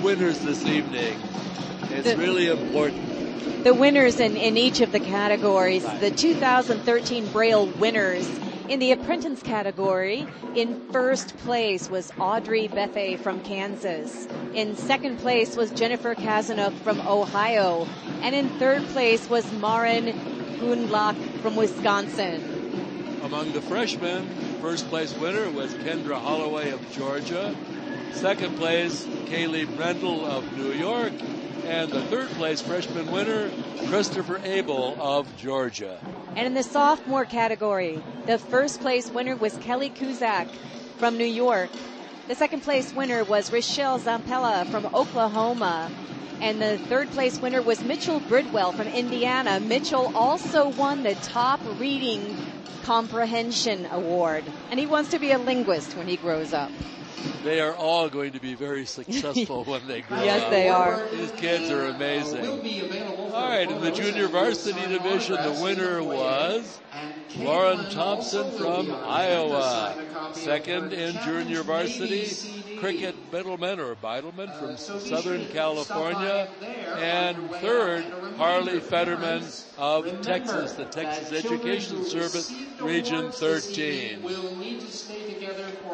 [0.03, 1.17] winners this evening.
[1.91, 3.63] It's The- really important.
[3.63, 8.27] The winners in, in each of the categories, the 2013 Braille winners.
[8.69, 14.27] In the apprentice category, in first place was Audrey Bethe from Kansas.
[14.53, 17.87] In second place was Jennifer Kazanuk from Ohio.
[18.21, 20.13] And in third place was Maren
[20.59, 22.41] Gundlach from Wisconsin.
[23.23, 24.27] Among the freshmen,
[24.61, 27.55] first place winner was Kendra Holloway of Georgia.
[28.13, 31.13] Second place, Kaylee Brendel of New York.
[31.65, 33.51] And the third place freshman winner,
[33.87, 35.99] Christopher Abel of Georgia.
[36.35, 40.47] And in the sophomore category, the first place winner was Kelly Kuzak
[40.97, 41.69] from New York.
[42.27, 45.91] The second place winner was Rochelle Zampella from Oklahoma.
[46.41, 49.59] And the third place winner was Mitchell Bridwell from Indiana.
[49.59, 52.37] Mitchell also won the top reading
[52.87, 54.45] comprehension award.
[54.71, 56.71] And he wants to be a linguist when he grows up.
[57.43, 60.51] They are all going to be very successful when they grow Yes, up.
[60.51, 61.07] Yes, they are.
[61.09, 62.45] These kids are amazing.
[63.33, 66.79] All right, in the junior varsity division, the winner was
[67.37, 70.31] Lauren Thompson from Iowa.
[70.31, 72.29] Second in junior varsity,
[72.79, 76.47] Cricket Biddleman or Beidelman from Southern California.
[76.97, 78.05] And third,
[78.37, 79.43] Harley Fetterman
[79.77, 84.19] of Texas, the Texas Education Service, Region 13.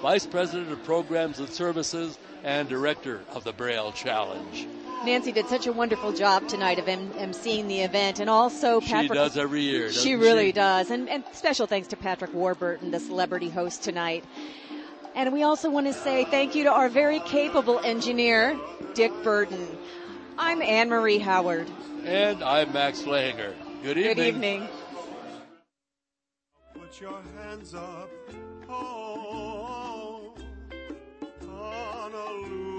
[0.01, 4.67] Vice President of Programs and Services and Director of the Braille Challenge.
[5.05, 9.11] Nancy did such a wonderful job tonight of em- emceeing the event, and also Patrick.
[9.11, 9.91] She does every year.
[9.91, 10.89] She really does.
[10.89, 14.25] And, and special thanks to Patrick Warburton, the celebrity host tonight.
[15.15, 18.59] And we also want to say thank you to our very capable engineer,
[18.95, 19.65] Dick Burden.
[20.37, 21.71] I'm Anne Marie Howard.
[22.03, 23.53] And I'm Max Langer.
[23.81, 24.15] Good evening.
[24.15, 24.67] Good evening.
[26.73, 28.09] Put your hands up.
[28.67, 30.35] Oh,
[31.47, 32.73] Honolulu.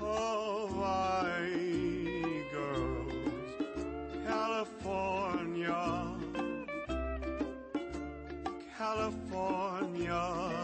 [0.00, 1.65] Oh, I
[8.86, 10.55] California.